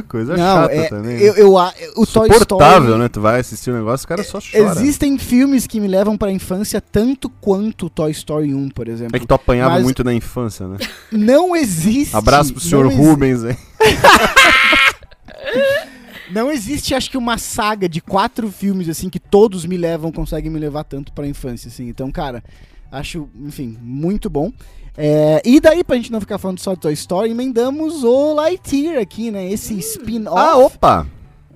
Coisa 0.08 0.36
não, 0.36 0.62
chata 0.62 0.74
é, 0.74 0.88
também. 0.88 1.20
Eu, 1.20 1.34
eu, 1.34 1.52
o 1.96 2.06
Toy 2.06 2.30
Story, 2.30 2.98
né? 2.98 3.08
Tu 3.08 3.20
vai 3.20 3.40
assistir 3.40 3.70
o 3.70 3.74
um 3.74 3.78
negócio, 3.78 4.04
o 4.04 4.08
cara 4.08 4.24
só 4.24 4.38
chora. 4.40 4.70
Existem 4.70 5.18
filmes 5.18 5.66
que 5.66 5.80
me 5.80 5.88
levam 5.88 6.16
pra 6.16 6.32
infância 6.32 6.80
tanto 6.80 7.28
quanto 7.28 7.90
Toy 7.90 8.10
Story 8.10 8.54
1, 8.54 8.70
por 8.70 8.88
exemplo. 8.88 9.16
É 9.16 9.20
que 9.20 9.26
tu 9.26 9.34
apanhava 9.34 9.78
muito 9.80 10.02
na 10.02 10.14
infância, 10.14 10.66
né? 10.66 10.78
Não 11.12 11.54
existe. 11.54 12.16
Abraço 12.16 12.52
pro 12.52 12.62
senhor 12.62 12.86
Rubens, 12.92 13.44
hein? 13.44 13.56
Não 16.30 16.52
existe, 16.52 16.94
acho 16.94 17.10
que, 17.10 17.16
uma 17.16 17.38
saga 17.38 17.88
de 17.88 18.00
quatro 18.00 18.50
filmes, 18.50 18.88
assim, 18.88 19.08
que 19.08 19.18
todos 19.18 19.64
me 19.64 19.76
levam, 19.76 20.12
conseguem 20.12 20.50
me 20.50 20.58
levar 20.58 20.84
tanto 20.84 21.12
pra 21.12 21.26
infância, 21.26 21.68
assim. 21.68 21.88
Então, 21.88 22.10
cara, 22.10 22.44
acho, 22.92 23.28
enfim, 23.40 23.78
muito 23.80 24.28
bom. 24.28 24.52
É, 24.96 25.40
e 25.44 25.60
daí, 25.60 25.82
pra 25.82 25.96
gente 25.96 26.12
não 26.12 26.20
ficar 26.20 26.38
falando 26.38 26.58
só 26.58 26.74
de 26.74 26.80
Toy 26.80 26.92
Story, 26.92 27.30
emendamos 27.30 28.04
o 28.04 28.34
Lightyear 28.34 29.00
aqui, 29.00 29.30
né? 29.30 29.50
Esse 29.50 29.74
hum. 29.74 29.78
spin-off. 29.78 30.38
Ah, 30.38 30.58
opa! 30.58 31.06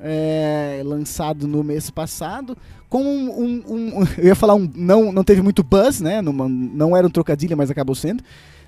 É, 0.00 0.82
lançado 0.84 1.46
no 1.46 1.62
mês 1.62 1.90
passado, 1.90 2.56
com 2.88 3.02
um, 3.02 3.30
um, 3.30 4.00
um, 4.00 4.08
Eu 4.18 4.26
ia 4.26 4.34
falar 4.34 4.54
um. 4.54 4.70
Não, 4.74 5.12
não 5.12 5.24
teve 5.24 5.42
muito 5.42 5.62
buzz, 5.62 6.00
né? 6.00 6.22
Não, 6.22 6.32
não 6.32 6.96
era 6.96 7.06
um 7.06 7.10
trocadilho, 7.10 7.56
mas 7.56 7.70
acabou 7.70 7.94
sendo. 7.94 8.22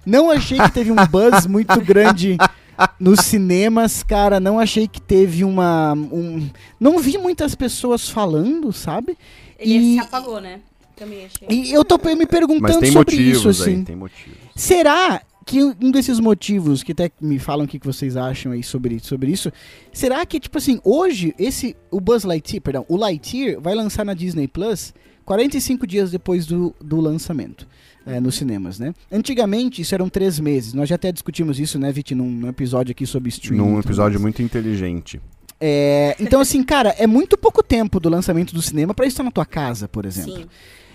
Não 0.05 0.31
achei 0.31 0.59
que 0.59 0.73
teve 0.73 0.91
um 0.91 1.07
buzz 1.07 1.47
muito 1.47 1.81
grande 1.81 2.37
nos 2.99 3.21
cinemas, 3.21 4.03
cara, 4.03 4.41
não 4.41 4.59
achei 4.59 4.89
que 4.89 5.01
teve 5.01 5.45
uma. 5.45 5.93
Um, 5.95 6.49
não 6.79 6.99
vi 6.99 7.19
muitas 7.19 7.55
pessoas 7.55 8.09
falando, 8.09 8.73
sabe? 8.73 9.17
Ele 9.59 9.79
e, 9.79 9.95
se 9.95 10.01
apagou, 10.01 10.41
né? 10.41 10.61
Também 10.97 11.25
achei. 11.25 11.49
E 11.49 11.73
eu 11.73 11.85
tô 11.85 11.99
me 12.17 12.27
perguntando 12.27 12.87
sobre 12.87 13.17
isso, 13.17 13.49
assim. 13.49 13.77
Aí, 13.77 13.85
tem 13.85 13.97
motivos. 13.97 14.39
Será 14.55 15.21
que 15.45 15.63
um 15.63 15.91
desses 15.91 16.19
motivos 16.19 16.83
que 16.83 16.93
até 16.93 17.11
me 17.21 17.39
falam 17.39 17.67
o 17.67 17.69
que 17.69 17.79
vocês 17.79 18.17
acham 18.17 18.53
aí 18.53 18.63
sobre, 18.63 18.99
sobre 19.01 19.31
isso, 19.31 19.53
será 19.93 20.25
que, 20.25 20.41
tipo 20.41 20.57
assim, 20.57 20.81
hoje, 20.83 21.35
esse, 21.39 21.77
o 21.91 22.01
Buzz 22.01 22.25
Lightyear, 22.25 22.63
perdão, 22.63 22.87
o 22.89 22.97
Lightyear 22.97 23.61
vai 23.61 23.75
lançar 23.75 24.05
na 24.05 24.15
Disney 24.15 24.49
Plus 24.49 24.95
45 25.25 25.87
dias 25.87 26.11
depois 26.11 26.47
do, 26.47 26.75
do 26.81 27.01
lançamento. 27.01 27.67
É, 28.07 28.21
nos 28.21 28.35
cinemas, 28.35 28.79
né? 28.79 28.95
Antigamente 29.11 29.81
isso 29.81 29.95
eram 29.95 30.09
três 30.09 30.39
meses. 30.39 30.75
Nós 30.75 30.89
já 30.89 30.97
até 30.97 31.11
discutimos 31.11 31.59
isso, 31.59 31.79
né, 31.79 31.91
Vit, 31.91 32.15
num, 32.15 32.31
num 32.31 32.49
episódio 32.49 32.93
aqui 32.93 33.07
sobre 33.07 33.31
streaming. 33.31 33.57
Num 33.59 33.79
episódio 33.79 34.21
muito 34.21 34.43
inteligente. 34.43 35.21
É, 35.61 36.15
então, 36.21 36.41
assim, 36.41 36.63
cara, 36.63 36.95
é 36.99 37.07
muito 37.07 37.39
pouco 37.39 37.63
tempo 37.63 37.99
do 37.99 38.09
lançamento 38.11 38.55
do 38.55 38.61
cinema 38.61 38.93
para 38.93 39.07
estar 39.07 39.23
na 39.23 39.31
tua 39.31 39.47
casa, 39.47 39.89
por 39.89 40.05
exemplo. 40.05 40.37
Sim. 40.37 40.47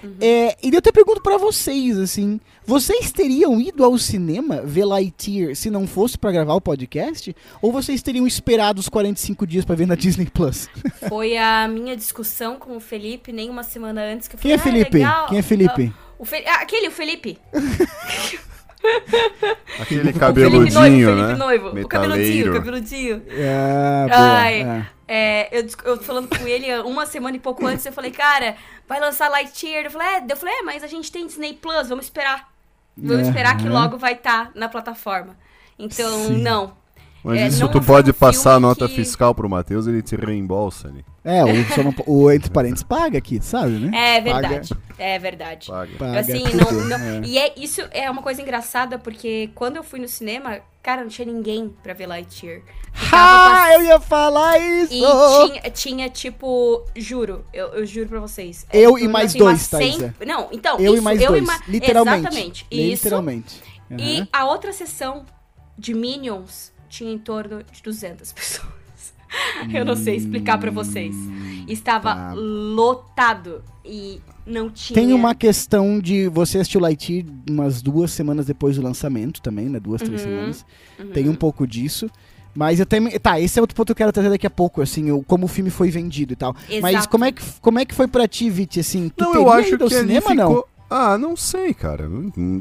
Uhum. 0.04 0.16
É, 0.22 0.56
e 0.64 0.72
eu 0.72 0.78
até 0.78 0.92
pergunto 0.92 1.22
para 1.22 1.38
vocês, 1.38 1.98
assim, 1.98 2.40
vocês 2.66 3.12
teriam 3.12 3.60
ido 3.60 3.84
ao 3.84 3.98
cinema 3.98 4.62
ver 4.62 4.86
Lightyear 4.86 5.56
se 5.56 5.70
não 5.70 5.86
fosse 5.86 6.18
para 6.18 6.32
gravar 6.32 6.54
o 6.54 6.62
podcast? 6.62 7.36
Ou 7.62 7.72
vocês 7.72 8.02
teriam 8.02 8.26
esperado 8.26 8.80
os 8.80 8.88
45 8.88 9.46
dias 9.46 9.66
para 9.66 9.76
ver 9.76 9.88
na 9.88 9.96
Disney 9.96 10.28
Plus? 10.32 10.70
Foi 11.10 11.38
a 11.38 11.68
minha 11.68 11.98
discussão 11.98 12.56
com 12.56 12.78
o 12.78 12.80
Felipe 12.80 13.34
nem 13.34 13.50
uma 13.50 13.64
semana 13.64 14.02
antes 14.04 14.28
que 14.28 14.36
eu 14.36 14.40
falei, 14.40 14.58
Quem 14.58 14.62
é 14.62 14.64
Felipe? 14.64 15.04
Ah, 15.04 15.26
Quem 15.28 15.40
é 15.40 15.42
Felipe? 15.42 15.94
O 16.20 16.26
Fe... 16.26 16.44
ah, 16.46 16.62
aquele, 16.62 16.90
o 16.90 16.92
Felipe. 16.92 17.40
Aquele 19.80 20.14
cabeludinho, 20.14 20.74
Noivo, 20.74 21.16
né? 21.16 21.36
Noivo. 21.36 21.82
O 21.82 21.88
cabeludinho, 21.88 22.52
o 22.52 22.54
cabeludinho. 22.54 23.24
É, 23.30 24.08
Ai, 24.10 24.62
é. 24.62 24.86
É, 25.12 25.50
eu, 25.52 25.66
eu 25.86 25.98
falando 25.98 26.28
com 26.30 26.48
ele 26.48 26.72
uma 26.82 27.06
semana 27.06 27.36
e 27.36 27.40
pouco 27.40 27.66
antes, 27.66 27.86
eu 27.86 27.92
falei, 27.92 28.12
cara, 28.12 28.56
vai 28.88 29.00
lançar 29.00 29.28
Lightyear. 29.28 29.86
Eu 29.86 29.92
falei, 29.92 30.08
é, 30.08 30.26
eu 30.30 30.38
falei, 30.38 30.54
é 30.54 30.62
mas 30.62 30.84
a 30.84 30.88
gente 30.88 31.12
tem 31.12 31.26
Disney 31.26 31.54
Plus, 31.54 31.90
vamos 31.90 32.06
esperar. 32.06 32.50
Vamos 32.96 33.26
é, 33.26 33.30
esperar 33.30 33.58
que 33.58 33.68
logo 33.68 33.98
vai 33.98 34.14
estar 34.14 34.48
tá 34.48 34.52
na 34.56 34.70
plataforma. 34.70 35.36
Então, 35.78 36.28
Sim. 36.28 36.42
não. 36.42 36.78
Mas 37.24 37.40
é, 37.40 37.48
isso 37.48 37.68
tu 37.68 37.82
pode 37.82 38.14
passar 38.14 38.56
a 38.56 38.60
nota 38.60 38.88
que... 38.88 38.96
fiscal 38.96 39.36
pro 39.36 39.50
Matheus, 39.50 39.88
ele 39.88 40.02
te 40.02 40.16
reembolsa 40.16 40.88
ali. 40.88 41.04
É, 41.24 41.44
o, 41.44 41.48
não, 41.84 41.94
o 42.08 42.32
entre 42.32 42.50
parentes 42.50 42.82
paga 42.82 43.18
aqui, 43.18 43.40
sabe, 43.42 43.74
né? 43.74 44.16
É 44.18 44.22
verdade. 44.22 44.70
Paga. 44.70 44.82
É 44.98 45.20
verdade. 45.20 45.68
Paga. 45.68 45.92
Paga 45.98 46.20
assim, 46.20 46.44
não, 46.44 46.72
não, 46.86 46.98
é. 46.98 47.22
E 47.26 47.38
é, 47.38 47.54
isso 47.58 47.82
é 47.92 48.10
uma 48.10 48.22
coisa 48.22 48.42
engraçada, 48.42 48.98
porque 48.98 49.50
quando 49.54 49.76
eu 49.76 49.84
fui 49.84 50.00
no 50.00 50.08
cinema, 50.08 50.60
cara, 50.82 51.02
não 51.02 51.10
tinha 51.10 51.26
ninguém 51.26 51.76
pra 51.84 51.94
ver 51.94 52.08
Lightyear. 52.08 52.62
Ah, 53.12 53.74
eu 53.74 53.84
ia 53.84 54.00
falar 54.00 54.58
isso! 54.58 54.94
E 54.94 55.02
tinha, 55.02 55.62
tinha 55.70 56.10
tipo, 56.10 56.86
juro, 56.96 57.44
eu, 57.54 57.68
eu 57.68 57.86
juro 57.86 58.08
pra 58.08 58.20
vocês. 58.22 58.66
É, 58.70 58.80
eu 58.80 58.98
e 58.98 59.08
mais 59.08 59.32
assim, 59.32 59.40
dois, 59.40 59.68
Thaisa. 59.68 60.16
Não, 60.26 60.48
então, 60.52 60.80
eu 60.80 60.94
isso, 60.94 61.02
e 61.02 61.02
mais 61.02 61.22
eu 61.22 61.28
dois, 61.28 61.44
ma... 61.44 61.60
literalmente. 61.68 62.20
Exatamente. 62.20 62.68
Literalmente. 62.72 63.56
Isso. 63.56 63.64
Uhum. 63.92 63.98
E 64.00 64.28
a 64.32 64.46
outra 64.46 64.72
sessão 64.72 65.26
de 65.78 65.94
Minions 65.94 66.72
tinha 66.90 67.12
em 67.12 67.18
torno 67.18 67.64
de 67.64 67.82
200 67.82 68.32
pessoas. 68.34 68.80
Eu 69.72 69.86
não 69.86 69.96
sei 69.96 70.16
explicar 70.16 70.58
para 70.58 70.72
vocês. 70.72 71.16
Hum, 71.16 71.66
Estava 71.68 72.16
tá. 72.16 72.34
lotado 72.34 73.64
e 73.86 74.20
não 74.46 74.70
tinha. 74.70 74.96
Tem 74.96 75.14
uma 75.14 75.36
questão 75.36 76.00
de 76.00 76.28
você 76.28 76.58
assistir 76.58 76.80
o 76.80 76.82
Lightyear 76.82 77.26
umas 77.48 77.82
duas 77.82 78.12
semanas 78.12 78.48
depois 78.48 78.76
do 78.76 78.82
lançamento 78.82 79.42
também, 79.42 79.70
né? 79.70 79.80
Duas, 79.80 80.02
três 80.02 80.22
uhum, 80.22 80.28
semanas. 80.28 80.66
Uhum. 81.00 81.12
Tem 81.12 81.30
um 81.30 81.36
pouco 81.36 81.68
disso. 81.68 82.10
Mas 82.56 82.80
eu 82.80 82.86
também. 82.86 83.18
Tá, 83.20 83.40
esse 83.40 83.60
é 83.60 83.62
outro 83.62 83.76
ponto 83.76 83.88
que 83.88 83.92
eu 83.92 83.96
quero 83.96 84.12
trazer 84.12 84.30
daqui 84.30 84.48
a 84.48 84.50
pouco, 84.50 84.82
assim, 84.82 85.10
eu, 85.10 85.24
como 85.28 85.46
o 85.46 85.48
filme 85.48 85.70
foi 85.70 85.92
vendido 85.92 86.34
e 86.34 86.36
tal. 86.36 86.56
Exato. 86.68 86.82
Mas 86.82 87.06
como 87.06 87.26
é, 87.26 87.32
que, 87.32 87.44
como 87.62 87.80
é 87.80 87.86
que 87.86 87.94
foi 87.94 88.08
pra 88.08 88.28
ti, 88.28 88.50
Vit, 88.50 88.80
assim? 88.80 89.10
Tu 89.16 89.24
não, 89.24 89.36
eu 89.36 89.52
acho 89.52 89.78
que 89.78 89.90
cinema, 89.90 90.22
ficou... 90.22 90.36
não? 90.36 90.64
Ah, 90.90 91.18
não 91.20 91.38
sei, 91.38 91.74
cara. 91.74 92.10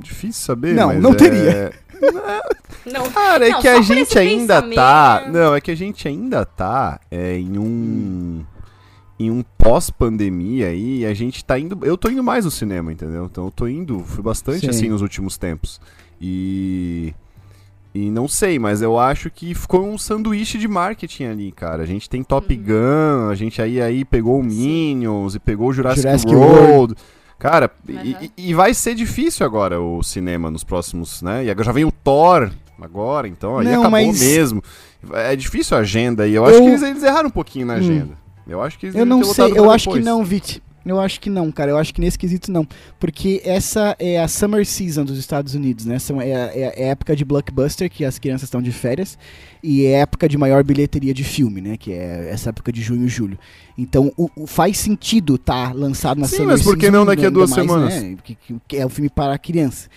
Difícil 0.02 0.44
saber. 0.44 0.74
Não, 0.74 0.92
não 1.00 1.12
é... 1.12 1.14
teria. 1.14 1.72
Não, 2.86 3.10
Cara, 3.10 3.46
é 3.46 3.50
não, 3.50 3.60
que 3.60 3.68
a 3.68 3.80
gente 3.80 4.18
ainda 4.18 4.62
tá. 4.62 5.26
Não, 5.30 5.54
é 5.54 5.60
que 5.60 5.70
a 5.70 5.76
gente 5.76 6.06
ainda 6.08 6.44
tá 6.44 7.00
é, 7.10 7.38
em 7.38 7.58
um. 7.58 8.44
Em 9.20 9.32
um 9.32 9.42
pós-pandemia 9.58 10.68
aí, 10.68 11.04
a 11.04 11.12
gente 11.12 11.44
tá 11.44 11.58
indo. 11.58 11.78
Eu 11.84 11.98
tô 11.98 12.08
indo 12.08 12.22
mais 12.22 12.44
no 12.44 12.52
cinema, 12.52 12.92
entendeu? 12.92 13.24
Então 13.24 13.46
eu 13.46 13.50
tô 13.50 13.66
indo. 13.66 13.98
Fui 14.00 14.22
bastante 14.22 14.60
Sim. 14.60 14.68
assim 14.68 14.88
nos 14.88 15.02
últimos 15.02 15.36
tempos. 15.36 15.80
E. 16.20 17.12
E 17.94 18.10
não 18.10 18.28
sei, 18.28 18.58
mas 18.58 18.80
eu 18.80 18.98
acho 18.98 19.28
que 19.30 19.54
ficou 19.54 19.84
um 19.84 19.98
sanduíche 19.98 20.56
de 20.56 20.68
marketing 20.68 21.24
ali, 21.24 21.50
cara. 21.50 21.82
A 21.82 21.86
gente 21.86 22.08
tem 22.08 22.22
Top 22.22 22.54
uhum. 22.54 22.62
Gun, 22.62 23.30
a 23.30 23.34
gente 23.34 23.60
aí, 23.60 23.80
aí 23.80 24.04
pegou 24.04 24.38
o 24.38 24.42
Minions 24.42 25.34
e 25.34 25.40
pegou 25.40 25.70
o 25.70 25.72
Jurassic, 25.72 26.02
Jurassic 26.02 26.32
World. 26.32 26.70
World. 26.70 26.94
Cara, 27.38 27.70
uhum. 27.88 28.00
e, 28.02 28.32
e, 28.36 28.54
vai 28.54 28.74
ser 28.74 28.94
difícil 28.94 29.46
agora 29.46 29.80
o 29.80 30.02
cinema 30.02 30.50
nos 30.50 30.64
próximos, 30.64 31.22
né? 31.22 31.44
E 31.44 31.50
agora 31.50 31.66
já 31.66 31.72
vem 31.72 31.84
o 31.84 31.92
Thor 31.92 32.50
agora, 32.80 33.28
então 33.28 33.58
aí 33.58 33.64
Não, 33.64 33.80
acabou 33.80 33.90
mas... 33.90 34.20
mesmo. 34.20 34.62
É 35.12 35.36
difícil 35.36 35.76
a 35.76 35.80
agenda 35.80 36.26
e 36.26 36.34
eu, 36.34 36.42
eu... 36.42 36.48
acho 36.48 36.58
que 36.58 36.66
eles, 36.66 36.82
eles, 36.82 37.02
erraram 37.04 37.28
um 37.28 37.32
pouquinho 37.32 37.66
na 37.66 37.74
hum. 37.74 37.78
agenda. 37.78 38.14
Hum. 38.14 38.28
Eu 38.48 38.62
acho 38.62 38.78
que 38.78 38.86
eles 38.86 38.96
Eu 38.96 39.06
não 39.06 39.22
sei, 39.22 39.52
eu 39.54 39.70
acho 39.70 39.90
que 39.90 40.00
não, 40.00 40.24
Vit. 40.24 40.62
Eu 40.92 41.00
acho 41.00 41.20
que 41.20 41.30
não, 41.30 41.50
cara. 41.50 41.70
Eu 41.70 41.78
acho 41.78 41.92
que 41.94 42.00
nesse 42.00 42.18
quesito 42.18 42.50
não. 42.50 42.66
Porque 42.98 43.40
essa 43.44 43.96
é 43.98 44.20
a 44.20 44.28
summer 44.28 44.64
season 44.64 45.04
dos 45.04 45.18
Estados 45.18 45.54
Unidos, 45.54 45.84
né? 45.84 45.96
É, 46.20 46.30
é, 46.30 46.82
é 46.82 46.84
a 46.84 46.88
época 46.88 47.14
de 47.14 47.24
blockbuster, 47.24 47.90
que 47.90 48.04
as 48.04 48.18
crianças 48.18 48.44
estão 48.44 48.62
de 48.62 48.72
férias, 48.72 49.18
e 49.62 49.84
é 49.84 49.96
a 49.96 50.00
época 50.00 50.28
de 50.28 50.38
maior 50.38 50.62
bilheteria 50.64 51.14
de 51.14 51.24
filme, 51.24 51.60
né? 51.60 51.76
Que 51.76 51.92
é 51.92 52.30
essa 52.30 52.50
época 52.50 52.72
de 52.72 52.82
junho 52.82 53.06
e 53.06 53.08
julho. 53.08 53.38
Então 53.76 54.12
o, 54.16 54.30
o 54.36 54.46
faz 54.46 54.78
sentido 54.78 55.36
estar 55.36 55.68
tá 55.68 55.72
lançado 55.74 56.20
na 56.20 56.26
Sim, 56.26 56.38
summer 56.38 56.52
mas 56.52 56.62
por 56.62 56.76
que 56.76 56.90
não 56.90 57.06
daqui 57.06 57.24
a 57.24 57.30
duas 57.30 57.50
mais, 57.50 57.62
semanas? 57.62 58.02
Né? 58.02 58.16
Que, 58.22 58.34
que, 58.34 58.56
que, 58.66 58.76
é 58.76 58.84
um 58.84 58.88
filme 58.88 59.08
para 59.08 59.38
criança. 59.38 59.88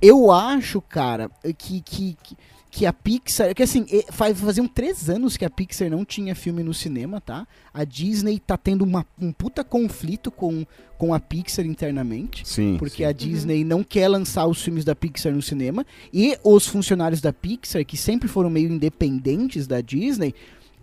Eu 0.00 0.30
acho, 0.32 0.80
cara, 0.80 1.30
que, 1.56 1.80
que, 1.80 2.16
que 2.22 2.36
que 2.72 2.86
a 2.86 2.92
Pixar. 2.92 3.54
Que 3.54 3.62
assim, 3.62 3.86
faz, 4.10 4.40
faziam 4.40 4.66
três 4.66 5.10
anos 5.10 5.36
que 5.36 5.44
a 5.44 5.50
Pixar 5.50 5.90
não 5.90 6.06
tinha 6.06 6.34
filme 6.34 6.62
no 6.62 6.72
cinema, 6.72 7.20
tá? 7.20 7.46
A 7.72 7.84
Disney 7.84 8.38
tá 8.38 8.56
tendo 8.56 8.82
uma, 8.82 9.06
um 9.20 9.30
puta 9.30 9.62
conflito 9.62 10.30
com, 10.30 10.64
com 10.96 11.12
a 11.12 11.20
Pixar 11.20 11.66
internamente. 11.66 12.48
Sim. 12.48 12.76
Porque 12.78 13.02
sim. 13.02 13.04
a 13.04 13.12
Disney 13.12 13.62
uhum. 13.62 13.68
não 13.68 13.84
quer 13.84 14.08
lançar 14.08 14.46
os 14.46 14.62
filmes 14.62 14.86
da 14.86 14.96
Pixar 14.96 15.34
no 15.34 15.42
cinema. 15.42 15.84
E 16.10 16.34
os 16.42 16.66
funcionários 16.66 17.20
da 17.20 17.30
Pixar, 17.30 17.84
que 17.84 17.96
sempre 17.96 18.26
foram 18.26 18.48
meio 18.48 18.72
independentes 18.72 19.66
da 19.66 19.82
Disney. 19.82 20.34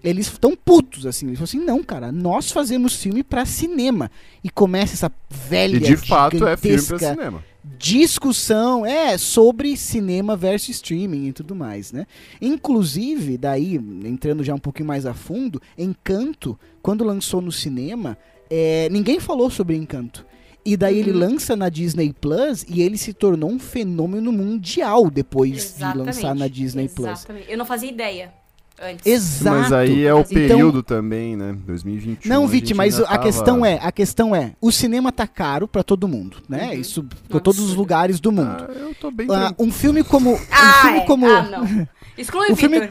Eles 0.03 0.27
estão 0.27 0.55
putos, 0.55 1.05
assim. 1.05 1.27
Eles 1.27 1.39
falam 1.39 1.45
assim: 1.45 1.59
não, 1.59 1.83
cara, 1.83 2.11
nós 2.11 2.51
fazemos 2.51 2.95
filme 2.95 3.23
para 3.23 3.45
cinema. 3.45 4.09
E 4.43 4.49
começa 4.49 4.93
essa 4.93 5.11
velha. 5.29 5.77
E 5.77 5.79
de 5.79 5.97
fato 5.97 6.47
é 6.47 6.55
filme 6.55 6.81
pra 6.81 6.99
cinema 6.99 7.43
discussão 7.77 8.85
é 8.85 9.17
sobre 9.17 9.75
cinema 9.75 10.35
versus 10.35 10.69
streaming 10.69 11.27
e 11.27 11.33
tudo 11.33 11.55
mais, 11.55 11.91
né? 11.91 12.07
Inclusive, 12.41 13.37
daí 13.37 13.75
entrando 13.75 14.43
já 14.43 14.53
um 14.53 14.59
pouquinho 14.59 14.87
mais 14.87 15.05
a 15.05 15.13
fundo, 15.13 15.61
Encanto, 15.77 16.59
quando 16.81 17.03
lançou 17.03 17.41
no 17.41 17.51
cinema, 17.51 18.17
é, 18.49 18.87
ninguém 18.89 19.19
falou 19.19 19.49
sobre 19.49 19.75
Encanto. 19.75 20.25
E 20.65 20.75
daí 20.75 20.95
uhum. 20.95 20.99
ele 20.99 21.11
lança 21.13 21.55
na 21.55 21.69
Disney 21.69 22.13
Plus 22.13 22.65
e 22.67 22.81
ele 22.81 22.97
se 22.97 23.13
tornou 23.13 23.49
um 23.49 23.59
fenômeno 23.59 24.31
mundial 24.31 25.09
depois 25.09 25.75
Exatamente. 25.75 25.93
de 25.93 26.05
lançar 26.05 26.35
na 26.35 26.47
Disney 26.47 26.85
Exatamente. 26.85 27.25
Plus. 27.25 27.49
Eu 27.49 27.57
não 27.57 27.65
fazia 27.65 27.89
ideia 27.89 28.33
antes. 28.81 29.05
Exato. 29.05 29.57
Mas 29.57 29.71
aí 29.71 30.05
é 30.05 30.13
o 30.13 30.19
então, 30.19 30.33
período 30.33 30.83
também, 30.83 31.35
né? 31.35 31.55
2021. 31.65 32.29
Não, 32.29 32.47
Viti, 32.47 32.73
mas 32.73 32.99
a 32.99 33.05
tava... 33.05 33.19
questão 33.19 33.65
é, 33.65 33.79
a 33.81 33.91
questão 33.91 34.35
é, 34.35 34.53
o 34.61 34.71
cinema 34.71 35.11
tá 35.11 35.27
caro 35.27 35.67
para 35.67 35.83
todo 35.83 36.07
mundo, 36.07 36.37
né? 36.47 36.67
Uhum. 36.67 36.73
Isso 36.73 37.05
para 37.27 37.39
todos 37.39 37.59
os 37.59 37.75
lugares 37.75 38.19
do 38.19 38.31
mundo. 38.31 38.67
Ah, 38.67 38.71
eu 38.71 38.95
tô 38.95 39.11
bem 39.11 39.27
uh, 39.27 39.53
um 39.57 39.71
filme 39.71 40.03
como 40.03 40.33
um 40.33 40.39
ah, 40.51 40.73
filme 40.81 40.97
é. 40.99 41.05
como 41.05 41.27
ah, 41.27 41.41
não. 41.43 41.87
Exclui 42.17 42.51
o 42.51 42.55
filme, 42.55 42.89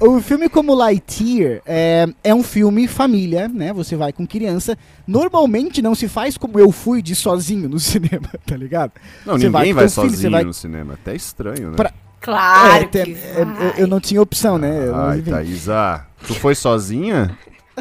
o 0.00 0.20
filme 0.20 0.48
como 0.48 0.74
Lightyear 0.74 1.60
é, 1.66 2.08
é 2.24 2.34
um 2.34 2.42
filme 2.42 2.88
família, 2.88 3.48
né? 3.48 3.72
Você 3.72 3.94
vai 3.94 4.12
com 4.12 4.26
criança. 4.26 4.76
Normalmente 5.06 5.82
não 5.82 5.94
se 5.94 6.08
faz 6.08 6.36
como 6.38 6.58
eu 6.58 6.72
fui 6.72 7.02
de 7.02 7.14
sozinho 7.14 7.68
no 7.68 7.78
cinema, 7.80 8.30
tá 8.46 8.56
ligado? 8.56 8.92
Não, 9.26 9.34
você 9.34 9.46
ninguém 9.46 9.50
vai, 9.50 9.72
vai 9.72 9.88
sozinho 9.88 10.16
filho, 10.16 10.30
vai... 10.30 10.44
no 10.44 10.54
cinema. 10.54 10.94
Até 10.94 11.14
estranho, 11.14 11.70
né? 11.70 11.76
Pra... 11.76 11.92
Claro 12.20 12.74
é, 12.74 12.84
que 12.84 12.90
tem, 12.90 13.16
eu, 13.34 13.70
eu, 13.78 13.86
não 13.86 13.98
tinha 13.98 14.20
opção, 14.20 14.58
né? 14.58 14.70
Ai, 14.94 15.22
Thaisa, 15.22 16.06
tu 16.26 16.34
foi 16.34 16.54
sozinha? 16.54 17.36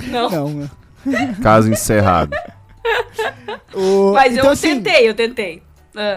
Não. 0.07 0.29
Não. 0.29 0.71
Caso 1.41 1.71
encerrado. 1.71 2.35
O... 3.73 4.13
Mas 4.13 4.33
então, 4.33 4.45
eu 4.45 4.51
assim, 4.51 4.81
tentei, 4.81 5.07
eu 5.07 5.13
tentei. 5.13 5.61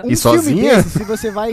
Um 0.04 0.10
e 0.10 0.16
sozinha? 0.16 0.76
Desse, 0.76 0.98
se 0.98 1.04
você 1.04 1.30
vai 1.30 1.52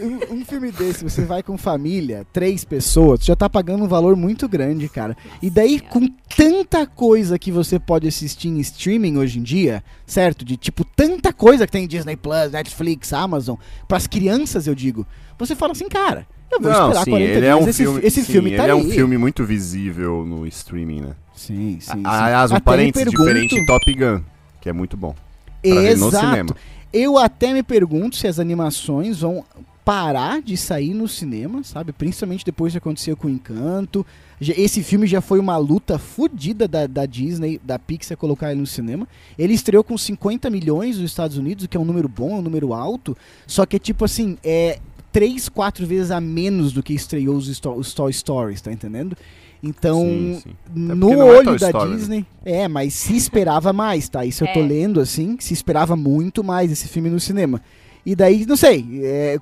um, 0.00 0.36
um, 0.36 0.44
filme 0.44 0.70
desse, 0.70 1.04
você 1.04 1.22
vai 1.24 1.42
com 1.42 1.56
família, 1.58 2.26
três 2.32 2.64
pessoas, 2.64 3.24
já 3.24 3.36
tá 3.36 3.48
pagando 3.48 3.84
um 3.84 3.88
valor 3.88 4.16
muito 4.16 4.48
grande, 4.48 4.88
cara. 4.88 5.16
E 5.42 5.50
daí, 5.50 5.80
com 5.80 6.08
tanta 6.36 6.86
coisa 6.86 7.38
que 7.38 7.50
você 7.50 7.78
pode 7.78 8.06
assistir 8.06 8.48
em 8.48 8.58
streaming 8.60 9.16
hoje 9.16 9.38
em 9.38 9.42
dia, 9.42 9.82
certo? 10.06 10.44
De 10.44 10.56
tipo, 10.56 10.84
tanta 10.84 11.32
coisa 11.32 11.66
que 11.66 11.72
tem 11.72 11.86
Disney 11.86 12.16
Plus, 12.16 12.52
Netflix, 12.52 13.12
Amazon, 13.12 13.56
pras 13.86 14.06
crianças, 14.06 14.66
eu 14.66 14.74
digo. 14.74 15.06
Você 15.38 15.54
fala 15.54 15.72
assim, 15.72 15.88
cara, 15.88 16.26
eu 16.50 16.60
vou 16.60 16.72
Não, 16.72 16.88
esperar 16.88 17.04
sim, 17.04 17.10
40 17.10 17.30
ele 17.30 17.40
dias, 17.40 17.50
é 17.50 17.56
um 17.56 17.68
esse, 17.68 17.82
filme, 17.82 18.00
esse 18.02 18.24
sim, 18.24 18.32
filme 18.32 18.50
tá 18.50 18.62
ele 18.62 18.62
aí. 18.62 18.70
é 18.70 18.74
um 18.74 18.90
filme 18.90 19.18
muito 19.18 19.44
visível 19.44 20.24
no 20.24 20.46
streaming, 20.46 21.02
né? 21.02 21.12
Sim, 21.34 21.78
sim. 21.80 22.02
Aliás, 22.04 22.50
um 22.50 22.56
Até 22.56 22.64
parênteses 22.64 23.10
pergunto... 23.10 23.30
diferente 23.30 23.66
Top 23.66 23.94
Gun, 23.94 24.22
que 24.60 24.68
é 24.68 24.72
muito 24.72 24.96
bom. 24.96 25.14
Exato. 25.62 26.56
Eu 26.92 27.18
até 27.18 27.52
me 27.52 27.62
pergunto 27.62 28.16
se 28.16 28.26
as 28.26 28.38
animações 28.38 29.20
vão 29.20 29.44
parar 29.88 30.42
de 30.42 30.54
sair 30.54 30.92
no 30.92 31.08
cinema, 31.08 31.64
sabe? 31.64 31.94
Principalmente 31.94 32.44
depois 32.44 32.74
que 32.74 32.76
aconteceu 32.76 33.16
com 33.16 33.26
o 33.26 33.30
Encanto. 33.30 34.04
Esse 34.38 34.82
filme 34.82 35.06
já 35.06 35.22
foi 35.22 35.38
uma 35.38 35.56
luta 35.56 35.98
fodida 35.98 36.68
da, 36.68 36.86
da 36.86 37.06
Disney, 37.06 37.58
da 37.64 37.78
Pixar, 37.78 38.14
colocar 38.14 38.50
ele 38.50 38.60
no 38.60 38.66
cinema. 38.66 39.08
Ele 39.38 39.54
estreou 39.54 39.82
com 39.82 39.96
50 39.96 40.50
milhões 40.50 40.98
nos 40.98 41.10
Estados 41.10 41.38
Unidos, 41.38 41.64
o 41.64 41.68
que 41.68 41.74
é 41.74 41.80
um 41.80 41.86
número 41.86 42.06
bom, 42.06 42.32
é 42.32 42.34
um 42.34 42.42
número 42.42 42.74
alto. 42.74 43.16
Só 43.46 43.64
que, 43.64 43.78
tipo 43.78 44.04
assim, 44.04 44.36
é 44.44 44.78
três, 45.10 45.48
quatro 45.48 45.86
vezes 45.86 46.10
a 46.10 46.20
menos 46.20 46.70
do 46.70 46.82
que 46.82 46.92
estreou 46.92 47.36
os, 47.36 47.48
os 47.48 47.94
Toy 47.94 48.12
Stories, 48.12 48.60
tá 48.60 48.70
entendendo? 48.70 49.16
Então, 49.62 50.02
sim, 50.02 50.42
sim. 50.42 50.54
no 50.74 51.14
é 51.14 51.24
olho 51.24 51.54
é 51.54 51.58
da 51.58 51.68
Story, 51.68 51.90
né? 51.92 51.96
Disney. 51.96 52.18
Né? 52.18 52.26
É, 52.44 52.68
mas 52.68 52.92
se 52.92 53.16
esperava 53.16 53.72
mais, 53.72 54.06
tá? 54.06 54.22
Isso 54.26 54.44
é. 54.44 54.50
eu 54.50 54.52
tô 54.52 54.60
é. 54.60 54.64
lendo 54.64 55.00
assim, 55.00 55.38
se 55.40 55.54
esperava 55.54 55.96
muito 55.96 56.44
mais 56.44 56.70
esse 56.70 56.88
filme 56.88 57.08
no 57.08 57.18
cinema. 57.18 57.62
E 58.04 58.14
daí, 58.14 58.44
não 58.46 58.56
sei, 58.56 58.86
é, 59.02 59.38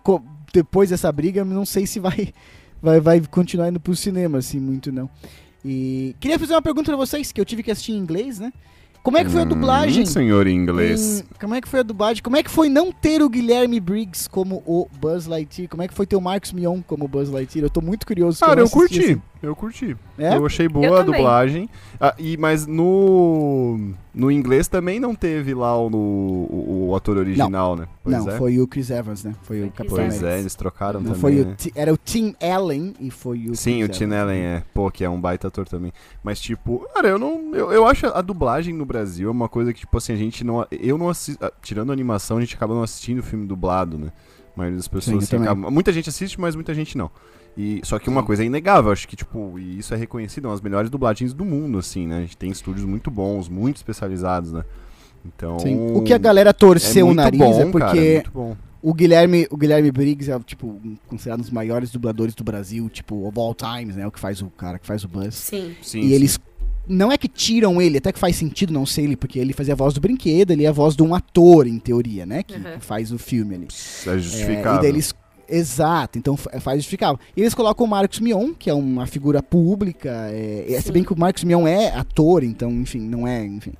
depois 0.57 0.91
dessa 0.91 1.13
briga, 1.13 1.45
não 1.45 1.67
sei 1.67 1.87
se 1.87 2.01
vai 2.01 2.33
vai, 2.81 3.01
vai 3.01 3.21
continuar 3.31 3.69
indo 3.69 3.81
pro 3.81 3.95
cinema, 3.95 4.39
assim, 4.39 4.59
muito 4.59 4.91
não. 4.91 5.09
E 5.65 6.15
queria 6.21 6.39
fazer 6.39 6.55
uma 6.55 6.63
pergunta 6.63 6.91
pra 6.91 6.97
vocês, 6.97 7.33
que 7.33 7.41
eu 7.41 7.45
tive 7.45 7.63
que 7.63 7.71
assistir 7.71 7.93
em 7.93 7.99
inglês, 7.99 8.39
né? 8.39 8.53
Como 9.03 9.17
é 9.17 9.25
que 9.25 9.31
foi 9.31 9.43
a 9.43 9.45
hum, 9.45 9.49
dublagem? 9.49 10.03
Hum, 10.03 10.07
senhor 10.07 10.49
inglês. 10.49 11.21
Em, 11.21 11.39
como 11.39 11.55
é 11.55 11.61
que 11.61 11.69
foi 11.69 11.79
a 11.79 11.83
dublagem? 11.85 12.21
Como 12.21 12.37
é 12.37 12.43
que 12.43 12.51
foi 12.51 12.69
não 12.69 12.91
ter 12.91 13.23
o 13.23 13.29
Guilherme 13.29 13.79
Briggs 13.79 14.29
como 14.29 14.65
o 14.67 14.89
Buzz 14.99 15.27
Lightyear? 15.27 15.69
Como 15.69 15.81
é 15.81 15.87
que 15.87 15.95
foi 15.95 16.07
ter 16.07 16.17
o 16.17 16.21
Marcos 16.21 16.53
Mion 16.53 16.83
como 16.83 17.05
o 17.05 17.09
Buzz 17.09 17.29
Lightyear? 17.29 17.67
Eu 17.67 17.71
tô 17.71 17.81
muito 17.81 18.05
curioso. 18.05 18.41
Cara, 18.41 18.59
eu, 18.61 18.65
eu 18.65 18.71
curti. 18.71 19.01
Assim. 19.01 19.23
Eu 19.41 19.55
curti. 19.55 19.97
É? 20.19 20.35
Eu 20.35 20.45
achei 20.45 20.69
boa 20.69 20.87
eu 20.87 20.97
a 20.97 21.03
dublagem. 21.03 21.71
Ah, 22.01 22.17
e, 22.19 22.37
mas 22.37 22.67
no, 22.67 23.93
no 24.17 24.31
inglês 24.31 24.67
também 24.67 24.99
não 24.99 25.15
teve 25.15 25.53
lá 25.53 25.79
o, 25.79 25.89
o, 25.89 26.89
o 26.89 26.97
ator 26.97 27.19
original, 27.19 27.77
não. 27.77 27.83
né? 27.83 27.89
Pois 28.03 28.17
não, 28.17 28.31
é. 28.31 28.39
foi 28.39 28.59
o 28.59 28.67
Chris 28.67 28.89
Evans, 28.89 29.23
né? 29.23 29.35
Foi, 29.43 29.63
o 29.63 29.71
Capitão 29.71 29.99
Pois 29.99 30.23
é, 30.23 30.41
eles 30.41 30.55
trocaram 30.55 31.01
não, 31.01 31.13
também. 31.13 31.21
Foi 31.21 31.45
né? 31.45 31.55
o 31.55 31.79
era 31.79 31.93
o 31.93 31.99
Tim 31.99 32.35
Allen 32.41 32.95
e 32.99 33.11
foi 33.11 33.51
o. 33.51 33.55
Sim, 33.55 33.83
Chris 33.83 33.97
o 33.97 33.99
Tim 33.99 34.15
Allen 34.15 34.41
é. 34.41 34.63
Pô, 34.73 34.91
que 34.91 35.05
é 35.05 35.11
um 35.11 35.21
baita 35.21 35.49
ator 35.49 35.69
também. 35.69 35.93
Mas, 36.25 36.41
tipo, 36.41 36.89
cara, 36.95 37.09
eu 37.09 37.19
não. 37.19 37.55
Eu, 37.55 37.71
eu 37.71 37.87
acho 37.87 38.07
a 38.07 38.23
dublagem 38.23 38.73
no 38.73 38.87
Brasil 38.87 39.29
é 39.29 39.31
uma 39.31 39.51
coisa 39.51 39.71
que, 39.75 39.81
tipo 39.81 39.99
assim, 39.99 40.15
a 40.15 40.17
gente 40.17 40.43
não. 40.43 40.67
Eu 40.71 40.97
não 40.97 41.11
assisto. 41.11 41.45
Ah, 41.45 41.53
tirando 41.61 41.91
a 41.91 41.93
animação, 41.93 42.39
a 42.39 42.41
gente 42.41 42.55
acaba 42.55 42.75
não 42.75 42.83
assistindo 42.83 43.19
o 43.19 43.23
filme 43.23 43.47
dublado, 43.47 43.99
né? 43.99 44.11
A 44.55 44.59
maioria 44.59 44.79
das 44.79 44.89
pessoas 44.89 45.27
Sim, 45.27 45.37
assim, 45.37 45.45
acaba, 45.45 45.71
Muita 45.71 45.93
gente 45.93 46.09
assiste, 46.09 46.41
mas 46.41 46.55
muita 46.55 46.73
gente 46.73 46.97
não. 46.97 47.11
E, 47.57 47.81
só 47.85 47.99
que 47.99 48.11
uma 48.11 48.21
Sim. 48.21 48.27
coisa 48.27 48.43
é 48.43 48.47
inegável, 48.47 48.93
acho 48.93 49.09
que, 49.09 49.17
tipo, 49.17 49.59
e 49.59 49.79
isso 49.79 49.95
é 49.95 49.97
reconhecido, 49.97 50.45
são 50.45 50.53
as 50.53 50.61
melhores 50.61 50.91
dublagens 50.91 51.33
do 51.33 51.45
mundo, 51.45 51.79
assim, 51.79 52.07
né? 52.07 52.19
A 52.19 52.21
gente 52.21 52.37
tem 52.37 52.51
estúdios 52.51 52.85
muito 52.85 53.11
bons, 53.11 53.49
muito 53.49 53.77
especializados, 53.77 54.53
né? 54.53 54.63
Então. 55.25 55.59
Sim. 55.59 55.93
O 55.95 56.03
que 56.03 56.13
a 56.13 56.19
galera 56.19 56.53
torceu 56.53 57.09
é 57.09 57.11
o 57.11 57.15
nariz 57.15 57.41
bom, 57.41 57.61
é 57.61 57.67
porque. 57.67 58.23
Cara, 58.23 58.67
o 58.83 58.95
Guilherme, 58.95 59.49
o 59.51 59.57
Guilherme 59.57 59.91
Briggs 59.91 60.31
é, 60.31 60.39
tipo, 60.41 60.81
considerado 61.09 61.41
um 61.41 61.43
dos 61.43 61.51
maiores 61.51 61.91
dubladores 61.91 62.37
do 62.37 62.45
Brasil, 62.45 62.89
tipo, 62.89 63.27
of 63.27 63.37
all 63.37 63.53
times, 63.53 63.97
né? 63.97 64.07
O 64.07 64.13
que 64.13 64.21
faz 64.21 64.41
o 64.41 64.47
cara 64.47 64.79
que 64.79 64.87
faz 64.87 65.03
o 65.03 65.09
Buzz. 65.09 65.35
Sim. 65.35 65.75
sim 65.83 66.01
e 66.01 66.09
sim. 66.09 66.13
eles 66.13 66.39
não 66.87 67.11
é 67.11 67.19
que 67.19 67.27
tiram 67.27 67.83
ele, 67.83 67.99
até 67.99 68.13
que 68.13 68.19
faz 68.19 68.37
sentido 68.37 68.73
não 68.73 68.87
ser 68.87 69.03
ele, 69.03 69.17
porque 69.17 69.41
ele 69.41 69.53
fazia 69.53 69.75
a 69.75 69.77
voz 69.77 69.93
do 69.93 70.01
brinquedo, 70.01 70.53
ele 70.53 70.65
é 70.65 70.69
a 70.69 70.73
voz 70.73 70.95
de 70.95 71.03
um 71.03 71.15
ator, 71.17 71.67
em 71.67 71.81
teoria, 71.81 72.25
né? 72.25 72.45
Que, 72.45 72.55
uhum. 72.55 72.81
faz 72.81 73.11
o 73.11 73.19
filme 73.19 73.57
ali. 73.57 73.67
É 73.67 74.19
justificado. 74.19 74.77
É, 74.77 74.79
e 74.79 74.83
daí 74.83 74.91
eles 74.91 75.13
Exato, 75.49 76.19
então 76.19 76.37
faz 76.37 76.79
justificável. 76.79 77.19
E 77.37 77.41
eles 77.41 77.55
colocam 77.55 77.87
o 77.87 77.89
Marcos 77.89 78.21
Mion, 78.21 78.53
que 78.53 78.69
é 78.69 78.75
uma 78.75 79.07
figura 79.07 79.43
pública, 79.43 80.29
é, 80.31 80.73
é 80.73 80.81
se 80.81 80.91
bem 80.91 81.05
que 81.05 81.13
o 81.13 81.19
Marcos 81.19 81.45
Mion 81.45 81.67
é 81.67 81.91
ator, 81.91 82.43
então, 82.43 82.71
enfim, 82.73 83.01
não 83.01 83.27
é, 83.27 83.45
enfim. 83.45 83.73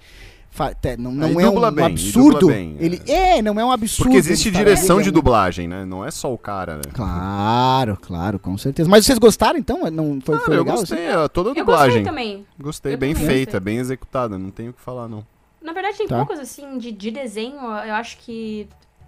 Não, 0.99 1.13
não 1.13 1.39
é 1.39 1.51
um, 1.51 1.71
bem, 1.71 1.85
absurdo. 1.85 2.47
Bem, 2.47 2.77
ele 2.81 3.03
é. 3.07 3.39
é, 3.39 3.43
não 3.43 3.61
é 3.61 3.65
um 3.65 3.71
absurdo. 3.71 4.09
Porque 4.09 4.17
existe 4.17 4.51
direção 4.51 5.03
de 5.03 5.11
dublagem, 5.11 5.69
né? 5.69 5.85
Não 5.85 6.03
é 6.03 6.11
só 6.11 6.33
o 6.33 6.39
cara, 6.39 6.77
né? 6.77 6.83
Claro, 6.95 7.99
claro, 8.01 8.39
com 8.39 8.57
certeza. 8.57 8.89
Mas 8.89 9.05
vocês 9.05 9.19
gostaram 9.19 9.59
então? 9.59 9.91
Não 9.91 10.19
foi, 10.19 10.39
foi 10.39 10.55
eu 10.55 10.61
legal? 10.61 10.79
gostei, 10.79 11.09
assim? 11.09 11.29
toda 11.35 11.51
a 11.51 11.53
dublagem. 11.55 11.99
Eu 11.99 12.05
gostei 12.05 12.05
também. 12.05 12.47
Gostei, 12.59 12.95
eu 12.95 12.99
bem 12.99 13.15
feita, 13.15 13.53
gostei. 13.53 13.61
bem 13.61 13.77
executada, 13.79 14.39
não 14.39 14.51
tenho 14.51 14.71
o 14.71 14.73
que 14.73 14.81
falar 14.81 15.09
não. 15.09 15.27
Na 15.61 15.73
verdade 15.73 15.99
tem 15.99 16.07
tá. 16.07 16.17
poucas 16.17 16.39
assim 16.39 16.79
de, 16.79 16.91
de 16.91 17.11
desenho, 17.11 17.57
eu 17.57 17.95
acho 17.95 18.17
que 18.19 18.67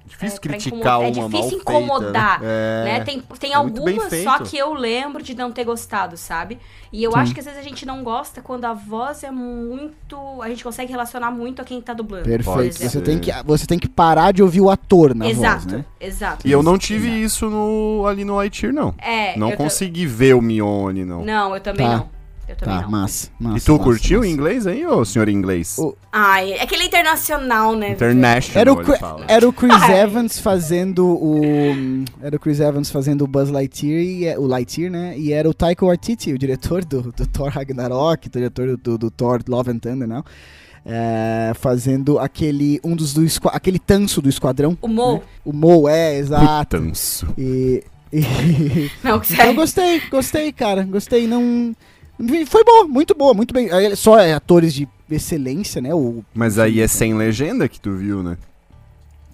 Difícil 0.08 0.38
é, 0.38 0.40
criticar 0.40 1.00
uma 1.00 1.08
É 1.08 1.10
difícil 1.10 1.58
incomodar, 1.58 2.40
feita, 2.40 2.44
né? 2.44 2.84
né? 2.84 3.04
Tem, 3.04 3.22
tem 3.38 3.52
é 3.52 3.54
algumas 3.54 4.12
só 4.24 4.38
que 4.40 4.56
eu 4.56 4.72
lembro 4.72 5.22
de 5.22 5.34
não 5.34 5.52
ter 5.52 5.64
gostado, 5.64 6.16
sabe? 6.16 6.58
E 6.90 7.04
eu 7.04 7.12
Sim. 7.12 7.18
acho 7.18 7.34
que 7.34 7.40
às 7.40 7.46
vezes 7.46 7.60
a 7.60 7.62
gente 7.62 7.84
não 7.84 8.02
gosta 8.02 8.40
quando 8.40 8.64
a 8.64 8.72
voz 8.72 9.22
é 9.22 9.30
muito... 9.30 10.16
A 10.42 10.48
gente 10.48 10.64
consegue 10.64 10.90
relacionar 10.90 11.30
muito 11.30 11.60
a 11.60 11.64
quem 11.64 11.80
tá 11.80 11.92
dublando. 11.92 12.24
Perfeito. 12.24 12.78
Você 12.78 13.00
tem, 13.00 13.18
que, 13.18 13.30
você 13.44 13.66
tem 13.66 13.78
que 13.78 13.88
parar 13.88 14.32
de 14.32 14.42
ouvir 14.42 14.62
o 14.62 14.70
ator 14.70 15.14
na 15.14 15.28
exato, 15.28 15.62
voz, 15.62 15.72
né? 15.72 15.84
Exato, 16.00 16.48
E 16.48 16.50
eu 16.50 16.62
não 16.62 16.78
tive 16.78 17.08
exato. 17.08 17.24
isso 17.24 17.50
no, 17.50 18.06
ali 18.06 18.24
no 18.24 18.36
Lightyear, 18.36 18.72
não. 18.72 18.94
É. 18.98 19.36
Não 19.36 19.52
consegui 19.52 20.06
ver 20.06 20.34
o 20.34 20.40
Mione, 20.40 21.04
não. 21.04 21.24
Não, 21.24 21.54
eu 21.54 21.60
também 21.60 21.86
tá. 21.86 21.96
não. 21.98 22.17
Eu 22.48 22.56
também 22.56 22.76
tá, 22.76 22.82
não. 22.82 22.90
Massa, 22.90 23.30
massa, 23.38 23.58
e 23.58 23.60
tu 23.60 23.72
massa, 23.72 23.84
curtiu 23.84 24.20
massa. 24.20 24.30
em 24.30 24.32
inglês 24.32 24.66
aí, 24.66 24.86
ô 24.86 25.04
senhor 25.04 25.28
inglês? 25.28 25.76
O... 25.78 25.94
Ai, 26.10 26.52
é 26.52 26.62
aquele 26.62 26.84
internacional, 26.84 27.76
né? 27.76 27.90
International, 27.90 28.60
era 28.60 28.72
o, 28.72 29.24
era 29.28 29.48
o 29.48 29.52
Chris 29.52 29.72
Ai. 29.82 30.00
Evans 30.00 30.38
fazendo 30.38 31.06
o... 31.06 31.42
Era 32.22 32.36
o 32.36 32.40
Chris 32.40 32.58
Evans 32.58 32.90
fazendo 32.90 33.22
o 33.22 33.26
Buzz 33.26 33.50
Lightyear, 33.50 34.02
e, 34.02 34.24
é, 34.24 34.38
o 34.38 34.46
Lightyear, 34.46 34.90
né? 34.90 35.18
E 35.18 35.30
era 35.30 35.48
o 35.48 35.52
Taika 35.52 35.84
Waititi, 35.84 36.32
o 36.32 36.38
diretor 36.38 36.82
do, 36.86 37.12
do 37.12 37.26
Thor 37.26 37.50
Ragnarok, 37.50 38.28
o 38.28 38.30
diretor 38.30 38.78
do, 38.78 38.96
do 38.96 39.10
Thor 39.10 39.40
Love 39.46 39.70
and 39.70 39.78
Thunder, 39.78 40.08
não? 40.08 40.24
É, 40.86 41.52
fazendo 41.54 42.18
aquele 42.18 42.80
um 42.82 42.96
dos 42.96 43.12
do 43.12 43.22
aquele 43.48 43.78
tanso 43.78 44.22
do 44.22 44.28
esquadrão. 44.30 44.78
O 44.80 44.88
Mo. 44.88 45.14
Né? 45.14 45.20
O 45.44 45.52
Mo, 45.52 45.86
é, 45.86 46.16
exato. 46.16 46.76
O 46.76 46.80
tanso. 46.80 47.26
E, 47.36 47.84
e... 48.10 48.90
Não, 49.04 49.20
sério. 49.22 49.42
Então, 49.42 49.54
gostei, 49.54 50.00
gostei, 50.08 50.50
cara. 50.50 50.84
Gostei, 50.84 51.26
não 51.26 51.74
foi 52.46 52.64
boa, 52.64 52.88
muito 52.88 53.14
boa, 53.14 53.34
muito 53.34 53.54
bem. 53.54 53.68
Só 53.94 54.18
é 54.18 54.34
atores 54.34 54.74
de 54.74 54.88
excelência, 55.10 55.80
né? 55.80 55.94
O, 55.94 56.24
mas 56.34 56.58
aí 56.58 56.80
é 56.80 56.88
sem 56.88 57.14
legenda 57.14 57.68
que 57.68 57.80
tu 57.80 57.94
viu, 57.94 58.22
né? 58.22 58.36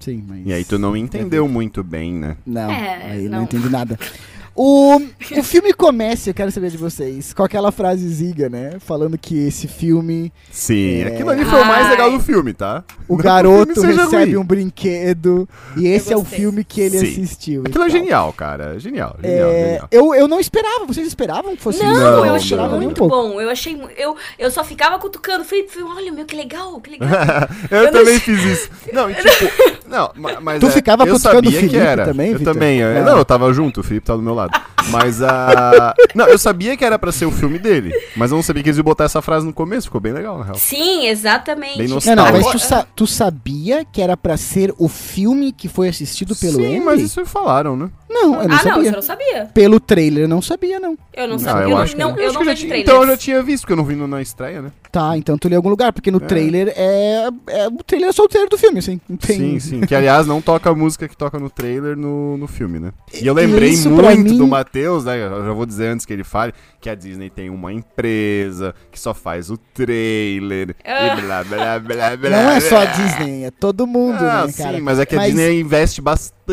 Sim, 0.01 0.22
mas. 0.28 0.47
E 0.47 0.53
aí 0.53 0.64
tu 0.64 0.78
não 0.78 0.97
entendeu 0.97 1.49
muito 1.49 1.82
bem, 1.82 2.12
né? 2.12 2.37
Não, 2.47 2.70
é, 2.70 3.12
aí 3.12 3.24
não. 3.24 3.39
não 3.39 3.45
entendi 3.45 3.68
nada. 3.70 3.99
O, 4.57 4.96
o 5.36 5.42
filme 5.42 5.72
começa, 5.72 6.30
eu 6.30 6.34
quero 6.34 6.50
saber 6.52 6.70
de 6.70 6.76
vocês, 6.76 7.32
com 7.32 7.42
aquela 7.42 7.72
frase 7.72 8.09
ziga, 8.09 8.48
né? 8.48 8.74
Falando 8.78 9.18
que 9.18 9.36
esse 9.36 9.66
filme. 9.66 10.32
Sim, 10.50 11.02
é... 11.02 11.09
aquilo 11.09 11.30
ali 11.30 11.44
foi 11.44 11.61
o 11.61 11.66
mais 11.66 11.90
legal 11.90 12.12
do 12.12 12.20
filme, 12.20 12.52
tá? 12.52 12.84
O 13.09 13.16
Não 13.16 13.24
garoto 13.24 13.80
o 13.80 13.82
recebe 13.82 14.32
ruim. 14.32 14.36
um 14.36 14.44
brinquedo 14.44 15.48
e 15.76 15.88
esse 15.88 16.12
é 16.12 16.16
o 16.16 16.24
filme 16.24 16.62
que 16.62 16.80
ele 16.80 16.98
Sim. 16.98 17.07
assistiu. 17.07 17.64
Aquilo 17.66 17.82
é 17.82 17.90
genial, 17.90 18.32
cara. 18.32 18.78
Genial, 18.78 19.16
genial, 19.20 19.50
é... 19.50 19.64
genial. 19.64 19.88
Eu, 19.90 20.14
eu 20.14 20.28
não 20.28 20.38
esperava, 20.38 20.86
vocês 20.86 21.09
esperavam 21.09 21.57
que 21.57 21.62
fosse 21.62 21.82
Não, 21.82 21.92
não 21.92 22.26
eu 22.26 22.34
achei 22.34 22.57
não, 22.57 22.80
muito 22.80 23.05
um 23.05 23.09
bom. 23.09 23.40
Eu 23.40 23.50
achei. 23.50 23.76
Eu, 23.96 24.16
eu 24.38 24.50
só 24.52 24.62
ficava 24.62 25.00
cutucando. 25.00 25.44
Falei, 25.44 25.66
olha, 25.82 26.12
meu, 26.12 26.24
que 26.24 26.36
legal, 26.36 26.80
que 26.80 26.90
legal. 26.90 27.09
eu, 27.68 27.78
eu, 27.78 27.92
também 27.92 28.14
não... 28.14 28.20
fiz 28.20 28.44
isso. 28.44 28.70
Não, 28.92 29.12
tipo. 29.12 29.28
não, 29.88 30.12
mas. 30.40 30.61
Tu 30.61 30.66
é, 30.66 30.70
ficava 30.70 31.05
cutucando 31.05 31.48
o 31.48 31.52
Felipe 31.52 31.70
que 31.70 31.76
era. 31.76 32.05
também, 32.05 32.32
Eu 32.32 32.44
também. 32.44 32.82
É. 32.82 33.02
Não, 33.02 33.18
eu 33.18 33.24
tava 33.24 33.52
junto, 33.52 33.80
o 33.80 33.82
Felipe 33.82 34.07
tava 34.07 34.18
do 34.18 34.24
meu 34.24 34.34
lado 34.34 34.43
lado. 34.45 34.61
Mas 34.90 35.22
a. 35.22 35.95
Não, 36.14 36.26
eu 36.26 36.38
sabia 36.38 36.76
que 36.76 36.84
era 36.84 36.99
pra 36.99 37.11
ser 37.11 37.26
o 37.26 37.30
filme 37.30 37.59
dele, 37.59 37.92
mas 38.16 38.30
eu 38.30 38.36
não 38.36 38.42
sabia 38.42 38.62
que 38.62 38.68
eles 38.68 38.76
iam 38.76 38.84
botar 38.84 39.05
essa 39.05 39.22
frase 39.22 39.47
no 39.47 39.53
começo, 39.53 39.86
ficou 39.86 40.01
bem 40.01 40.12
legal, 40.12 40.38
na 40.38 40.45
real. 40.45 40.57
Sim, 40.57 41.07
exatamente. 41.07 41.78
Bem 41.78 41.88
não, 41.88 41.99
não, 42.16 42.32
mas 42.32 42.47
tu, 42.47 42.59
sa 42.59 42.86
tu, 42.95 43.07
sabia 43.07 43.84
que 43.84 44.01
era 44.01 44.16
pra 44.16 44.36
ser 44.36 44.74
o 44.78 44.88
filme 44.88 45.53
que 45.53 45.68
foi 45.68 45.88
assistido 45.88 46.36
pelo 46.36 46.57
Sim, 46.57 46.76
Andy? 46.76 46.84
mas 46.84 47.01
isso 47.01 47.24
falaram, 47.26 47.76
né? 47.76 47.90
Não, 48.09 48.42
eu 48.42 48.48
não 48.48 48.57
ah, 48.57 48.59
sabia. 48.59 48.72
não, 48.72 48.84
você 48.84 48.90
não 48.90 49.02
sabia. 49.02 49.50
Pelo 49.55 49.80
trailer, 49.80 50.24
eu 50.24 50.28
não 50.28 50.42
sabia, 50.42 50.78
não. 50.78 50.96
Eu 51.12 51.28
não 51.28 51.38
sabia. 51.38 51.62
Ah, 51.62 51.64
eu, 51.64 51.70
eu, 51.70 51.78
acho 51.78 51.96
não, 51.96 52.11
não, 52.11 52.18
eu, 52.18 52.32
não 52.32 52.44
vejo 52.44 52.66
trailers. 52.66 52.88
Então 52.88 53.02
eu 53.02 53.09
já 53.09 53.16
tinha 53.16 53.42
visto, 53.42 53.62
porque 53.62 53.72
eu 53.72 53.76
não 53.76 53.84
vi 53.84 53.94
na 53.94 54.20
estreia, 54.20 54.62
né? 54.62 54.70
Tá, 54.92 55.16
então 55.16 55.36
tu 55.36 55.48
leu 55.48 55.55
em 55.55 55.57
algum 55.57 55.70
lugar, 55.70 55.92
porque 55.92 56.11
no 56.11 56.18
é. 56.18 56.20
trailer 56.20 56.72
é, 56.76 57.28
é. 57.48 57.66
O 57.68 57.82
trailer 57.82 58.11
é 58.11 58.12
só 58.12 58.22
o 58.22 58.28
trailer 58.28 58.48
do 58.48 58.57
filme, 58.57 58.78
assim. 58.78 59.00
Tem... 59.18 59.36
Sim, 59.36 59.61
sim. 59.61 59.80
Que 59.80 59.94
aliás 59.94 60.26
não 60.26 60.40
toca 60.40 60.70
a 60.70 60.74
música 60.74 61.09
que 61.09 61.16
toca 61.16 61.38
no 61.38 61.50
trailer 61.50 61.96
no, 61.96 62.36
no 62.36 62.46
filme, 62.46 62.78
né? 62.78 62.92
E 63.12 63.26
eu 63.26 63.34
lembrei 63.34 63.70
Isso, 63.70 63.90
muito 63.90 64.32
mim... 64.32 64.38
do 64.38 64.46
Matheus, 64.46 65.05
né? 65.05 65.16
Eu 65.26 65.44
já 65.44 65.52
vou 65.52 65.66
dizer 65.66 65.88
antes 65.88 66.07
que 66.07 66.12
ele 66.12 66.22
fale, 66.22 66.52
que 66.80 66.88
a 66.88 66.94
Disney 66.94 67.30
tem 67.30 67.50
uma 67.50 67.72
empresa 67.72 68.74
que 68.92 69.00
só 69.00 69.12
faz 69.12 69.50
o 69.50 69.57
trailer 69.57 70.76
ah. 70.84 71.16
e 71.18 71.20
blá 71.22 71.44
blá 71.44 71.78
blá 71.80 72.16
blá. 72.16 72.30
Não 72.30 72.50
é 72.50 72.61
só 72.61 72.78
a 72.78 72.84
Disney, 72.84 73.44
é 73.44 73.50
todo 73.50 73.86
mundo, 73.86 74.18
ah, 74.20 74.46
né, 74.46 74.52
cara? 74.52 74.76
Sim, 74.76 74.80
mas 74.80 74.98
é 74.98 75.07
que 75.07 75.14
a 75.14 75.18
mas... 75.18 75.34
Disney 75.34 75.61
investe 75.61 76.00
bastante 76.00 76.43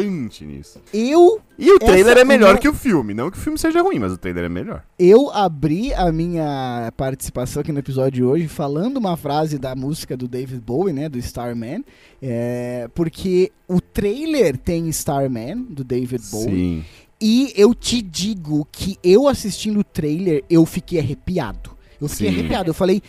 nisso. 0.45 0.79
Eu 0.93 1.41
e 1.57 1.71
o 1.71 1.79
trailer 1.79 2.17
é 2.17 2.25
melhor 2.25 2.57
que 2.57 2.67
o 2.67 2.73
filme. 2.73 3.13
Não 3.13 3.29
que 3.29 3.37
o 3.37 3.41
filme 3.41 3.57
seja 3.57 3.81
ruim, 3.81 3.99
mas 3.99 4.11
o 4.11 4.17
trailer 4.17 4.45
é 4.45 4.49
melhor. 4.49 4.83
Eu 4.97 5.29
abri 5.31 5.93
a 5.93 6.11
minha 6.11 6.91
participação 6.95 7.61
aqui 7.61 7.71
no 7.71 7.79
episódio 7.79 8.11
de 8.11 8.23
hoje 8.23 8.47
falando 8.47 8.97
uma 8.97 9.17
frase 9.17 9.57
da 9.57 9.75
música 9.75 10.15
do 10.15 10.27
David 10.27 10.61
Bowie, 10.61 10.93
né? 10.93 11.09
Do 11.09 11.17
Starman. 11.17 11.83
É, 12.21 12.89
porque 12.93 13.51
o 13.67 13.81
trailer 13.81 14.57
tem 14.57 14.87
Starman, 14.89 15.63
do 15.69 15.83
David 15.83 16.23
Bowie. 16.31 16.49
Sim. 16.49 16.85
E 17.19 17.53
eu 17.55 17.75
te 17.75 18.01
digo 18.01 18.67
que 18.71 18.97
eu 19.03 19.27
assistindo 19.27 19.81
o 19.81 19.83
trailer, 19.83 20.43
eu 20.49 20.65
fiquei 20.65 20.99
arrepiado. 20.99 21.69
Eu 22.01 22.07
fiquei 22.07 22.31
Sim. 22.31 22.39
arrepiado. 22.39 22.69
Eu 22.71 22.73
falei, 22.73 23.01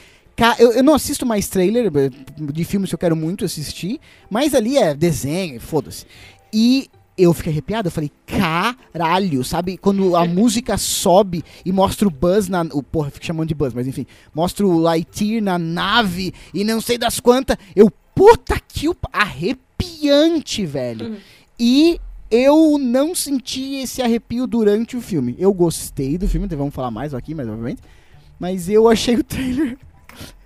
eu, 0.59 0.73
eu, 0.73 0.83
não 0.83 0.95
assisto 0.95 1.25
mais 1.25 1.49
trailer 1.49 1.91
de 1.91 2.65
filmes 2.65 2.91
que 2.91 2.95
eu 2.95 2.99
quero 2.99 3.17
muito 3.17 3.45
assistir, 3.45 4.01
mas 4.29 4.55
ali 4.55 4.77
é 4.77 4.95
desenho, 4.95 5.61
foda-se. 5.61 6.07
E 6.53 6.89
eu 7.17 7.33
fiquei 7.33 7.53
arrepiado, 7.53 7.89
eu 7.89 7.93
falei, 7.93 8.11
caralho, 8.27 9.45
sabe? 9.45 9.77
Quando 9.77 10.17
a 10.17 10.25
música 10.27 10.77
sobe 10.77 11.45
e 11.65 11.73
mostra 11.73 12.09
o 12.09 12.11
Buzz 12.11 12.49
na. 12.49 12.63
O, 12.73 12.83
porra, 12.83 13.11
fico 13.11 13.25
chamando 13.25 13.49
de 13.49 13.55
Buzz, 13.55 13.75
mas 13.75 13.87
enfim, 13.87 14.07
mostra 14.35 14.67
o 14.67 14.79
Lightyear 14.79 15.43
na 15.43 15.59
nave 15.59 16.33
e 16.53 16.65
não 16.65 16.81
sei 16.81 16.99
das 16.99 17.21
quantas. 17.21 17.57
Eu, 17.77 17.91
puta 18.15 18.59
que. 18.61 18.91
Arrepiante, 19.13 20.67
velho. 20.67 21.07
Uhum. 21.11 21.17
E 21.59 22.01
eu 22.31 22.79
não 22.79 23.15
senti 23.15 23.77
esse 23.77 24.01
arrepio 24.01 24.47
durante 24.47 24.97
o 24.97 25.01
filme. 25.01 25.37
Eu 25.39 25.53
gostei 25.53 26.17
do 26.17 26.27
filme, 26.27 26.49
vamos 26.49 26.75
falar 26.75 26.91
mais 26.91 27.15
aqui, 27.15 27.35
mais 27.35 27.49
obviamente. 27.49 27.83
Mas 28.41 28.69
eu 28.69 28.89
achei 28.89 29.17
o 29.17 29.23
trailer 29.23 29.79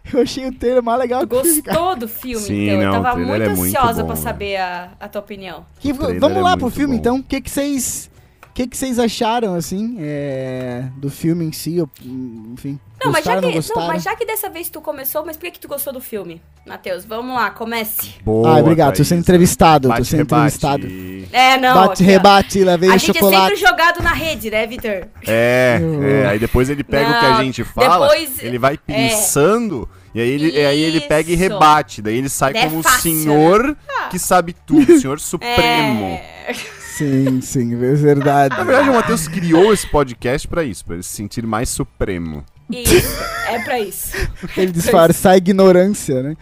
Eu 0.13 0.23
achei 0.23 0.47
o 0.47 0.53
trailer 0.53 0.83
mais 0.83 0.99
legal 0.99 1.27
tu 1.27 1.43
que 1.43 1.63
Gostou 1.63 1.97
do 1.97 2.09
filme, 2.09 2.45
Sim, 2.45 2.69
então? 2.69 2.77
Não, 2.79 2.95
eu 2.95 3.03
tava 3.03 3.19
muito 3.19 3.43
é 3.43 3.47
ansiosa 3.49 3.95
muito 3.95 4.07
pra 4.07 4.17
saber 4.17 4.57
a, 4.57 4.91
a 5.01 5.09
tua 5.09 5.21
opinião. 5.21 5.65
Que, 5.81 5.93
vamos 5.93 6.43
lá 6.43 6.53
é 6.53 6.57
pro 6.57 6.71
filme, 6.71 6.95
bom. 6.95 7.01
então. 7.01 7.17
O 7.19 7.23
que 7.23 7.41
que 7.41 7.51
vocês... 7.51 8.11
O 8.57 8.59
que, 8.59 8.67
que 8.69 8.77
vocês 8.79 8.99
acharam, 8.99 9.55
assim, 9.55 9.99
é, 10.01 10.85
do 10.97 11.11
filme 11.11 11.45
em 11.45 11.53
si? 11.53 11.77
Enfim, 12.03 12.81
não, 13.05 13.13
mas 13.13 13.23
já 13.23 13.37
que, 13.37 13.43
não, 13.43 13.53
não, 13.53 13.87
mas 13.87 14.03
já 14.03 14.17
que 14.17 14.25
dessa 14.25 14.49
vez 14.49 14.71
tu 14.71 14.81
começou, 14.81 15.27
mas 15.27 15.37
por 15.37 15.45
que, 15.45 15.51
que 15.51 15.61
tu 15.61 15.69
gostou 15.69 15.93
do 15.93 16.01
filme, 16.01 16.41
Matheus? 16.67 17.05
Vamos 17.05 17.37
lá, 17.37 17.51
comece. 17.51 18.15
Boa, 18.25 18.57
ah, 18.57 18.61
obrigado, 18.61 18.97
tô 18.97 19.05
sendo 19.05 19.19
entrevistado, 19.19 19.89
bate, 19.89 20.01
tô 20.01 20.05
sendo 20.07 20.21
rebate. 20.21 20.57
entrevistado. 20.57 20.87
É, 21.31 21.59
não. 21.59 21.75
Bate, 21.75 22.03
aqui, 22.03 22.11
rebate, 22.11 22.65
lá 22.65 22.79
vem 22.79 22.89
o 22.89 22.99
chocolate. 22.99 23.27
A 23.27 23.29
gente 23.29 23.35
é 23.35 23.57
sempre 23.57 23.71
jogado 23.71 24.03
na 24.03 24.15
rede, 24.15 24.51
né, 24.51 24.67
Vitor? 24.67 25.07
É, 25.27 25.79
é, 26.23 26.27
aí 26.27 26.39
depois 26.39 26.71
ele 26.71 26.83
pega 26.83 27.11
não, 27.11 27.17
o 27.19 27.21
que 27.21 27.27
a 27.27 27.45
gente 27.45 27.63
fala, 27.63 28.09
depois, 28.09 28.43
ele 28.43 28.59
vai 28.59 28.75
é. 28.75 28.79
pensando... 28.79 29.87
É. 30.03 30.07
E 30.17 30.21
aí 30.23 30.31
ele, 30.31 30.65
aí 30.65 30.81
ele 30.81 31.01
pega 31.03 31.31
e 31.31 31.35
rebate. 31.35 32.01
Daí 32.01 32.17
ele 32.17 32.31
sai 32.31 32.53
é 32.57 32.65
como 32.65 32.79
o 32.79 32.83
fácil, 32.83 33.03
senhor 33.03 33.67
né? 33.67 33.77
que 34.11 34.19
sabe 34.19 34.57
tudo, 34.65 34.95
o 34.95 34.99
senhor 34.99 35.21
supremo. 35.21 36.07
É... 36.07 36.55
Sim, 36.97 37.43
sim, 37.43 37.75
é 37.75 37.93
verdade. 37.95 38.57
Na 38.57 38.65
verdade, 38.65 38.89
o 38.89 38.95
Matheus 38.95 39.29
criou 39.29 39.71
esse 39.71 39.87
podcast 39.87 40.49
para 40.49 40.65
isso, 40.65 40.83
para 40.83 40.95
ele 40.95 41.03
se 41.03 41.11
sentir 41.11 41.47
mais 41.47 41.69
supremo. 41.69 42.43
Isso, 42.71 43.21
é 43.49 43.59
pra 43.63 43.79
isso. 43.79 44.17
ele 44.57 44.73
disfarçar 44.73 45.33
a 45.35 45.37
ignorância, 45.37 46.23
né? 46.23 46.37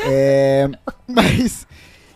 É, 0.00 0.68
mas, 1.06 1.64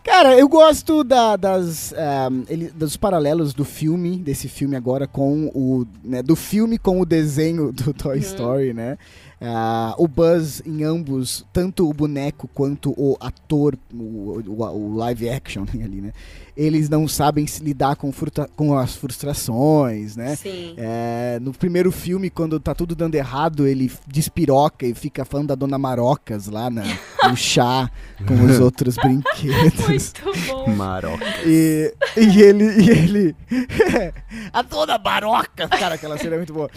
cara, 0.02 0.36
eu 0.36 0.48
gosto 0.48 1.04
da, 1.04 1.36
das, 1.36 1.94
um, 2.32 2.44
ele, 2.48 2.68
dos 2.70 2.96
paralelos 2.96 3.54
do 3.54 3.64
filme, 3.64 4.16
desse 4.18 4.48
filme 4.48 4.74
agora 4.74 5.06
com 5.06 5.46
o. 5.54 5.86
Né, 6.02 6.20
do 6.20 6.34
filme 6.34 6.78
com 6.78 7.00
o 7.00 7.06
desenho 7.06 7.70
do 7.70 7.94
Toy 7.94 8.16
uhum. 8.16 8.22
Story, 8.22 8.74
né? 8.74 8.98
Uh, 9.40 10.02
o 10.02 10.08
Buzz 10.08 10.62
em 10.66 10.82
ambos, 10.82 11.44
tanto 11.52 11.88
o 11.88 11.92
boneco 11.92 12.48
quanto 12.52 12.90
o 12.96 13.16
ator, 13.20 13.76
o, 13.92 14.42
o, 14.46 14.62
o 14.62 14.96
live 14.96 15.28
action 15.28 15.64
ali, 15.80 16.00
né? 16.00 16.12
Eles 16.56 16.88
não 16.88 17.08
sabem 17.08 17.46
se 17.46 17.62
lidar 17.62 17.96
com, 17.96 18.12
com 18.56 18.78
as 18.78 18.94
frustrações, 18.94 20.16
né? 20.16 20.36
Sim. 20.36 20.74
É, 20.76 21.38
no 21.40 21.52
primeiro 21.52 21.90
filme, 21.90 22.30
quando 22.30 22.60
tá 22.60 22.74
tudo 22.74 22.94
dando 22.94 23.14
errado, 23.14 23.66
ele 23.66 23.90
despiroca 24.06 24.86
e 24.86 24.94
fica 24.94 25.24
falando 25.24 25.48
da 25.48 25.54
Dona 25.54 25.78
Marocas 25.78 26.46
lá 26.46 26.70
na, 26.70 26.84
no 27.28 27.36
chá 27.36 27.90
com 28.26 28.34
os 28.44 28.60
outros 28.60 28.96
brinquedos. 28.96 29.86
Muito 29.88 30.46
bom. 30.46 30.70
Maroca. 30.70 31.24
E, 31.44 31.92
e 32.16 32.42
ele. 32.42 32.64
E 32.64 32.90
ele 32.90 33.36
a 34.52 34.62
Dona 34.62 34.98
Marocas! 34.98 35.68
Cara, 35.70 35.94
aquela 35.94 36.16
cena 36.18 36.34
é 36.34 36.38
muito 36.38 36.52
boa. 36.52 36.70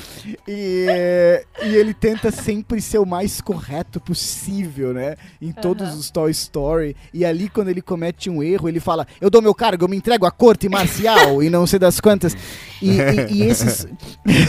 E, 0.48 0.88
e 1.64 1.76
ele 1.76 1.94
tenta 1.94 2.32
sempre 2.32 2.82
ser 2.82 3.00
o 3.00 3.06
mais 3.06 3.42
correto 3.42 4.00
possível, 4.00 4.94
né? 4.94 5.16
Em 5.42 5.52
todos 5.52 5.94
os 5.96 6.10
Toy 6.10 6.32
Story. 6.32 6.96
E 7.14 7.26
ali, 7.26 7.50
quando 7.50 7.70
ele 7.70 7.82
comete 7.82 8.30
um 8.30 8.42
erro, 8.42 8.68
ele 8.68 8.80
fala: 8.80 9.08
Eu 9.22 9.30
dou 9.30 9.42
meu 9.42 9.54
cargo, 9.68 9.86
eu 9.86 9.90
me 9.90 9.98
entrego 9.98 10.26
à 10.26 10.32
corte 10.32 10.68
marcial 10.70 11.44
e 11.44 11.50
não 11.50 11.68
sei 11.68 11.80
das 11.80 12.00
quantas. 12.00 12.36
E, 12.82 12.90
e, 12.90 13.34
e 13.34 13.44
esses. 13.48 13.88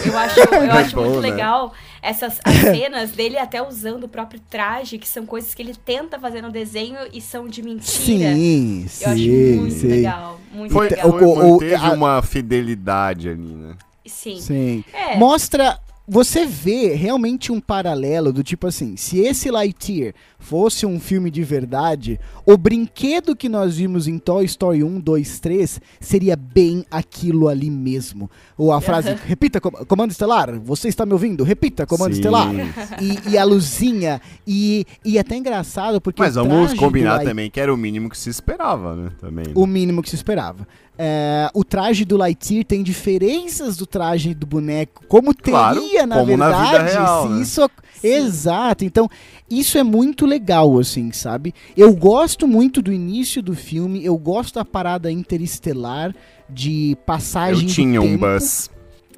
Eu 0.07 0.17
acho, 0.17 0.41
eu 0.41 0.55
é 0.63 0.71
acho 0.71 0.97
muito 0.97 1.21
né? 1.21 1.31
legal 1.31 1.73
essas 2.01 2.39
cenas 2.61 3.11
dele 3.11 3.37
até 3.37 3.61
usando 3.61 4.05
o 4.05 4.09
próprio 4.09 4.41
traje, 4.49 4.99
que 4.99 5.09
são 5.09 5.27
coisas 5.27 5.55
que 5.55 5.61
ele 5.61 5.75
tenta 5.75 6.19
fazer 6.19 6.41
no 6.41 6.51
desenho 6.51 6.99
e 7.13 7.21
são 7.21 7.49
de 7.49 7.63
mentira. 7.63 8.35
Sim, 8.35 8.83
eu 8.83 8.89
sim. 8.89 9.05
acho 9.05 9.61
muito 9.61 9.75
sim. 9.75 9.89
legal. 9.89 10.41
Muito 10.53 10.73
foi, 10.73 10.89
legal. 10.89 11.11
Foi, 11.11 11.21
manteve 11.21 11.75
o, 11.75 11.79
o, 11.79 11.87
a... 11.87 11.93
uma 11.93 12.23
fidelidade 12.23 13.29
ali, 13.29 13.55
né? 13.55 13.75
Sim. 14.07 14.41
Sim. 14.41 14.85
É. 14.93 15.17
Mostra 15.17 15.79
você 16.09 16.47
vê 16.47 16.95
realmente 16.95 17.53
um 17.53 17.61
paralelo 17.61 18.33
do 18.33 18.43
tipo 18.43 18.67
assim, 18.67 18.97
se 18.97 19.19
esse 19.19 19.51
Lightyear 19.51 20.15
fosse 20.39 20.87
um 20.87 21.01
filme 21.01 21.31
de 21.31 21.43
verdade, 21.43 22.19
o 22.47 22.57
brinquedo 22.57 23.35
que 23.35 23.49
nós 23.49 23.77
vimos 23.77 24.07
em 24.07 24.19
Toy 24.19 24.45
Story 24.45 24.85
1, 24.85 25.01
2, 25.01 25.41
3 25.41 25.81
seria 26.01 26.37
bem 26.37 26.85
aquilo 26.91 27.49
ali 27.49 27.71
mesmo. 27.71 28.31
Ou 28.57 28.73
a 28.73 28.81
frase, 28.81 29.17
repita, 29.27 29.61
comando 29.61 30.11
estelar, 30.11 30.59
você 30.61 30.89
está 30.89 31.05
me 31.05 31.13
ouvindo? 31.13 31.43
Repita, 31.43 31.87
comando 31.87 32.13
Sim. 32.13 32.21
estelar. 32.21 32.49
E, 33.01 33.33
e, 33.33 33.39
a 33.39 33.45
luzinha, 33.45 34.21
e, 34.47 34.85
e 35.05 35.19
é 35.19 35.21
até 35.21 35.37
engraçado 35.37 36.01
porque. 36.01 36.21
Mas 36.21 36.35
vamos 36.35 36.75
combinar 36.75 37.21
também 37.21 37.51
que 37.51 37.61
era 37.61 37.73
o 37.73 37.77
mínimo 37.77 38.09
que 38.09 38.19
se 38.19 38.29
esperava, 38.29 38.97
né? 38.97 39.11
Também, 39.21 39.47
né? 39.47 39.53
O 39.55 39.67
mínimo 39.67 40.03
que 40.03 40.11
se 40.11 40.17
esperava. 40.17 40.67
É, 41.01 41.49
o 41.55 41.63
traje 41.63 42.05
do 42.05 42.17
Lightyear 42.17 42.65
tem 42.65 42.83
diferenças 42.83 43.77
do 43.77 43.87
traje 43.87 44.35
do 44.35 44.45
boneco, 44.45 45.05
como 45.07 45.33
claro, 45.33 45.81
teria 45.81 46.05
na 46.05 46.17
como 46.17 46.27
verdade. 46.27 46.53
Na 46.53 46.65
vida 46.65 46.83
real, 46.83 47.29
né? 47.29 47.43
isso, 47.43 47.71
exato. 48.03 48.85
Então 48.85 49.09
isso 49.49 49.79
é 49.79 49.85
muito 49.85 50.27
legal, 50.29 50.79
assim, 50.79 51.11
sabe? 51.13 51.55
Eu 51.77 51.95
gosto 51.95 52.47
muito 52.47 52.81
do 52.83 52.93
início 52.93 53.43
do 53.43 53.55
filme. 53.55 54.05
Eu 54.05 54.17
gosto 54.17 54.55
da 54.55 54.65
parada 54.65 55.11
interestelar 55.11 56.15
de 56.49 56.97
passagem. 57.07 57.69
Eu 57.69 57.75
tinha 57.75 58.03
um 58.03 58.17
bus. 58.17 58.71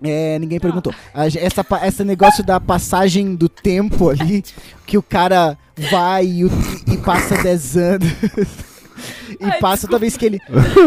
É, 0.02 0.38
ninguém 0.38 0.58
perguntou. 0.58 0.94
Essa, 1.14 1.66
essa 1.82 2.04
negócio 2.04 2.42
da 2.44 2.58
passagem 2.58 3.34
do 3.34 3.48
tempo 3.48 4.08
ali, 4.08 4.42
que 4.86 4.96
o 4.96 5.02
cara 5.02 5.58
vai 5.90 6.24
e, 6.24 6.44
e 6.92 6.96
passa 6.98 7.42
10 7.42 7.76
anos. 7.76 8.08
e 9.40 9.44
Ai, 9.44 9.58
passa 9.58 9.86
desculpa. 9.86 9.88
toda 9.88 9.98
vez 9.98 10.16
que 10.16 10.26
ele 10.26 10.40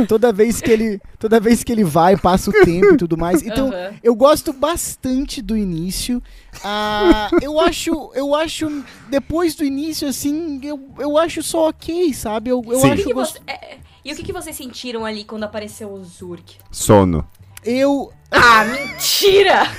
toda 0.07 0.34
vez 0.34 0.61
que 0.61 0.72
ele 0.72 1.01
toda 1.20 1.39
vez 1.39 1.64
que 1.64 1.72
ele 1.72 1.84
vai 1.84 2.18
passa 2.18 2.49
o 2.49 2.53
tempo 2.53 2.93
e 2.93 2.97
tudo 2.97 3.18
mais. 3.18 3.41
Então 3.41 3.68
uhum. 3.68 3.97
eu 4.03 4.16
gosto 4.16 4.53
bastante 4.53 5.41
do 5.41 5.57
início. 5.57 6.22
Ah, 6.64 7.30
eu 7.41 7.59
acho 7.59 8.11
eu 8.14 8.36
acho 8.36 8.84
depois 9.09 9.55
do 9.55 9.64
início 9.64 10.07
assim 10.07 10.59
eu, 10.64 10.80
eu 10.99 11.18
acho 11.18 11.41
só 11.41 11.70
ok 11.70 12.14
sabe? 12.14 12.49
Eu, 12.49 12.64
eu 12.66 12.86
acho 12.86 13.03
que 13.03 13.14
você, 13.14 13.39
é, 13.47 13.78
e 14.03 14.11
o 14.11 14.16
que, 14.16 14.24
que 14.24 14.34
vocês 14.34 14.55
sentiram 14.55 15.05
ali 15.05 15.24
quando 15.24 15.43
apareceu 15.43 15.91
o 15.91 16.03
Zurk? 16.03 16.57
Sono. 16.72 17.28
Eu 17.64 18.11
ah 18.32 18.66
mentira 18.66 19.72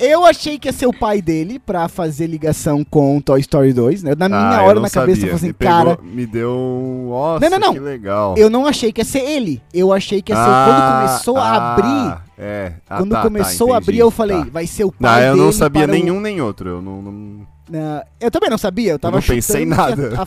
eu 0.00 0.24
achei 0.24 0.58
que 0.58 0.66
ia 0.68 0.72
ser 0.72 0.86
o 0.86 0.92
pai 0.92 1.20
dele 1.20 1.58
pra 1.58 1.88
fazer 1.88 2.26
ligação 2.26 2.82
com 2.82 3.20
Toy 3.20 3.40
Story 3.40 3.72
2, 3.72 4.02
né? 4.02 4.14
Na 4.16 4.28
minha 4.28 4.58
ah, 4.58 4.62
hora, 4.62 4.80
na 4.80 4.88
sabia. 4.88 5.14
cabeça, 5.14 5.26
eu 5.26 5.36
falei 5.36 5.50
assim, 5.50 5.52
cara... 5.52 5.98
Me 6.02 6.26
deu 6.26 6.50
um... 6.52 7.10
Nossa, 7.10 7.50
não, 7.50 7.58
não, 7.58 7.66
não. 7.66 7.74
que 7.74 7.80
legal. 7.80 8.34
Eu 8.36 8.48
não 8.48 8.66
achei 8.66 8.92
que 8.92 9.00
ia 9.00 9.04
ser 9.04 9.20
ele. 9.20 9.62
Eu 9.72 9.92
achei 9.92 10.22
que 10.22 10.32
ia 10.32 10.36
ser... 10.36 10.42
Ah, 10.42 10.66
quando 10.66 11.08
começou 11.08 11.36
ah, 11.36 11.42
a 11.42 11.74
abrir... 11.74 12.30
É. 12.38 12.72
Ah, 12.88 12.96
quando 12.96 13.10
tá, 13.10 13.16
tá 13.16 13.22
começou 13.22 13.68
tá, 13.68 13.74
a 13.74 13.76
abrir, 13.76 13.98
eu 13.98 14.10
falei, 14.10 14.38
tá. 14.38 14.46
vai 14.50 14.66
ser 14.66 14.84
o 14.84 14.92
pai 14.92 15.26
não, 15.26 15.28
dele 15.28 15.40
eu 15.40 15.44
não 15.44 15.52
sabia 15.52 15.86
nenhum 15.86 16.16
o... 16.16 16.20
nem 16.20 16.40
outro. 16.40 16.70
Eu 16.70 16.82
não... 16.82 17.02
não... 17.02 18.02
eu 18.18 18.30
também 18.30 18.48
não 18.48 18.56
sabia. 18.56 18.92
Eu 18.92 18.98
tava 18.98 19.18
eu 19.18 19.20
não 19.20 19.26
pensei 19.26 19.64
em 19.64 19.66
nada. 19.66 20.14
A, 20.16 20.22
a, 20.24 20.26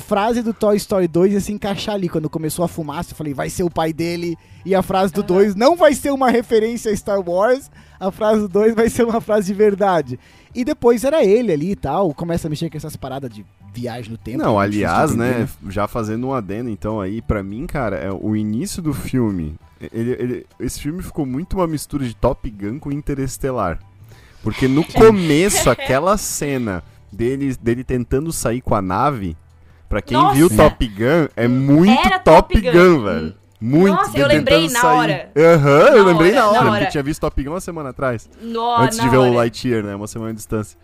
frase 0.00 0.42
do 0.42 0.54
Toy 0.54 0.76
Story 0.76 1.06
2 1.06 1.32
ia 1.32 1.40
se 1.40 1.52
encaixar 1.52 1.94
ali. 1.94 2.08
Quando 2.08 2.30
começou 2.30 2.64
a 2.64 2.68
fumaça, 2.68 3.12
eu 3.12 3.16
falei, 3.16 3.34
vai 3.34 3.50
ser 3.50 3.62
o 3.62 3.70
pai 3.70 3.92
dele. 3.92 4.36
E 4.64 4.74
a 4.74 4.82
frase 4.82 5.12
do 5.12 5.22
2 5.22 5.54
não 5.54 5.76
vai 5.76 5.94
ser 5.94 6.10
uma 6.10 6.30
referência 6.30 6.90
a 6.90 6.96
Star 6.96 7.20
Wars 7.20 7.70
a 7.98 8.10
frase 8.10 8.48
2 8.48 8.74
vai 8.74 8.88
ser 8.88 9.04
uma 9.04 9.20
frase 9.20 9.46
de 9.46 9.54
verdade. 9.54 10.18
E 10.54 10.64
depois 10.64 11.04
era 11.04 11.24
ele 11.24 11.52
ali 11.52 11.70
e 11.72 11.76
tal, 11.76 12.12
começa 12.14 12.46
a 12.46 12.50
mexer 12.50 12.70
com 12.70 12.76
essas 12.76 12.96
paradas 12.96 13.30
de 13.30 13.44
viagem 13.72 14.12
no 14.12 14.18
tempo. 14.18 14.38
Não, 14.38 14.58
aliás, 14.58 15.14
né, 15.14 15.40
né, 15.40 15.48
já 15.68 15.88
fazendo 15.88 16.28
um 16.28 16.34
adendo 16.34 16.70
então 16.70 17.00
aí, 17.00 17.20
para 17.20 17.42
mim, 17.42 17.66
cara, 17.66 17.96
é 17.96 18.12
o 18.12 18.36
início 18.36 18.82
do 18.82 18.92
filme. 18.92 19.56
Ele, 19.92 20.10
ele, 20.12 20.46
esse 20.60 20.80
filme 20.80 21.02
ficou 21.02 21.26
muito 21.26 21.56
uma 21.56 21.66
mistura 21.66 22.04
de 22.04 22.14
Top 22.14 22.48
Gun 22.48 22.78
com 22.78 22.92
Interestelar. 22.92 23.80
Porque 24.42 24.68
no 24.68 24.84
começo, 24.92 25.68
aquela 25.68 26.16
cena 26.16 26.82
dele, 27.10 27.56
dele 27.56 27.82
tentando 27.82 28.32
sair 28.32 28.60
com 28.60 28.74
a 28.74 28.82
nave, 28.82 29.36
pra 29.94 30.02
quem 30.02 30.16
Nossa. 30.16 30.34
viu 30.34 30.50
Top 30.50 30.88
Gun, 30.88 31.28
é 31.36 31.46
muito 31.46 32.02
Top, 32.02 32.24
Top 32.24 32.60
Gun, 32.60 32.72
Gun 32.72 33.04
velho. 33.04 33.34
Muito 33.60 33.94
Nossa, 33.94 34.18
eu 34.18 34.26
lembrei 34.26 34.68
na 34.68 34.92
hora. 34.92 35.30
Aham, 35.36 35.90
uhum, 35.90 35.96
eu 35.96 36.04
lembrei 36.04 36.32
hora, 36.32 36.40
na 36.40 36.48
hora, 36.50 36.70
porque 36.70 36.84
eu 36.84 36.90
tinha 36.90 37.02
visto 37.02 37.20
Top 37.20 37.42
Gun 37.42 37.50
uma 37.50 37.60
semana 37.60 37.90
atrás. 37.90 38.28
No, 38.42 38.76
antes 38.76 38.98
de 38.98 39.08
ver 39.08 39.18
hora. 39.18 39.30
o 39.30 39.34
Lightyear, 39.34 39.84
né? 39.84 39.94
Uma 39.94 40.08
semana 40.08 40.32
de 40.32 40.38
distância. 40.38 40.76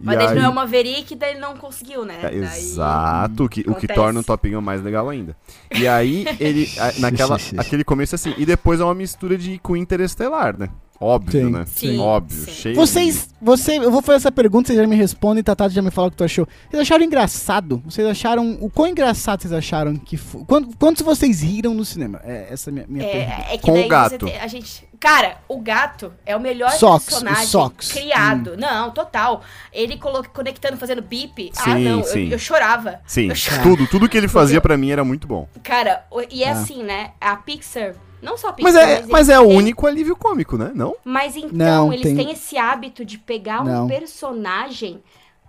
Mas 0.00 0.16
e 0.16 0.26
aí... 0.26 0.34
não 0.34 0.42
é 0.42 0.48
uma 0.48 0.62
Maverick, 0.62 1.14
daí 1.14 1.30
ele 1.32 1.40
não 1.40 1.56
conseguiu, 1.56 2.04
né? 2.04 2.18
É, 2.22 2.34
exato, 2.34 3.44
o 3.44 3.48
que, 3.48 3.64
o 3.66 3.74
que 3.76 3.86
torna 3.86 4.20
o 4.20 4.24
Top 4.24 4.50
Gun 4.50 4.60
mais 4.60 4.82
legal 4.82 5.08
ainda. 5.08 5.36
E 5.70 5.86
aí, 5.86 6.24
ele, 6.40 6.68
naquela, 6.98 7.36
aquele 7.56 7.84
começo 7.84 8.16
assim, 8.16 8.34
e 8.36 8.44
depois 8.44 8.80
é 8.80 8.84
uma 8.84 8.94
mistura 8.94 9.38
de 9.38 9.58
com 9.60 9.76
Interestelar, 9.76 10.58
né? 10.58 10.68
Óbvio, 11.00 11.46
sim, 11.46 11.50
né? 11.52 11.64
Sim, 11.66 11.98
Óbvio, 11.98 12.44
sim. 12.44 12.50
cheio. 12.50 12.74
Vocês, 12.74 13.28
você, 13.40 13.78
eu 13.78 13.90
vou 13.90 14.02
fazer 14.02 14.16
essa 14.16 14.32
pergunta, 14.32 14.66
vocês 14.66 14.78
já 14.78 14.86
me 14.86 14.96
respondem, 14.96 15.44
Tatá 15.44 15.68
já 15.68 15.80
me 15.80 15.92
falou 15.92 16.08
o 16.08 16.10
que 16.10 16.16
tu 16.16 16.24
achou. 16.24 16.46
Vocês 16.68 16.82
acharam 16.82 17.04
engraçado? 17.04 17.80
Vocês 17.84 18.04
acharam, 18.06 18.58
o 18.60 18.68
quão 18.68 18.88
engraçado 18.88 19.40
vocês 19.40 19.52
acharam 19.52 19.96
que 19.96 20.16
foi? 20.16 20.44
Quantos, 20.44 20.74
quantos 20.76 21.02
vocês 21.02 21.40
riram 21.40 21.72
no 21.72 21.84
cinema? 21.84 22.20
É, 22.24 22.48
essa 22.50 22.70
é 22.70 22.72
a 22.72 22.74
minha, 22.74 22.86
minha 22.88 23.04
é, 23.04 23.12
pergunta. 23.12 23.52
É 23.52 23.58
que 23.58 23.64
Com 23.64 23.80
o 23.80 23.88
gato. 23.88 24.26
A 24.40 24.46
gente, 24.48 24.88
cara, 24.98 25.36
o 25.48 25.60
gato 25.60 26.12
é 26.26 26.34
o 26.34 26.40
melhor 26.40 26.72
Socks, 26.72 27.10
personagem 27.10 27.70
criado. 27.88 28.54
Hum. 28.54 28.56
Não, 28.58 28.90
total. 28.90 29.42
Ele 29.72 30.00
conectando, 30.32 30.76
fazendo 30.76 31.00
bip. 31.00 31.52
Ah, 31.58 31.62
sim, 31.62 31.70
ah, 31.70 31.78
não, 31.78 32.00
eu, 32.00 32.28
eu, 32.30 32.38
chorava. 32.40 33.00
Sim, 33.06 33.28
eu 33.28 33.36
chorava. 33.36 33.62
tudo, 33.62 33.86
tudo 33.86 34.08
que 34.08 34.18
ele 34.18 34.28
fazia 34.28 34.60
para 34.60 34.76
mim 34.76 34.90
era 34.90 35.04
muito 35.04 35.28
bom. 35.28 35.48
Cara, 35.62 36.04
e 36.28 36.42
é 36.42 36.48
ah. 36.48 36.52
assim, 36.52 36.82
né? 36.82 37.12
A 37.20 37.36
Pixar 37.36 37.94
não 38.22 38.36
só 38.36 38.52
Pixar, 38.52 38.72
mas 38.72 38.82
é, 38.82 39.00
mas, 39.00 39.08
mas 39.08 39.28
é 39.28 39.38
o 39.38 39.46
único 39.46 39.86
alívio 39.86 40.16
cômico, 40.16 40.56
né? 40.56 40.72
Não? 40.74 40.96
Mas 41.04 41.36
então, 41.36 41.50
não, 41.52 41.92
eles 41.92 42.02
tem... 42.02 42.16
têm 42.16 42.30
esse 42.32 42.56
hábito 42.56 43.04
de 43.04 43.18
pegar 43.18 43.64
não. 43.64 43.84
um 43.84 43.88
personagem 43.88 45.02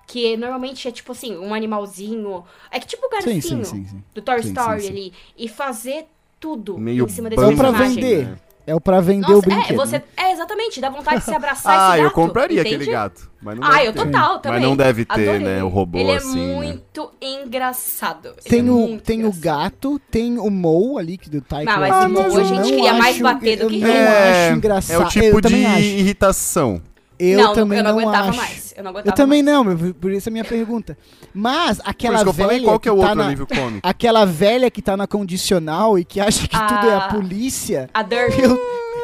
que 0.05 0.35
normalmente 0.35 0.87
é 0.87 0.91
tipo 0.91 1.11
assim, 1.11 1.37
um 1.37 1.53
animalzinho. 1.53 2.43
É 2.71 2.79
que 2.79 2.87
tipo 2.87 3.05
o 3.05 3.09
garcinho 3.09 3.41
sim, 3.41 3.63
sim, 3.63 3.85
sim, 3.85 4.03
do 4.13 4.21
Toy 4.21 4.39
Story 4.39 4.87
ali. 4.87 5.13
E 5.37 5.47
fazer 5.47 6.07
tudo 6.39 6.77
Meio 6.77 7.05
em 7.05 7.09
cima 7.09 7.29
desse 7.29 7.41
personagem. 7.41 7.75
pra 7.75 7.87
vender. 7.87 8.39
Né? 8.65 8.73
É 8.73 8.75
o 8.75 8.79
pra 8.79 9.01
vender 9.01 9.21
Nossa, 9.21 9.37
o 9.37 9.41
brinquedo. 9.41 9.73
É, 9.73 9.85
você, 9.85 9.97
né? 9.97 10.03
é, 10.15 10.31
exatamente, 10.31 10.79
dá 10.79 10.89
vontade 10.89 11.19
de 11.19 11.25
se 11.25 11.33
abraçar 11.33 11.73
ah, 11.73 11.95
esse 11.95 12.03
gato. 12.03 12.11
eu 12.11 12.11
compraria 12.11 12.61
entende? 12.61 12.75
aquele 12.75 12.91
gato. 12.91 13.29
Mas 13.41 13.57
não 13.57 13.67
ah, 13.67 13.83
eu 13.83 13.93
ter. 13.93 14.05
total 14.05 14.39
também. 14.39 14.59
Mas 14.59 14.69
não 14.69 14.75
deve 14.75 15.05
ter, 15.05 15.29
Adorei. 15.29 15.39
né, 15.39 15.63
o 15.63 15.69
robô 15.69 15.97
Ele 15.97 16.11
assim. 16.11 16.39
Ele 16.39 16.51
é 16.51 16.55
muito 16.55 17.11
né? 17.21 17.43
engraçado. 17.43 18.33
Tem, 18.43 18.67
é 18.67 18.71
o, 18.71 18.99
tem 18.99 19.25
o 19.25 19.31
gato, 19.31 19.99
tem 20.11 20.37
o 20.37 20.49
Mo 20.49 20.97
ali, 20.97 21.17
que 21.17 21.29
do 21.29 21.41
Taika. 21.41 21.71
Não, 21.71 21.79
mas 21.79 21.91
ah, 21.91 22.05
o 22.05 22.09
Mo 22.09 22.37
a 22.37 22.43
gente 22.43 22.69
queria 22.69 22.93
mais 22.93 23.19
bater 23.19 23.57
do 23.57 23.67
que 23.67 23.77
rir. 23.77 23.83
Eu 23.83 23.93
não 23.93 24.11
acho 24.11 24.57
engraçado. 24.57 25.01
É 25.01 25.05
o 25.05 25.09
tipo 25.09 25.41
de 25.41 25.55
irritação. 25.55 26.81
Eu 27.19 27.37
não, 27.37 27.53
também 27.53 27.79
eu 27.79 27.83
não, 27.83 27.91
não 27.91 27.99
aguentava 27.99 28.29
acho. 28.29 28.37
mais. 28.37 28.73
Eu 28.77 28.83
não 28.83 28.91
aguentava 28.91 29.13
Eu 29.13 29.15
também 29.15 29.43
mais. 29.43 29.55
não, 29.55 29.93
por 29.93 30.11
isso 30.11 30.29
é 30.29 30.31
a 30.31 30.33
minha 30.33 30.45
pergunta. 30.45 30.97
Mas 31.33 31.81
aquela 31.83 32.23
velha. 32.23 32.33
Falei, 32.33 32.61
qual 32.61 32.79
que 32.79 32.87
é 32.87 32.91
o 32.91 32.99
tá 32.99 33.07
outro 33.07 33.23
alívio 33.23 33.47
cômico? 33.47 33.87
Aquela 33.87 34.25
velha 34.25 34.71
que 34.71 34.81
tá 34.81 34.95
na 34.95 35.05
condicional 35.05 35.99
e 35.99 36.05
que 36.05 36.19
acha 36.21 36.47
que 36.47 36.55
a, 36.55 36.65
tudo 36.65 36.87
é 36.87 36.95
a 36.95 37.01
polícia. 37.09 37.89
A 37.93 38.01
Dirt. 38.01 38.39
Eu, 38.39 38.57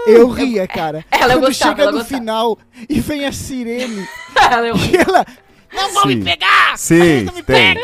eu 0.08 0.30
ria, 0.30 0.66
cara. 0.66 1.04
Ela 1.12 1.34
Quando 1.34 1.48
gostava, 1.48 1.72
chega 1.72 1.84
ela 1.84 1.92
no 1.92 1.98
gostava. 1.98 2.22
final 2.22 2.58
e 2.88 3.00
vem 3.02 3.26
a 3.26 3.32
sirene. 3.32 4.08
ela, 4.36 4.68
eu... 4.68 4.78
e 4.78 4.96
ela. 4.96 5.26
Não 5.74 5.94
vão 5.94 6.06
me 6.06 6.24
pegar! 6.24 6.78
Sim, 6.78 7.26
tem. 7.46 7.76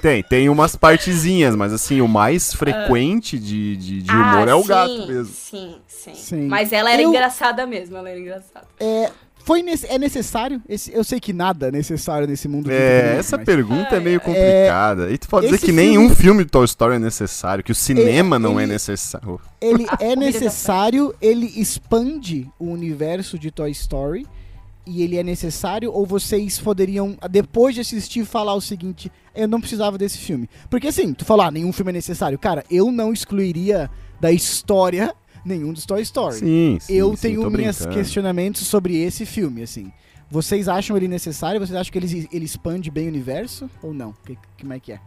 Tem, 0.00 0.22
tem 0.22 0.48
umas 0.48 0.76
partezinhas, 0.76 1.56
mas 1.56 1.72
assim, 1.72 2.00
o 2.00 2.06
mais 2.06 2.54
frequente 2.54 3.38
de, 3.38 3.76
de, 3.76 4.02
de 4.02 4.10
ah, 4.10 4.14
humor 4.14 4.48
ah, 4.48 4.50
é 4.50 4.54
o 4.54 4.62
sim, 4.62 4.68
gato 4.68 5.06
mesmo. 5.06 5.34
Sim, 5.34 5.76
sim, 5.88 6.14
sim. 6.14 6.48
Mas 6.48 6.72
ela 6.72 6.92
era 6.92 7.02
eu... 7.02 7.08
engraçada 7.08 7.66
mesmo, 7.66 7.96
ela 7.96 8.08
era 8.08 8.18
engraçada. 8.18 8.66
É, 8.78 9.10
foi 9.44 9.60
é 9.88 9.98
necessário? 9.98 10.62
Esse, 10.68 10.92
eu 10.92 11.02
sei 11.02 11.18
que 11.18 11.32
nada 11.32 11.68
é 11.68 11.70
necessário 11.70 12.26
nesse 12.26 12.46
mundo. 12.48 12.70
É, 12.70 13.16
essa 13.18 13.36
mas... 13.36 13.46
pergunta 13.46 13.96
é 13.96 14.00
meio 14.00 14.20
complicada. 14.20 15.10
É, 15.10 15.12
e 15.12 15.18
tu 15.18 15.28
pode 15.28 15.46
dizer 15.46 15.58
que 15.58 15.66
filme... 15.66 15.82
nenhum 15.82 16.14
filme 16.14 16.44
de 16.44 16.50
Toy 16.50 16.64
Story 16.64 16.96
é 16.96 16.98
necessário, 16.98 17.64
que 17.64 17.72
o 17.72 17.74
cinema 17.74 18.36
ele, 18.36 18.42
não 18.42 18.60
é 18.60 18.66
necessário. 18.66 19.40
Ele 19.60 19.86
é 20.00 20.14
necessário, 20.16 21.14
ele 21.20 21.46
expande 21.56 22.48
o 22.58 22.66
universo 22.66 23.38
de 23.38 23.50
Toy 23.50 23.70
Story 23.70 24.26
e 24.86 25.02
ele 25.02 25.16
é 25.16 25.22
necessário 25.22 25.92
ou 25.92 26.04
vocês 26.04 26.58
poderiam 26.58 27.16
depois 27.30 27.74
de 27.74 27.80
assistir 27.80 28.24
falar 28.24 28.54
o 28.54 28.60
seguinte, 28.60 29.10
eu 29.34 29.48
não 29.48 29.60
precisava 29.60 29.96
desse 29.96 30.18
filme. 30.18 30.48
Porque 30.68 30.88
assim, 30.88 31.12
tu 31.14 31.24
falou, 31.24 31.46
ah, 31.46 31.50
nenhum 31.50 31.72
filme 31.72 31.90
é 31.90 31.94
necessário. 31.94 32.38
Cara, 32.38 32.64
eu 32.70 32.90
não 32.90 33.12
excluiria 33.12 33.90
da 34.20 34.30
história 34.30 35.14
nenhum 35.44 35.72
dos 35.72 35.86
Toy 35.86 36.02
Story. 36.02 36.36
Sim, 36.36 36.78
sim 36.80 36.94
Eu 36.94 37.16
sim, 37.16 37.28
tenho 37.28 37.50
meus 37.50 37.86
questionamentos 37.86 38.66
sobre 38.66 38.96
esse 39.02 39.26
filme, 39.26 39.62
assim. 39.62 39.92
Vocês 40.30 40.66
acham 40.66 40.96
ele 40.96 41.08
necessário? 41.08 41.60
Vocês 41.60 41.78
acham 41.78 41.92
que 41.92 41.98
ele, 41.98 42.28
ele 42.32 42.44
expande 42.46 42.90
bem 42.90 43.04
o 43.04 43.08
universo? 43.08 43.68
Ou 43.82 43.92
não? 43.92 44.14
Que, 44.24 44.38
como 44.58 44.72
é 44.72 44.80
que 44.80 44.92
é? 44.92 45.00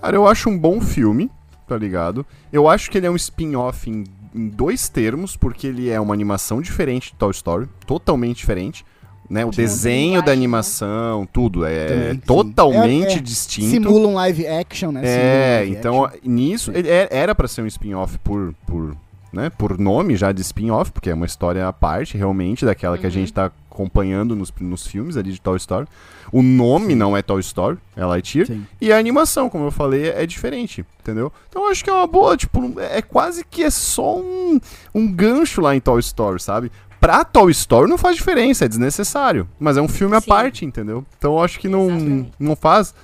Cara, 0.00 0.16
eu 0.16 0.26
acho 0.26 0.48
um 0.48 0.58
bom 0.58 0.80
filme, 0.80 1.30
tá 1.68 1.76
ligado? 1.76 2.24
Eu 2.50 2.66
acho 2.66 2.90
que 2.90 2.96
ele 2.96 3.06
é 3.06 3.10
um 3.10 3.16
spin-off 3.16 3.90
em, 3.90 4.04
em 4.34 4.48
dois 4.48 4.88
termos, 4.88 5.36
porque 5.36 5.66
ele 5.66 5.90
é 5.90 6.00
uma 6.00 6.14
animação 6.14 6.62
diferente 6.62 7.10
de 7.10 7.16
Toy 7.16 7.30
Story, 7.30 7.68
totalmente 7.86 8.38
diferente. 8.38 8.84
Né, 9.28 9.44
o 9.44 9.50
desenho 9.50 10.20
da 10.24 10.32
animação, 10.32 11.24
tudo 11.24 11.64
é 11.64 11.86
Também, 11.86 12.16
totalmente 12.16 13.12
é, 13.12 13.18
é, 13.18 13.20
distinto. 13.20 13.68
Simula 13.68 14.08
um 14.08 14.14
live 14.14 14.44
action, 14.44 14.90
né? 14.90 15.02
É, 15.04 15.66
então 15.68 16.06
action. 16.06 16.20
nisso 16.24 16.72
ele 16.74 16.88
é, 16.88 17.06
era 17.12 17.32
para 17.32 17.46
ser 17.46 17.62
um 17.62 17.66
spin-off 17.68 18.18
por, 18.24 18.52
por 18.66 18.96
né, 19.32 19.50
por 19.50 19.78
nome 19.78 20.16
já 20.16 20.32
de 20.32 20.40
spin-off, 20.40 20.90
porque 20.90 21.10
é 21.10 21.14
uma 21.14 21.26
história 21.26 21.66
à 21.66 21.72
parte, 21.72 22.16
realmente, 22.16 22.64
daquela 22.64 22.96
uhum. 22.96 23.00
que 23.00 23.06
a 23.06 23.10
gente 23.10 23.28
está 23.28 23.50
acompanhando 23.70 24.34
nos, 24.34 24.52
nos 24.60 24.86
filmes 24.86 25.16
ali 25.16 25.32
de 25.32 25.40
Toy 25.40 25.56
Story. 25.56 25.86
O 26.32 26.42
nome 26.42 26.88
Sim. 26.88 26.94
não 26.96 27.16
é 27.16 27.22
Toy 27.22 27.40
Story, 27.40 27.78
é 27.96 28.04
Lightyear. 28.04 28.46
Sim. 28.46 28.66
E 28.80 28.92
a 28.92 28.98
animação, 28.98 29.48
como 29.48 29.64
eu 29.64 29.70
falei, 29.70 30.08
é 30.08 30.26
diferente, 30.26 30.84
entendeu? 31.00 31.32
Então 31.48 31.64
eu 31.64 31.70
acho 31.70 31.82
que 31.82 31.90
é 31.90 31.92
uma 31.92 32.06
boa, 32.06 32.36
tipo, 32.36 32.78
é 32.78 33.00
quase 33.00 33.44
que 33.44 33.62
é 33.62 33.70
só 33.70 34.18
um, 34.18 34.60
um 34.94 35.10
gancho 35.10 35.60
lá 35.60 35.74
em 35.74 35.80
Toy 35.80 36.00
Story, 36.00 36.40
sabe? 36.40 36.70
Pra 37.00 37.24
Toy 37.24 37.50
Story 37.52 37.88
não 37.88 37.96
faz 37.96 38.16
diferença, 38.16 38.66
é 38.66 38.68
desnecessário. 38.68 39.48
Mas 39.58 39.76
é 39.76 39.82
um 39.82 39.88
filme 39.88 40.14
Sim. 40.14 40.18
à 40.18 40.22
parte, 40.22 40.64
entendeu? 40.64 41.04
Então 41.16 41.32
eu 41.32 41.42
acho 41.42 41.58
que 41.58 41.68
não, 41.68 42.28
não 42.38 42.54
faz 42.54 42.94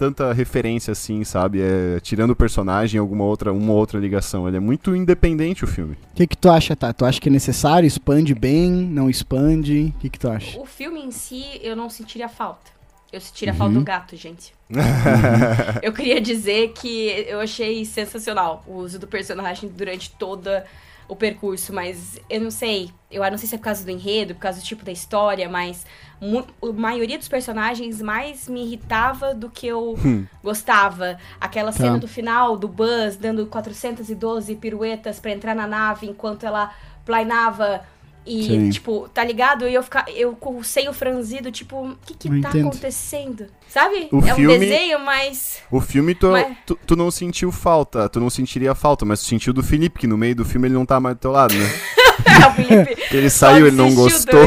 tanta 0.00 0.32
referência 0.32 0.92
assim, 0.92 1.22
sabe? 1.24 1.60
É, 1.60 2.00
tirando 2.00 2.30
o 2.30 2.36
personagem, 2.36 2.98
alguma 2.98 3.24
outra, 3.24 3.52
uma 3.52 3.74
outra 3.74 4.00
ligação. 4.00 4.48
Ele 4.48 4.56
é 4.56 4.60
muito 4.60 4.96
independente 4.96 5.62
o 5.62 5.66
filme. 5.66 5.92
O 6.12 6.14
que, 6.14 6.26
que 6.26 6.38
tu 6.38 6.48
acha, 6.48 6.74
tá? 6.74 6.90
Tu 6.90 7.04
acha 7.04 7.20
que 7.20 7.28
é 7.28 7.32
necessário? 7.32 7.86
Expande 7.86 8.34
bem? 8.34 8.70
Não 8.70 9.10
expande? 9.10 9.92
O 9.94 10.00
que, 10.00 10.08
que 10.08 10.18
tu 10.18 10.30
acha? 10.30 10.58
O 10.58 10.64
filme 10.64 11.00
em 11.00 11.10
si, 11.10 11.44
eu 11.62 11.76
não 11.76 11.90
sentiria 11.90 12.30
falta. 12.30 12.70
Eu 13.12 13.20
sentiria 13.20 13.52
uhum. 13.52 13.58
falta 13.58 13.74
do 13.74 13.84
gato, 13.84 14.16
gente. 14.16 14.54
eu 15.82 15.92
queria 15.92 16.18
dizer 16.18 16.72
que 16.72 17.26
eu 17.28 17.38
achei 17.38 17.84
sensacional 17.84 18.64
o 18.66 18.76
uso 18.76 18.98
do 18.98 19.06
personagem 19.06 19.68
durante 19.68 20.10
toda 20.12 20.64
o 21.10 21.16
percurso, 21.16 21.72
mas 21.72 22.20
eu 22.30 22.40
não 22.40 22.52
sei. 22.52 22.92
Eu 23.10 23.28
não 23.28 23.36
sei 23.36 23.48
se 23.48 23.56
é 23.56 23.58
por 23.58 23.64
causa 23.64 23.84
do 23.84 23.90
enredo, 23.90 24.32
por 24.36 24.42
causa 24.42 24.60
do 24.60 24.64
tipo 24.64 24.84
da 24.84 24.92
história, 24.92 25.48
mas 25.48 25.84
a 26.22 26.72
maioria 26.72 27.18
dos 27.18 27.26
personagens 27.26 28.00
mais 28.00 28.48
me 28.48 28.64
irritava 28.64 29.34
do 29.34 29.50
que 29.50 29.66
eu 29.66 29.96
hum. 29.98 30.24
gostava. 30.40 31.18
Aquela 31.40 31.72
cena 31.72 31.94
tá. 31.94 31.98
do 31.98 32.06
final 32.06 32.56
do 32.56 32.68
Buzz 32.68 33.16
dando 33.16 33.44
412 33.46 34.54
piruetas 34.54 35.18
para 35.18 35.32
entrar 35.32 35.56
na 35.56 35.66
nave 35.66 36.06
enquanto 36.06 36.46
ela 36.46 36.72
planeava 37.04 37.82
e, 38.26 38.44
Sim. 38.44 38.70
tipo, 38.70 39.08
tá 39.12 39.24
ligado? 39.24 39.66
E 39.66 39.74
eu 39.74 39.82
ficar, 39.82 40.04
eu 40.14 40.32
com 40.34 40.58
o 40.58 40.64
seio 40.64 40.92
franzido, 40.92 41.50
tipo, 41.50 41.88
o 41.88 41.96
que 42.04 42.14
que 42.14 42.28
tá 42.28 42.50
entendo. 42.50 42.68
acontecendo? 42.68 43.46
Sabe? 43.68 44.08
O 44.12 44.18
é 44.18 44.34
filme, 44.34 44.56
um 44.56 44.58
desenho, 44.58 45.00
mas. 45.00 45.58
O 45.70 45.80
filme 45.80 46.14
tu, 46.14 46.30
mas... 46.30 46.56
tu, 46.66 46.78
tu, 46.86 46.96
não 46.96 47.10
sentiu 47.10 47.50
falta, 47.50 48.08
tu 48.08 48.20
não 48.20 48.28
sentiria 48.28 48.74
falta, 48.74 49.04
mas 49.04 49.20
tu 49.20 49.26
sentiu 49.26 49.52
do 49.52 49.62
Felipe, 49.62 49.98
que 49.98 50.06
no 50.06 50.18
meio 50.18 50.34
do 50.34 50.44
filme 50.44 50.68
ele 50.68 50.74
não 50.74 50.84
tá 50.84 51.00
mais 51.00 51.16
do 51.16 51.20
teu 51.20 51.30
lado, 51.30 51.54
né? 51.54 51.66
o 52.48 52.52
Felipe. 52.52 53.02
ele 53.14 53.30
saiu, 53.30 53.66
ele 53.66 53.76
não 53.76 53.94
gostou. 53.94 54.40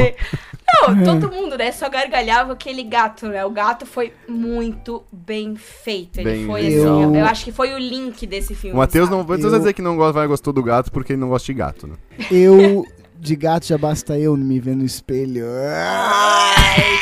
Não, 0.82 1.04
todo 1.20 1.32
mundo, 1.32 1.58
né? 1.58 1.72
Só 1.72 1.90
gargalhava 1.90 2.54
aquele 2.54 2.84
gato, 2.84 3.28
né? 3.28 3.46
O 3.46 3.50
gato 3.50 3.86
foi 3.86 4.14
muito 4.28 5.04
bem 5.12 5.56
feito. 5.56 6.20
Ele 6.20 6.32
bem, 6.32 6.46
foi 6.46 6.68
assim, 6.68 7.04
eu... 7.04 7.16
eu... 7.16 7.26
acho 7.26 7.46
que 7.46 7.52
foi 7.52 7.74
o 7.74 7.78
link 7.78 8.26
desse 8.26 8.56
filme. 8.56 8.76
O 8.76 8.80
Matheus 8.80 9.10
não 9.10 9.24
vai 9.24 9.40
eu... 9.40 9.50
dizer 9.50 9.74
que 9.74 9.82
não 9.82 9.96
gosta, 9.96 10.14
vai 10.14 10.28
gostou 10.28 10.52
do 10.52 10.64
gato 10.64 10.92
porque 10.92 11.14
ele 11.14 11.22
não 11.22 11.30
gosta 11.30 11.46
de 11.46 11.54
gato, 11.54 11.88
né? 11.88 11.96
Eu 12.32 12.86
de 13.24 13.36
gato 13.38 13.66
já 13.66 13.78
basta 13.78 14.20
eu 14.20 14.36
me 14.36 14.60
ver 14.60 14.76
no 14.76 14.84
espelho. 14.84 15.46
Ai, 15.48 17.00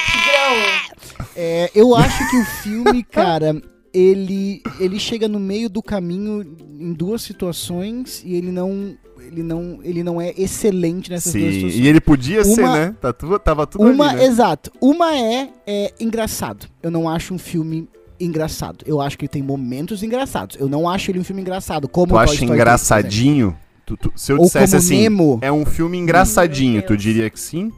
é, 1.36 1.72
eu 1.74 1.96
acho 1.96 2.30
que 2.30 2.38
o 2.38 2.46
filme, 2.46 3.04
cara, 3.10 3.60
ele 3.92 4.62
ele 4.80 5.00
chega 5.00 5.28
no 5.28 5.40
meio 5.40 5.70
do 5.70 5.82
caminho 5.82 6.46
em 6.80 6.94
duas 6.94 7.24
situações 7.24 8.22
e 8.24 8.36
ele 8.36 8.52
não 8.52 8.96
ele 9.20 9.42
não 9.42 9.80
ele 9.84 10.04
não 10.04 10.22
é 10.22 10.34
excelente 10.38 11.10
nessas 11.10 11.32
Sim, 11.32 11.40
duas 11.40 11.54
situações. 11.56 11.84
e 11.84 11.88
ele 11.88 12.00
podia 12.00 12.44
uma, 12.44 12.56
ser, 12.56 12.68
né? 12.68 12.96
Tá 13.02 13.12
tudo, 13.12 13.40
tava 13.40 13.66
tudo 13.66 13.84
uma, 13.84 14.10
ali, 14.10 14.20
né? 14.20 14.26
Exato. 14.26 14.72
Uma 14.80 15.18
é, 15.18 15.50
é 15.66 15.94
engraçado. 16.00 16.68
Eu 16.84 16.92
não 16.92 17.10
acho 17.10 17.34
um 17.34 17.40
filme 17.40 17.90
engraçado. 18.20 18.86
Eu 18.86 19.02
acho 19.02 19.18
que 19.18 19.26
ele 19.26 19.30
tem 19.30 19.42
momentos 19.42 20.04
engraçados. 20.04 20.56
Eu 20.60 20.70
não 20.70 20.88
acho 20.88 21.10
ele 21.10 21.20
um 21.20 21.24
filme 21.24 21.42
engraçado. 21.42 21.88
Como 21.88 22.14
tu 22.14 22.18
acha 22.18 22.46
engraçadinho? 22.46 23.58
Tu, 23.92 23.98
tu, 23.98 24.14
se 24.16 24.32
eu 24.32 24.38
Ou 24.38 24.46
dissesse 24.46 24.76
assim, 24.76 25.02
Nemo. 25.02 25.40
é 25.42 25.52
um 25.52 25.66
filme 25.66 25.98
engraçadinho, 25.98 26.82
tu 26.82 26.96
diria 26.96 27.30
que 27.30 27.40
sim? 27.40 27.72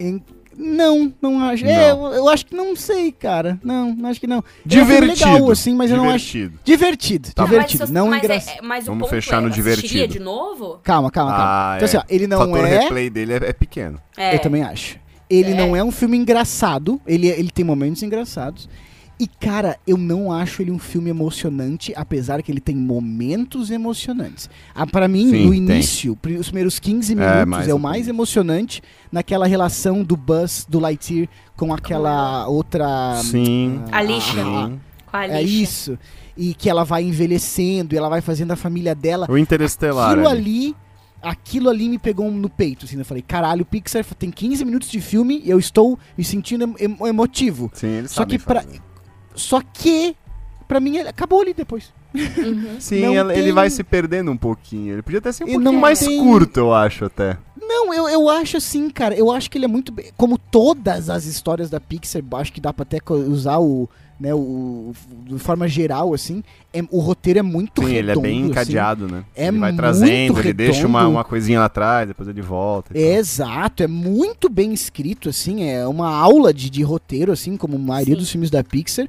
Em... 0.00 0.20
Não, 0.56 1.12
não 1.22 1.40
acho. 1.40 1.64
É, 1.64 1.68
não. 1.68 1.74
É, 1.74 1.90
eu, 1.90 2.14
eu, 2.14 2.28
acho 2.28 2.46
que 2.46 2.56
não 2.56 2.74
sei, 2.74 3.12
cara. 3.12 3.60
Não, 3.62 3.96
acho 4.06 4.18
que 4.18 4.26
não. 4.26 4.42
Divertido. 4.66 5.04
É 5.04 5.06
um 5.06 5.34
legal, 5.34 5.50
assim, 5.52 5.74
mas 5.74 5.88
divertido. 5.88 5.94
eu 5.94 6.04
não 6.04 6.10
acho. 6.10 6.50
Divertido. 6.64 7.32
Tá 7.32 7.44
divertido. 7.44 7.80
Mas, 7.84 7.90
não 7.90 8.12
engraçado. 8.12 8.58
É, 8.58 8.62
mas 8.62 8.86
Vamos 8.86 9.08
fechar 9.08 9.40
no 9.40 9.48
divertido. 9.48 10.12
de 10.12 10.18
novo? 10.18 10.80
Calma, 10.82 11.08
calma, 11.12 11.30
calma. 11.30 11.46
Ah, 11.46 11.76
então, 11.76 11.84
assim, 11.84 11.96
ó, 11.98 12.02
ele 12.08 12.26
não 12.26 12.38
o 12.38 12.46
fator 12.46 12.66
é. 12.66 12.78
O 12.78 12.80
replay 12.80 13.08
dele 13.08 13.34
é, 13.34 13.36
é 13.36 13.52
pequeno. 13.52 14.00
Eu 14.16 14.38
também 14.40 14.62
acho. 14.64 14.98
Ele 15.30 15.54
não 15.54 15.76
é 15.76 15.84
um 15.84 15.92
filme 15.92 16.16
engraçado. 16.16 17.00
Ele, 17.06 17.28
ele 17.28 17.50
tem 17.50 17.64
momentos 17.64 18.02
engraçados. 18.02 18.68
E, 19.20 19.26
cara, 19.26 19.76
eu 19.84 19.96
não 19.96 20.30
acho 20.30 20.62
ele 20.62 20.70
um 20.70 20.78
filme 20.78 21.10
emocionante, 21.10 21.92
apesar 21.96 22.40
que 22.40 22.52
ele 22.52 22.60
tem 22.60 22.76
momentos 22.76 23.68
emocionantes. 23.68 24.48
Ah, 24.72 24.86
para 24.86 25.08
mim, 25.08 25.30
Sim, 25.30 25.46
no 25.46 25.54
início, 25.54 26.16
tem. 26.22 26.36
os 26.36 26.46
primeiros 26.46 26.78
15 26.78 27.12
é, 27.14 27.44
minutos 27.44 27.66
é, 27.66 27.70
é 27.70 27.74
o 27.74 27.80
mais 27.80 28.06
emocionante 28.06 28.80
naquela 29.10 29.46
relação 29.46 30.04
do 30.04 30.16
Buzz, 30.16 30.64
do 30.68 30.78
Lightyear, 30.78 31.28
com 31.56 31.74
aquela 31.74 32.46
outra... 32.46 33.20
Sim. 33.24 33.82
A, 33.90 33.98
a 33.98 34.02
lixa. 34.02 34.78
A, 35.12 35.26
é 35.26 35.42
isso. 35.42 35.98
E 36.36 36.54
que 36.54 36.70
ela 36.70 36.84
vai 36.84 37.02
envelhecendo, 37.02 37.96
e 37.96 37.98
ela 37.98 38.08
vai 38.08 38.20
fazendo 38.20 38.52
a 38.52 38.56
família 38.56 38.94
dela. 38.94 39.26
O 39.28 39.36
Interestelar. 39.36 40.12
Aquilo 40.12 40.28
ali, 40.28 40.66
ali 40.66 40.76
aquilo 41.22 41.68
ali 41.68 41.88
me 41.88 41.98
pegou 41.98 42.30
no 42.30 42.48
peito, 42.48 42.84
assim, 42.84 42.96
eu 42.98 43.04
falei, 43.04 43.22
caralho, 43.22 43.62
o 43.62 43.66
Pixar 43.66 44.04
tem 44.18 44.30
15 44.30 44.64
minutos 44.64 44.88
de 44.88 45.00
filme 45.00 45.42
e 45.44 45.50
eu 45.50 45.58
estou 45.58 45.98
me 46.16 46.24
sentindo 46.24 46.74
emotivo. 47.06 47.70
Sim, 47.74 47.88
eles 47.88 48.10
Só 48.10 48.24
que 48.24 48.38
pra, 48.38 48.64
só 49.38 49.60
que, 49.60 50.16
pra 50.66 50.80
mim, 50.80 50.96
ele 50.96 51.08
acabou 51.08 51.40
ali 51.40 51.54
depois. 51.54 51.92
Uhum. 52.14 52.76
Sim, 52.80 53.16
ele, 53.16 53.34
tem... 53.34 53.52
vai 53.52 53.70
se 53.70 53.84
perdendo 53.84 54.30
um 54.30 54.36
pouquinho. 54.36 54.94
Ele 54.94 55.02
podia 55.02 55.18
até 55.18 55.32
ser 55.32 55.44
um 55.44 55.46
pouquinho 55.46 55.72
não 55.72 55.80
mais 55.80 56.00
tem... 56.00 56.18
curto, 56.18 56.58
eu 56.60 56.74
acho, 56.74 57.04
até. 57.04 57.38
Não, 57.60 57.92
eu, 57.92 58.08
eu 58.08 58.28
acho 58.28 58.56
assim, 58.56 58.88
cara. 58.88 59.14
Eu 59.14 59.30
acho 59.30 59.50
que 59.50 59.58
ele 59.58 59.66
é 59.66 59.68
muito. 59.68 59.94
Como 60.16 60.38
todas 60.38 61.10
as 61.10 61.26
histórias 61.26 61.68
da 61.68 61.78
Pixar, 61.78 62.22
acho 62.32 62.52
que 62.52 62.60
dá 62.60 62.72
pra 62.72 62.82
até 62.82 62.98
usar 63.12 63.58
o 63.58 63.88
né, 64.20 64.34
o, 64.34 64.92
de 65.26 65.38
forma 65.38 65.68
geral, 65.68 66.12
assim, 66.12 66.42
é, 66.72 66.82
o 66.90 66.98
roteiro 66.98 67.38
é 67.38 67.42
muito 67.42 67.82
Sim, 67.82 67.88
redondo. 67.88 68.10
ele 68.10 68.18
é 68.18 68.22
bem 68.22 68.40
assim. 68.40 68.50
encadeado, 68.50 69.04
assim, 69.04 69.14
né? 69.14 69.24
É 69.34 69.46
ele 69.48 69.58
vai 69.58 69.72
trazendo, 69.72 70.38
ele 70.40 70.52
deixa 70.52 70.86
uma, 70.86 71.06
uma 71.06 71.24
coisinha 71.24 71.60
lá 71.60 71.66
atrás, 71.66 72.08
depois 72.08 72.28
ele 72.28 72.42
volta. 72.42 72.96
É, 72.98 73.16
exato, 73.16 73.82
é 73.82 73.86
muito 73.86 74.48
bem 74.48 74.72
escrito, 74.72 75.28
assim, 75.28 75.68
é 75.68 75.86
uma 75.86 76.10
aula 76.10 76.52
de, 76.52 76.68
de 76.68 76.82
roteiro, 76.82 77.30
assim, 77.32 77.56
como 77.56 77.76
a 77.76 77.78
maioria 77.78 78.14
Sim. 78.14 78.20
dos 78.20 78.30
filmes 78.30 78.50
da 78.50 78.64
Pixar. 78.64 79.08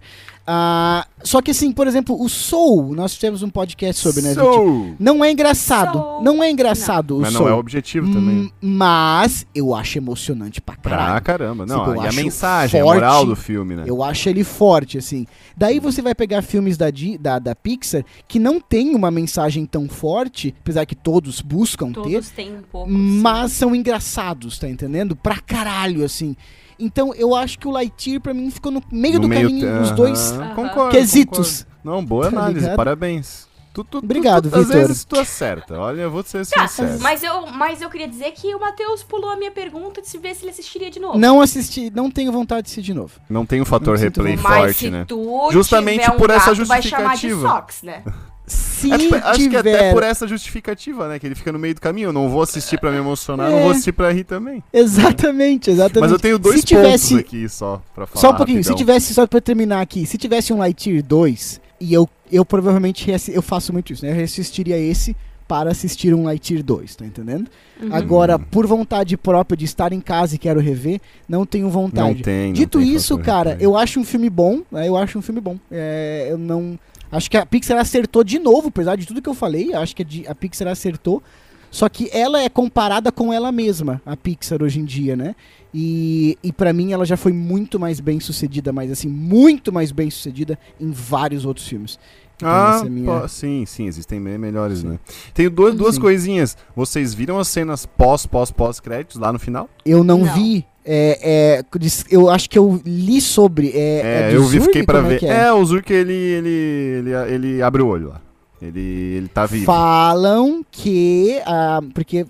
Uh, 0.50 1.06
só 1.24 1.44
que 1.44 1.52
assim, 1.52 1.72
por 1.72 1.86
exemplo, 1.86 2.20
o 2.20 2.28
Soul, 2.28 2.96
nós 2.96 3.14
tivemos 3.14 3.44
um 3.44 3.52
podcast 3.52 4.02
sobre, 4.02 4.24
né? 4.24 4.34
Soul. 4.34 4.86
Gente? 4.86 4.96
Não 5.00 5.24
é 5.24 5.32
engraçado. 5.32 6.00
Soul. 6.00 6.24
Não 6.24 6.44
é 6.44 6.50
engraçado 6.50 7.12
não. 7.12 7.18
o 7.20 7.22
Mas 7.22 7.34
Soul. 7.34 7.46
não 7.46 7.52
é 7.52 7.56
o 7.56 7.60
objetivo 7.60 8.12
também. 8.12 8.52
Mas 8.60 9.46
eu 9.54 9.76
acho 9.76 10.00
emocionante 10.00 10.60
pra 10.60 10.76
caralho. 10.76 11.12
Pra 11.12 11.22
caramba. 11.22 11.66
Não, 11.68 11.86
tipo, 11.86 12.04
e 12.04 12.08
a 12.08 12.12
mensagem, 12.12 12.82
forte, 12.82 12.98
a 12.98 13.02
moral 13.02 13.26
do 13.28 13.36
filme, 13.36 13.76
né? 13.76 13.84
Eu 13.86 14.02
acho 14.02 14.28
ele 14.28 14.44
forte, 14.44 14.98
assim. 14.98 15.28
Daí 15.56 15.80
você 15.80 16.02
vai 16.02 16.16
pegar 16.16 16.42
filmes 16.42 16.78
da, 16.78 16.88
da, 17.20 17.38
da 17.38 17.54
Pixar 17.54 18.04
que 18.28 18.40
não 18.40 18.60
tem 18.60 18.96
uma 18.96 19.12
mensagem 19.12 19.68
tão 19.68 19.88
forte, 19.88 20.56
apesar 20.62 20.84
que 20.88 20.96
todos 20.96 21.42
buscam 21.42 21.92
todos 21.92 22.10
ter. 22.10 22.16
Todos 22.16 22.30
têm 22.32 22.58
um 22.58 22.64
pouco. 22.64 22.90
Mas 22.90 23.52
sim. 23.52 23.58
são 23.60 23.76
engraçados, 23.76 24.58
tá 24.58 24.68
entendendo? 24.68 25.16
Pra 25.16 25.40
caralho, 25.40 26.04
assim. 26.04 26.36
Então 26.80 27.14
eu 27.14 27.36
acho 27.36 27.60
que 27.60 27.68
o 27.68 27.72
Lightyear 27.72 28.22
pra 28.22 28.34
mim 28.34 28.50
ficou 28.50 28.72
no 28.72 28.82
meio 28.92 29.16
no 29.16 29.22
do 29.22 29.28
meio 29.28 29.48
caminho 29.48 29.82
os 29.82 29.92
dois 29.92 30.34
concordo, 30.56 30.92
quesitos. 30.92 31.64
Concordo. 31.64 31.80
Não, 31.84 32.06
boa 32.06 32.32
tá 32.32 32.40
análise, 32.40 32.76
parabéns. 32.76 33.50
Tu, 33.72 33.84
tu, 33.84 33.98
Obrigado, 34.00 34.46
Vitor. 34.46 34.60
Às 34.62 34.68
vezes 34.70 35.06
tu 35.06 35.20
acerta. 35.20 35.80
Olha, 35.80 36.02
eu 36.02 36.12
vou 36.12 36.24
ser 36.24 36.46
tá, 36.48 36.68
sincero. 36.68 37.00
Mas 37.02 37.22
eu, 37.22 37.48
mas 37.48 37.82
eu 37.82 37.90
queria 37.90 38.08
dizer 38.08 38.32
que 38.32 38.54
o 38.56 38.60
Matheus 38.60 39.04
pulou 39.04 39.30
a 39.30 39.38
minha 39.38 39.52
pergunta 39.52 40.02
de 40.02 40.08
se 40.08 40.18
ver 40.18 40.34
se 40.36 40.44
ele 40.44 40.52
assistiria 40.52 40.90
de 40.90 41.00
novo. 41.00 41.18
Não 41.18 41.40
assisti, 41.40 41.92
não 41.92 42.10
tenho 42.10 42.32
vontade 42.32 42.64
de 42.64 42.68
assistir 42.68 42.82
de 42.82 42.94
novo. 42.94 43.20
Não 43.30 43.46
tem 43.46 43.62
um 43.62 43.66
fator 43.66 43.96
replay 43.96 44.38
forte, 44.38 44.90
né? 44.90 45.06
Justamente 45.52 46.10
um 46.10 46.18
por 46.18 46.30
gato, 46.30 46.42
essa 46.42 46.56
justificativa. 46.56 47.04
Vai 47.06 47.18
chamar 47.18 47.18
de 47.18 47.42
Sox, 47.42 47.84
né? 47.84 48.04
Se 48.50 48.92
é, 48.92 48.96
acho 48.96 49.40
tiver... 49.40 49.50
que 49.50 49.70
até 49.70 49.94
por 49.94 50.04
essa 50.04 50.28
justificativa, 50.28 51.08
né? 51.08 51.20
Que 51.20 51.28
ele 51.28 51.36
fica 51.36 51.52
no 51.52 51.60
meio 51.60 51.76
do 51.76 51.82
caminho. 51.82 52.10
Eu 52.10 52.14
não 52.14 52.30
vou 52.30 52.42
assistir 52.42 52.80
pra 52.80 52.92
me 52.92 52.98
emocionar, 52.98 53.50
é. 53.50 53.56
não 53.56 53.62
vou 53.62 53.72
assistir 53.72 53.92
pra 53.92 54.12
rir 54.12 54.24
também. 54.24 54.64
Exatamente, 54.74 55.70
exatamente. 55.70 56.02
Mas 56.02 56.12
eu 56.12 56.20
tenho 56.20 56.40
dois 56.40 56.62
se 56.62 56.66
tivesse... 56.66 57.10
pontos 57.10 57.26
aqui 57.26 57.50
só 57.50 57.82
pra 57.94 58.08
falar. 58.08 58.22
Só 58.22 58.32
um 58.32 58.36
pouquinho, 58.36 58.58
rapidão. 58.58 58.78
se 58.78 58.84
tivesse, 58.84 59.14
só 59.14 59.28
pra 59.28 59.40
terminar 59.40 59.82
aqui, 59.82 60.06
se 60.06 60.18
tivesse 60.18 60.52
um 60.52 60.58
Lightyear 60.58 61.04
2, 61.04 61.62
e 61.80 61.94
eu, 61.94 62.10
eu 62.32 62.44
provavelmente 62.44 63.12
eu 63.30 63.42
faço 63.42 63.72
muito 63.72 63.94
isso, 63.94 64.04
né? 64.04 64.12
Eu 64.12 64.16
reassistiria 64.16 64.78
esse 64.78 65.16
para 65.48 65.72
assistir 65.72 66.14
um 66.14 66.26
Lightyear 66.26 66.64
2, 66.64 66.96
tá 66.96 67.06
entendendo? 67.06 67.50
Uhum. 67.82 67.90
Agora, 67.92 68.38
por 68.38 68.68
vontade 68.68 69.18
própria 69.18 69.58
de 69.58 69.66
estar 69.66 69.92
em 69.92 70.00
casa 70.00 70.36
e 70.36 70.38
quero 70.38 70.60
rever, 70.60 71.02
não 71.28 71.44
tenho 71.46 71.70
vontade. 71.70 72.18
Não 72.18 72.22
tem, 72.22 72.54
Dito 72.54 72.78
não 72.78 72.86
tem 72.86 72.96
isso, 72.96 73.18
cara, 73.18 73.58
eu 73.60 73.76
acho 73.76 74.00
um 74.00 74.04
filme 74.04 74.30
bom, 74.30 74.62
né? 74.72 74.88
eu 74.88 74.96
acho 74.96 75.18
um 75.18 75.22
filme 75.22 75.42
bom. 75.42 75.58
É, 75.72 76.28
eu 76.30 76.38
não 76.38 76.78
Acho 77.12 77.30
que 77.30 77.38
a 77.38 77.46
Pixar 77.46 77.78
acertou 77.78 78.24
de 78.24 78.40
novo, 78.40 78.68
apesar 78.68 78.96
de 78.96 79.06
tudo 79.06 79.22
que 79.22 79.30
eu 79.30 79.34
falei. 79.34 79.74
Acho 79.74 79.96
que 79.96 80.26
a 80.28 80.36
Pixar 80.36 80.68
acertou. 80.68 81.24
Só 81.72 81.88
que 81.88 82.10
ela 82.12 82.42
é 82.42 82.50
comparada 82.50 83.12
com 83.12 83.32
ela 83.32 83.52
mesma, 83.52 84.02
a 84.06 84.18
Pixar 84.18 84.64
hoje 84.64 84.80
em 84.80 84.86
dia, 84.86 85.16
né? 85.16 85.36
E, 85.74 86.36
e 86.42 86.52
para 86.52 86.74
mim 86.74 86.94
ela 86.94 87.06
já 87.06 87.16
foi 87.16 87.32
muito 87.32 87.80
mais 87.80 88.00
bem 88.00 88.20
sucedida, 88.20 88.74
mas 88.74 88.90
assim, 88.92 89.08
muito 89.08 89.72
mais 89.72 89.92
bem 89.92 90.10
sucedida 90.10 90.58
em 90.80 90.92
vários 90.92 91.46
outros 91.46 91.68
filmes. 91.68 92.00
Então, 92.38 92.50
ah, 92.50 92.82
é 92.86 92.90
minha... 92.90 93.28
sim, 93.28 93.66
sim, 93.66 93.86
existem 93.86 94.24
bem 94.24 94.38
melhores, 94.38 94.80
sim. 94.80 94.88
né? 94.88 95.00
Tenho 95.34 95.50
duas, 95.50 95.76
duas 95.76 95.98
coisinhas. 96.00 96.56
Vocês 96.74 97.14
viram 97.14 97.38
as 97.38 97.50
cenas 97.50 97.86
pós, 97.86 98.26
pós, 98.26 98.50
pós 98.50 98.80
créditos 98.80 99.18
lá 99.18 99.34
no 99.34 99.38
final? 99.38 99.70
Eu 99.86 100.04
não, 100.06 100.20
não. 100.20 100.34
vi. 100.34 100.66
É, 100.92 101.20
é, 101.22 101.66
eu 102.10 102.32
acho 102.32 102.50
que 102.50 102.58
eu 102.58 102.82
li 102.84 103.22
sobre. 103.22 103.70
É, 103.76 104.02
é, 104.02 104.32
é 104.32 104.36
eu 104.36 104.44
vi, 104.46 104.60
fiquei 104.60 104.82
pra 104.82 105.02
ver. 105.02 105.24
É, 105.24 105.44
é? 105.44 105.54
o 105.54 105.64
Zurk 105.64 105.94
ele, 105.94 106.14
ele, 106.14 106.50
ele, 106.50 107.12
ele 107.32 107.62
abre 107.62 107.84
o 107.84 107.88
olho 107.88 108.10
lá. 108.10 108.22
Ele, 108.60 108.80
ele 108.80 109.28
tá 109.28 109.46
vivo. 109.46 109.66
Falam 109.66 110.66
que. 110.72 111.40
Ah, 111.46 111.80
porque 111.94 112.26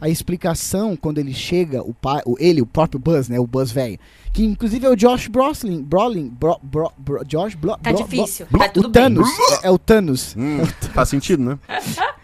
a 0.00 0.08
explicação, 0.08 0.96
quando 0.96 1.18
ele 1.18 1.34
chega, 1.34 1.82
o 1.82 1.92
pai, 1.92 2.22
o, 2.24 2.36
ele, 2.38 2.62
o 2.62 2.66
próprio 2.66 3.00
Buzz, 3.00 3.28
né? 3.28 3.40
O 3.40 3.48
Buzz 3.48 3.72
velho. 3.72 3.98
Que 4.32 4.44
inclusive 4.44 4.86
é 4.86 4.90
o 4.90 4.94
Josh 4.94 5.26
Brolin. 5.26 5.82
Brolin 5.82 6.28
bro, 6.28 6.56
bro, 6.62 6.92
bro, 6.96 7.24
Josh 7.24 7.56
Bro, 7.56 7.76
Tá 7.82 7.90
difícil. 7.90 8.46
Tá 8.46 8.68
tudo 8.68 8.88
o 8.88 8.92
Thanos. 8.92 9.28
É, 9.62 9.66
é, 9.66 9.70
o 9.72 9.78
Thanos. 9.78 10.36
Hum, 10.38 10.64
faz 10.94 11.08
sentido, 11.08 11.42
né? 11.42 11.58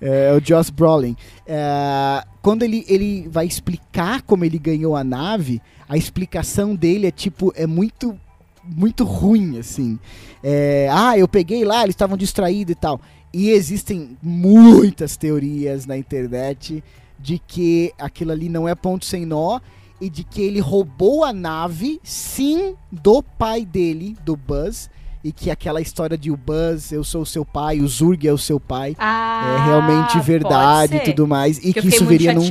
é, 0.00 0.32
o 0.32 0.40
Josh 0.40 0.70
Brolin. 0.70 1.16
É, 1.46 2.24
quando 2.40 2.62
ele, 2.62 2.84
ele 2.88 3.28
vai 3.28 3.46
explicar 3.46 4.22
como 4.22 4.44
ele 4.44 4.58
ganhou 4.58 4.96
a 4.96 5.04
nave, 5.04 5.60
a 5.88 5.96
explicação 5.96 6.74
dele 6.74 7.06
é 7.06 7.10
tipo, 7.10 7.52
é 7.56 7.66
muito 7.66 8.18
muito 8.64 9.04
ruim, 9.04 9.58
assim. 9.58 9.98
É, 10.42 10.88
ah, 10.90 11.18
eu 11.18 11.26
peguei 11.26 11.64
lá, 11.64 11.82
eles 11.82 11.94
estavam 11.94 12.16
distraídos 12.16 12.72
e 12.72 12.74
tal. 12.76 13.00
E 13.32 13.50
existem 13.50 14.16
muitas 14.22 15.16
teorias 15.16 15.84
na 15.84 15.96
internet 15.96 16.82
de 17.18 17.38
que 17.38 17.92
aquilo 17.98 18.32
ali 18.32 18.48
não 18.48 18.68
é 18.68 18.74
ponto 18.74 19.04
sem 19.04 19.24
nó 19.24 19.58
e 20.00 20.10
de 20.10 20.24
que 20.24 20.42
ele 20.42 20.60
roubou 20.60 21.24
a 21.24 21.32
nave, 21.32 22.00
sim, 22.02 22.74
do 22.90 23.22
pai 23.22 23.64
dele, 23.64 24.16
do 24.24 24.36
Buzz, 24.36 24.90
e 25.24 25.30
que 25.30 25.50
aquela 25.50 25.80
história 25.80 26.18
de 26.18 26.30
o 26.30 26.36
Buzz, 26.36 26.90
eu 26.90 27.04
sou 27.04 27.22
o 27.22 27.26
seu 27.26 27.44
pai, 27.44 27.80
o 27.80 27.86
Zurg 27.86 28.26
é 28.26 28.32
o 28.32 28.38
seu 28.38 28.58
pai, 28.58 28.96
ah, 28.98 29.56
é 29.56 29.64
realmente 29.66 30.18
verdade 30.20 30.96
e 30.96 31.00
tudo 31.00 31.26
mais. 31.26 31.58
E 31.58 31.72
que, 31.72 31.80
que 31.80 31.88
isso 31.88 32.04
veria 32.04 32.34
num. 32.34 32.48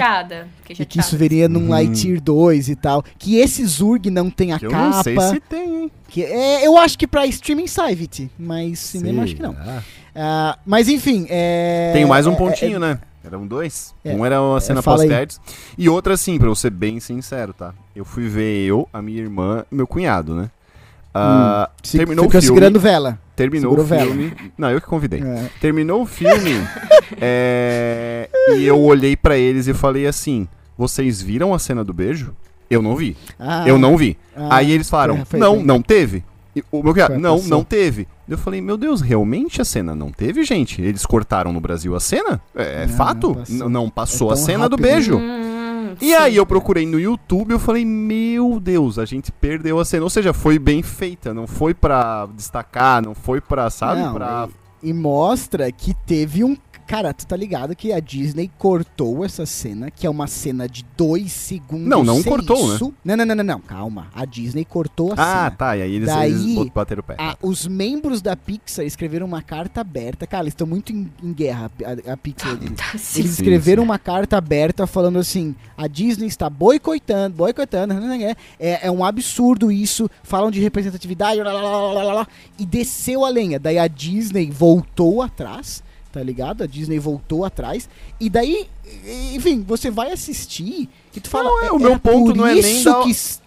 E 0.70 0.86
que 0.86 1.00
isso 1.00 1.18
veria 1.18 1.50
num 1.50 1.66
hum. 1.66 1.70
Lightyear 1.70 2.22
2 2.22 2.70
e 2.70 2.76
tal. 2.76 3.04
Que 3.18 3.38
esse 3.38 3.66
Zurg 3.66 4.10
não 4.10 4.30
tem 4.30 4.54
a 4.54 4.60
que 4.60 4.68
capa. 4.68 4.78
Eu 4.78 4.90
não 4.90 5.04
sei 5.04 5.20
se 5.20 5.40
tem, 5.42 5.84
hein? 5.84 5.92
Que 6.08 6.24
é, 6.24 6.66
eu 6.66 6.78
acho 6.78 6.98
que 6.98 7.08
pra 7.08 7.26
streaming 7.26 7.68
sai, 7.68 7.98
mas 8.38 8.80
cinema 8.80 9.24
acho 9.24 9.36
que 9.36 9.42
não. 9.42 9.52
Uh, 9.52 10.58
mas 10.66 10.88
enfim. 10.88 11.26
É, 11.30 11.92
tem 11.94 12.06
mais 12.06 12.26
um 12.26 12.34
é, 12.34 12.36
pontinho, 12.36 12.78
é, 12.78 12.80
né? 12.80 13.00
Eram 13.24 13.46
dois. 13.46 13.94
É, 14.04 14.14
um 14.14 14.26
era 14.26 14.42
uma 14.42 14.60
cena 14.60 14.80
é, 14.80 14.84
pós-créditos. 14.84 15.40
E 15.78 15.88
outra, 15.88 16.16
assim, 16.16 16.40
pra 16.40 16.48
eu 16.48 16.56
ser 16.56 16.72
bem 16.72 17.00
sincero, 17.00 17.54
tá? 17.54 17.74
Eu 17.96 18.04
fui 18.04 18.28
ver 18.28 18.66
eu, 18.66 18.90
a 18.92 19.02
minha 19.02 19.20
irmã 19.20 19.64
e 19.72 19.76
meu 19.76 19.86
cunhado, 19.86 20.34
né? 20.34 20.50
Uh, 21.14 21.64
hum, 21.64 21.66
terminou 21.92 22.26
o 22.26 22.30
filme. 22.30 22.46
segurando 22.46 22.80
vela. 22.80 23.20
Terminou 23.36 23.72
Segurou 23.72 23.86
o 23.86 24.04
filme. 24.06 24.28
Vela. 24.30 24.52
Não, 24.58 24.72
eu 24.72 24.80
que 24.80 24.88
convidei. 24.88 25.22
É. 25.22 25.50
Terminou 25.60 26.04
o 26.04 26.06
filme. 26.06 26.52
é, 27.20 28.30
e 28.56 28.64
eu 28.64 28.80
olhei 28.80 29.16
para 29.16 29.38
eles 29.38 29.68
e 29.68 29.74
falei 29.74 30.08
assim: 30.08 30.48
Vocês 30.78 31.22
viram 31.22 31.54
a 31.54 31.60
cena 31.60 31.84
do 31.84 31.94
beijo? 31.94 32.34
Eu 32.70 32.82
não 32.82 32.96
vi. 32.96 33.18
Ah, 33.38 33.68
eu 33.68 33.78
não 33.78 33.98
vi. 33.98 34.18
Ah, 34.36 34.58
Aí 34.58 34.72
eles 34.72 34.90
falaram: 34.90 35.26
Não, 35.34 35.62
não 35.62 35.82
teve. 35.82 36.24
E 36.56 36.64
o 36.72 36.84
meu 36.84 36.94
criado, 36.94 37.18
não, 37.18 37.42
não 37.44 37.64
teve. 37.64 38.08
Eu 38.28 38.38
falei, 38.38 38.62
meu 38.62 38.78
Deus, 38.78 39.02
realmente 39.02 39.62
a 39.62 39.66
cena 39.66 39.96
não 39.96 40.12
teve, 40.12 40.44
gente? 40.44 40.82
Eles 40.82 41.06
cortaram 41.06 41.54
no 41.54 41.62
Brasil 41.62 41.96
a 41.96 42.00
cena? 42.00 42.42
É, 42.56 42.84
é 42.84 42.88
fato? 42.88 43.36
Passou. 43.36 43.70
Não 43.70 43.90
passou 43.90 44.30
é 44.30 44.34
a 44.34 44.36
cena 44.36 44.64
rápido. 44.64 44.78
do 44.78 44.82
beijo. 44.82 45.18
Hum, 45.18 45.51
e 46.02 46.08
sim. 46.08 46.14
aí 46.14 46.36
eu 46.36 46.46
procurei 46.46 46.86
no 46.86 47.00
YouTube, 47.00 47.52
eu 47.52 47.60
falei, 47.60 47.86
meu 47.86 48.60
Deus, 48.60 48.98
a 48.98 49.06
gente 49.06 49.32
perdeu 49.32 49.80
a 49.80 49.86
cena. 49.86 50.04
Ou 50.04 50.10
seja, 50.10 50.34
foi 50.34 50.58
bem 50.58 50.82
feita, 50.82 51.34
não 51.34 51.48
foi 51.48 51.74
pra 51.74 52.28
destacar, 52.36 53.02
não 53.02 53.14
foi 53.14 53.40
pra, 53.40 53.70
sabe, 53.70 54.02
não, 54.02 54.14
pra... 54.14 54.50
E, 54.82 54.90
e 54.90 54.94
mostra 54.94 55.72
que 55.72 55.94
teve 56.06 56.44
um 56.44 56.56
cara, 56.92 57.14
tu 57.14 57.26
tá 57.26 57.38
ligado 57.38 57.74
que 57.74 57.94
a 57.94 58.02
Disney 58.02 58.52
cortou 58.58 59.24
essa 59.24 59.46
cena, 59.46 59.90
que 59.90 60.06
é 60.06 60.10
uma 60.10 60.28
cena 60.28 60.68
de 60.68 60.86
dois 60.98 61.32
segundos. 61.32 61.88
Não, 61.88 62.04
não 62.04 62.22
cortou, 62.22 62.76
isso. 62.76 62.94
né? 63.04 63.16
Não, 63.16 63.26
não, 63.26 63.28
não, 63.28 63.36
não, 63.36 63.44
não, 63.46 63.60
calma. 63.62 64.08
A 64.14 64.26
Disney 64.26 64.66
cortou 64.66 65.12
a 65.12 65.14
ah, 65.14 65.16
cena. 65.16 65.46
Ah, 65.46 65.52
tá. 65.52 65.78
E 65.78 65.82
aí 65.84 65.96
eles, 65.96 66.08
Daí, 66.10 66.58
eles 66.58 66.70
bateram 66.70 67.00
o 67.00 67.04
pé. 67.04 67.16
A, 67.18 67.38
os 67.42 67.66
membros 67.66 68.22
da 68.22 68.36
Pixar 68.36 68.84
escreveram 68.84 69.26
uma 69.26 69.42
carta 69.42 69.80
aberta. 69.80 70.28
Cara, 70.28 70.44
eles 70.44 70.52
estão 70.52 70.68
muito 70.68 70.92
em, 70.92 71.10
em, 71.24 71.32
guerra, 71.32 71.72
a, 71.82 72.12
a 72.12 72.18
Pixar. 72.18 72.58
Eles, 72.62 73.02
sim, 73.02 73.22
eles 73.22 73.32
escreveram 73.40 73.84
sim, 73.84 73.88
sim. 73.88 73.92
uma 73.92 73.98
carta 74.00 74.38
aberta 74.38 74.86
falando 74.86 75.18
assim: 75.18 75.56
a 75.78 75.88
Disney 75.88 76.28
está 76.28 76.50
boicotando, 76.50 77.38
boicotando, 77.38 77.94
é, 78.60 78.88
é 78.88 78.92
um 78.92 79.06
absurdo 79.06 79.72
isso. 79.72 80.10
Falam 80.24 80.52
de 80.52 80.60
representatividade, 80.60 81.42
lá, 81.42 81.54
lá, 81.54 82.04
lá, 82.04 82.28
e 82.60 82.66
desceu 82.66 83.24
a 83.24 83.30
lenha. 83.30 83.58
Daí 83.58 83.80
a 83.80 83.88
Disney 83.88 84.52
voltou 84.52 85.22
atrás 85.22 85.82
tá 86.12 86.22
ligado? 86.22 86.64
A 86.64 86.68
Disney 86.68 87.00
voltou 87.00 87.46
atrás. 87.46 87.88
E 88.20 88.30
daí, 88.30 88.68
enfim, 89.34 89.64
você 89.66 89.90
vai 89.90 90.12
assistir 90.12 90.90
e 91.16 91.20
tu 91.20 91.30
fala. 91.30 91.50
Não, 91.50 91.62
é, 91.64 91.72
o 91.72 91.80
meu 91.80 92.00
ponto 92.00 92.36
não 92.36 92.46
é 92.46 92.56
nem 92.56 92.84
da. 92.84 93.04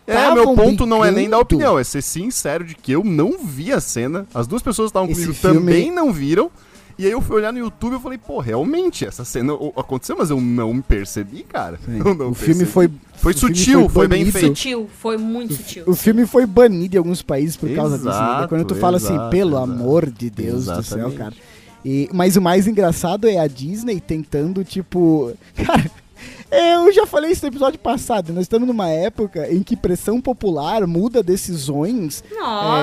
É, 0.06 0.34
meu 0.34 0.44
ponto 0.48 0.56
brigando. 0.56 0.86
não 0.86 1.04
é 1.04 1.10
nem 1.10 1.28
da 1.28 1.38
opinião, 1.38 1.78
é 1.78 1.84
ser 1.84 2.02
sincero 2.02 2.64
de 2.64 2.74
que 2.74 2.92
eu 2.92 3.02
não 3.02 3.38
vi 3.38 3.72
a 3.72 3.80
cena. 3.80 4.26
As 4.34 4.46
duas 4.46 4.62
pessoas 4.62 4.90
que 4.90 4.98
estavam 4.98 5.08
comigo 5.08 5.32
filme... 5.32 5.58
também 5.58 5.90
não 5.90 6.12
viram. 6.12 6.50
E 6.96 7.06
aí 7.06 7.10
eu 7.10 7.20
fui 7.20 7.36
olhar 7.36 7.52
no 7.52 7.58
YouTube 7.58 7.96
e 7.96 7.98
falei, 7.98 8.18
pô, 8.18 8.38
realmente, 8.38 9.04
essa 9.04 9.24
cena 9.24 9.52
aconteceu, 9.76 10.16
mas 10.16 10.30
eu 10.30 10.40
não 10.40 10.80
percebi, 10.80 11.42
cara. 11.42 11.78
Não, 11.88 12.14
não 12.14 12.28
o 12.28 12.34
percebi. 12.34 12.52
filme 12.52 12.64
foi. 12.66 12.90
Foi 13.16 13.32
sutil, 13.32 13.80
foi, 13.82 13.88
foi, 13.88 14.08
bem 14.08 14.30
feito. 14.30 14.48
Sutil, 14.48 14.88
foi 15.00 15.16
muito 15.16 15.54
sutil. 15.54 15.84
O 15.86 15.94
filme 15.94 16.26
foi 16.26 16.44
banido 16.46 16.96
em 16.96 16.98
alguns 16.98 17.22
países 17.22 17.56
por 17.56 17.70
causa 17.74 17.96
exato, 17.96 18.18
disso. 18.18 18.40
Né? 18.42 18.48
Quando 18.48 18.64
tu 18.66 18.74
fala 18.74 18.98
assim, 18.98 19.16
pelo 19.30 19.56
exato, 19.56 19.72
amor 19.72 20.10
de 20.10 20.28
Deus 20.28 20.62
exatamente. 20.64 20.84
do 20.84 20.94
céu, 20.94 21.12
cara. 21.12 21.34
E, 21.84 22.08
mas 22.12 22.36
o 22.36 22.42
mais 22.42 22.66
engraçado 22.66 23.28
é 23.28 23.38
a 23.38 23.46
Disney 23.46 24.00
tentando, 24.00 24.64
tipo. 24.64 25.32
Cara, 25.54 25.90
eu 26.50 26.92
já 26.92 27.04
falei 27.04 27.32
isso 27.32 27.42
no 27.42 27.48
episódio 27.48 27.78
passado. 27.78 28.32
Nós 28.32 28.42
estamos 28.42 28.66
numa 28.66 28.88
época 28.88 29.52
em 29.52 29.62
que 29.62 29.76
pressão 29.76 30.20
popular 30.20 30.86
muda 30.86 31.22
decisões 31.22 32.22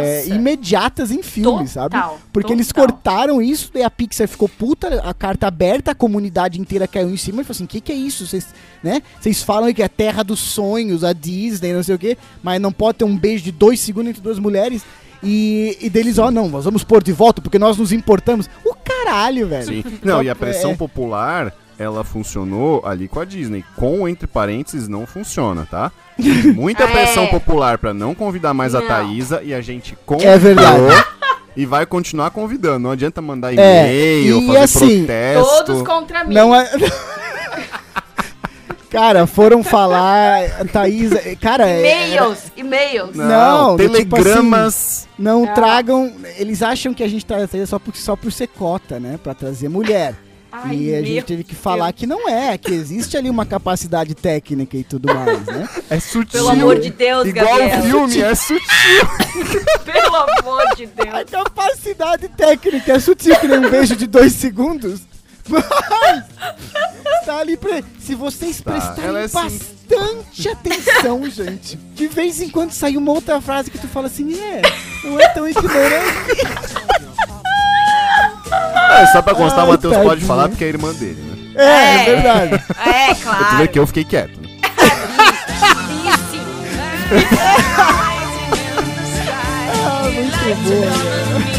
é, 0.04 0.28
imediatas 0.28 1.12
em 1.12 1.24
filmes, 1.24 1.72
sabe? 1.72 1.96
Porque 2.34 2.48
total. 2.48 2.58
eles 2.58 2.72
cortaram 2.72 3.42
isso, 3.42 3.72
e 3.74 3.82
a 3.82 3.90
Pixar 3.90 4.28
ficou 4.28 4.50
puta, 4.50 5.02
a 5.02 5.14
carta 5.14 5.48
aberta, 5.48 5.92
a 5.92 5.96
comunidade 5.96 6.60
inteira 6.60 6.88
caiu 6.88 7.10
em 7.10 7.18
cima 7.18 7.42
e 7.42 7.46
falou 7.46 7.56
assim: 7.56 7.64
o 7.64 7.68
que, 7.68 7.80
que 7.80 7.92
é 7.92 7.96
isso? 7.96 8.28
Vocês 8.28 8.48
né? 8.84 9.02
falam 9.46 9.74
que 9.74 9.82
é 9.82 9.86
a 9.86 9.90
terra 9.90 10.24
dos 10.24 10.40
sonhos, 10.40 11.04
a 11.04 11.14
Disney, 11.14 11.74
não 11.74 11.84
sei 11.84 11.96
o 11.96 12.00
quê, 12.00 12.18
mas 12.44 12.62
não 12.62 12.72
pode 12.72 13.00
ter 13.00 13.06
um 13.06 13.18
beijo 13.18 13.44
de 13.44 13.52
dois 13.52 13.80
segundos 13.80 14.10
entre 14.10 14.22
duas 14.22 14.40
mulheres. 14.40 14.84
E, 15.24 15.78
e 15.80 15.90
deles, 15.90 16.18
ó, 16.18 16.28
oh, 16.28 16.32
não, 16.32 16.50
nós 16.50 16.66
vamos 16.66 16.84
pôr 16.84 17.04
de 17.04 17.12
volta 17.12 17.42
porque 17.42 17.60
nós 17.60 17.78
nos 17.78 17.92
importamos. 17.92 18.50
O 18.66 18.74
caralho, 18.76 19.48
velho. 19.48 19.66
Sim. 19.66 19.84
Não, 20.04 20.24
e 20.24 20.30
a 20.30 20.36
pressão 20.36 20.72
é. 20.72 20.76
popular, 20.76 21.54
ela 21.78 22.04
funcionou 22.04 22.82
ali 22.86 23.08
com 23.08 23.20
a 23.20 23.26
Disney. 23.26 23.64
Com, 23.76 24.08
entre 24.08 24.28
parênteses, 24.28 24.88
não 24.88 25.06
funciona, 25.06 25.68
tá? 25.70 25.92
Muita 26.56 26.84
é. 26.84 26.88
pressão 26.88 27.28
popular 27.28 27.78
para 27.78 27.94
não 27.94 28.14
convidar 28.14 28.54
mais 28.54 28.74
não. 28.74 28.82
a 28.82 28.88
Thaísa 28.88 29.42
e 29.44 29.54
a 29.54 29.62
gente 29.62 29.98
convidou. 30.06 30.32
É 30.32 30.38
verdade. 30.38 30.82
E 31.54 31.66
vai 31.66 31.86
continuar 31.86 32.32
convidando. 32.32 32.80
Não 32.80 32.92
adianta 32.92 33.22
mandar 33.22 33.52
é, 33.52 33.56
e-mail, 33.56 34.38
é, 34.38 34.48
fazer 34.48 34.58
assim, 34.60 34.98
protesto. 35.00 35.66
Todos 35.66 35.82
contra 35.82 36.24
mim. 36.24 36.34
Não 36.34 36.56
é... 36.56 36.70
Cara, 38.92 39.26
foram 39.26 39.64
falar, 39.64 40.66
Thaís, 40.66 41.12
cara... 41.40 41.66
E-mails, 41.80 42.52
e-mails. 42.58 43.16
Não, 43.16 43.70
não 43.70 43.78
telegramas. 43.78 44.36
Tipo 44.44 44.56
assim, 44.56 45.08
não 45.18 45.46
ah. 45.46 45.54
tragam, 45.54 46.14
eles 46.38 46.62
acham 46.62 46.94
que 46.94 47.02
a 47.02 47.08
gente 47.08 47.26
traz 47.26 47.50
só 47.68 47.80
por, 47.80 47.96
só 47.96 48.18
por 48.18 48.34
ser 48.34 48.48
cota, 48.48 49.00
né, 49.00 49.18
pra 49.24 49.34
trazer 49.34 49.70
mulher. 49.70 50.14
Ai, 50.52 50.76
e 50.76 50.96
a 50.96 51.02
gente 51.02 51.24
teve 51.24 51.44
que 51.46 51.56
falar 51.56 51.86
Deus. 51.86 51.96
que 52.00 52.06
não 52.06 52.28
é, 52.28 52.58
que 52.58 52.74
existe 52.74 53.16
ali 53.16 53.30
uma 53.30 53.46
capacidade 53.46 54.14
técnica 54.14 54.76
e 54.76 54.84
tudo 54.84 55.14
mais, 55.14 55.46
né? 55.46 55.70
É 55.90 55.98
sutil. 55.98 56.40
Pelo 56.40 56.50
amor 56.50 56.78
de 56.78 56.90
Deus, 56.90 57.26
Igual 57.26 57.46
Gabriel. 57.46 57.80
o 57.80 57.84
filme, 57.84 58.22
é 58.22 58.36
sutil. 58.36 58.60
Pelo 59.86 60.16
amor 60.18 60.76
de 60.76 60.88
Deus. 60.88 61.16
A 61.16 61.24
capacidade 61.24 62.28
técnica 62.28 62.92
é 62.92 63.00
sutil, 63.00 63.34
que 63.38 63.48
nem 63.48 63.60
um 63.60 63.70
beijo 63.70 63.96
de 63.96 64.06
dois 64.06 64.34
segundos. 64.34 65.00
Mas 65.52 67.26
tá 67.26 67.38
ali 67.38 67.58
pra... 67.58 67.82
Se 68.00 68.16
vocês 68.16 68.62
tá, 68.62 68.72
prestarem 68.72 69.18
é 69.18 69.24
assim... 69.24 69.60
bastante 69.90 70.50
atenção, 70.50 71.30
gente. 71.30 71.76
De 71.78 72.08
vez 72.08 72.42
em 72.42 72.50
quando 72.50 72.72
sai 72.72 72.98
uma 72.98 73.12
outra 73.12 73.40
frase 73.42 73.70
que 73.70 73.78
tu 73.78 73.88
fala 73.88 74.08
assim, 74.08 74.40
é, 74.40 74.62
não 75.04 75.20
é 75.20 75.28
tão 75.30 75.48
ignorante. 75.48 76.42
É, 78.92 79.06
só 79.08 79.22
pra 79.22 79.36
constar, 79.36 79.66
o 79.66 79.70
Matheus 79.70 79.98
pode 79.98 80.26
falar 80.26 80.50
porque 80.50 80.64
é 80.64 80.68
irmã 80.68 80.94
dele, 80.94 81.22
né? 81.22 81.32
É, 81.56 81.66
é, 81.66 81.96
é 81.96 82.06
verdade. 82.06 82.64
É, 82.86 83.16
claro. 83.22 83.46
Tu 83.46 83.58
vê 83.58 83.68
que 83.68 83.80
eu 83.80 83.88
fiquei 83.88 84.04
quieto. 84.04 84.40
Né? 84.40 84.50
ah, 89.84 90.10
muito 90.14 90.40
boa, 90.64 91.51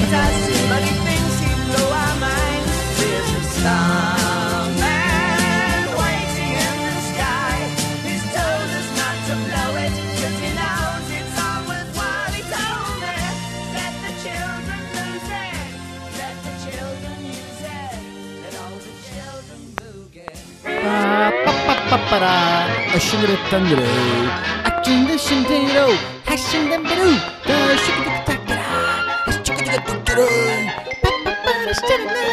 a 21.25 22.99
shingere 22.99 23.37
tangere, 23.49 23.87
a 24.65 24.71
chinda 24.83 25.17
shintero, 25.17 25.87
a 26.27 26.37
shindam 26.37 26.83
beru, 26.83 27.13
a 27.47 27.77
shikadikatara, 27.83 28.67
a 29.27 29.33
shikadikatara, 29.45 30.27
a 31.03 31.75
shikadikatara, 31.79 32.32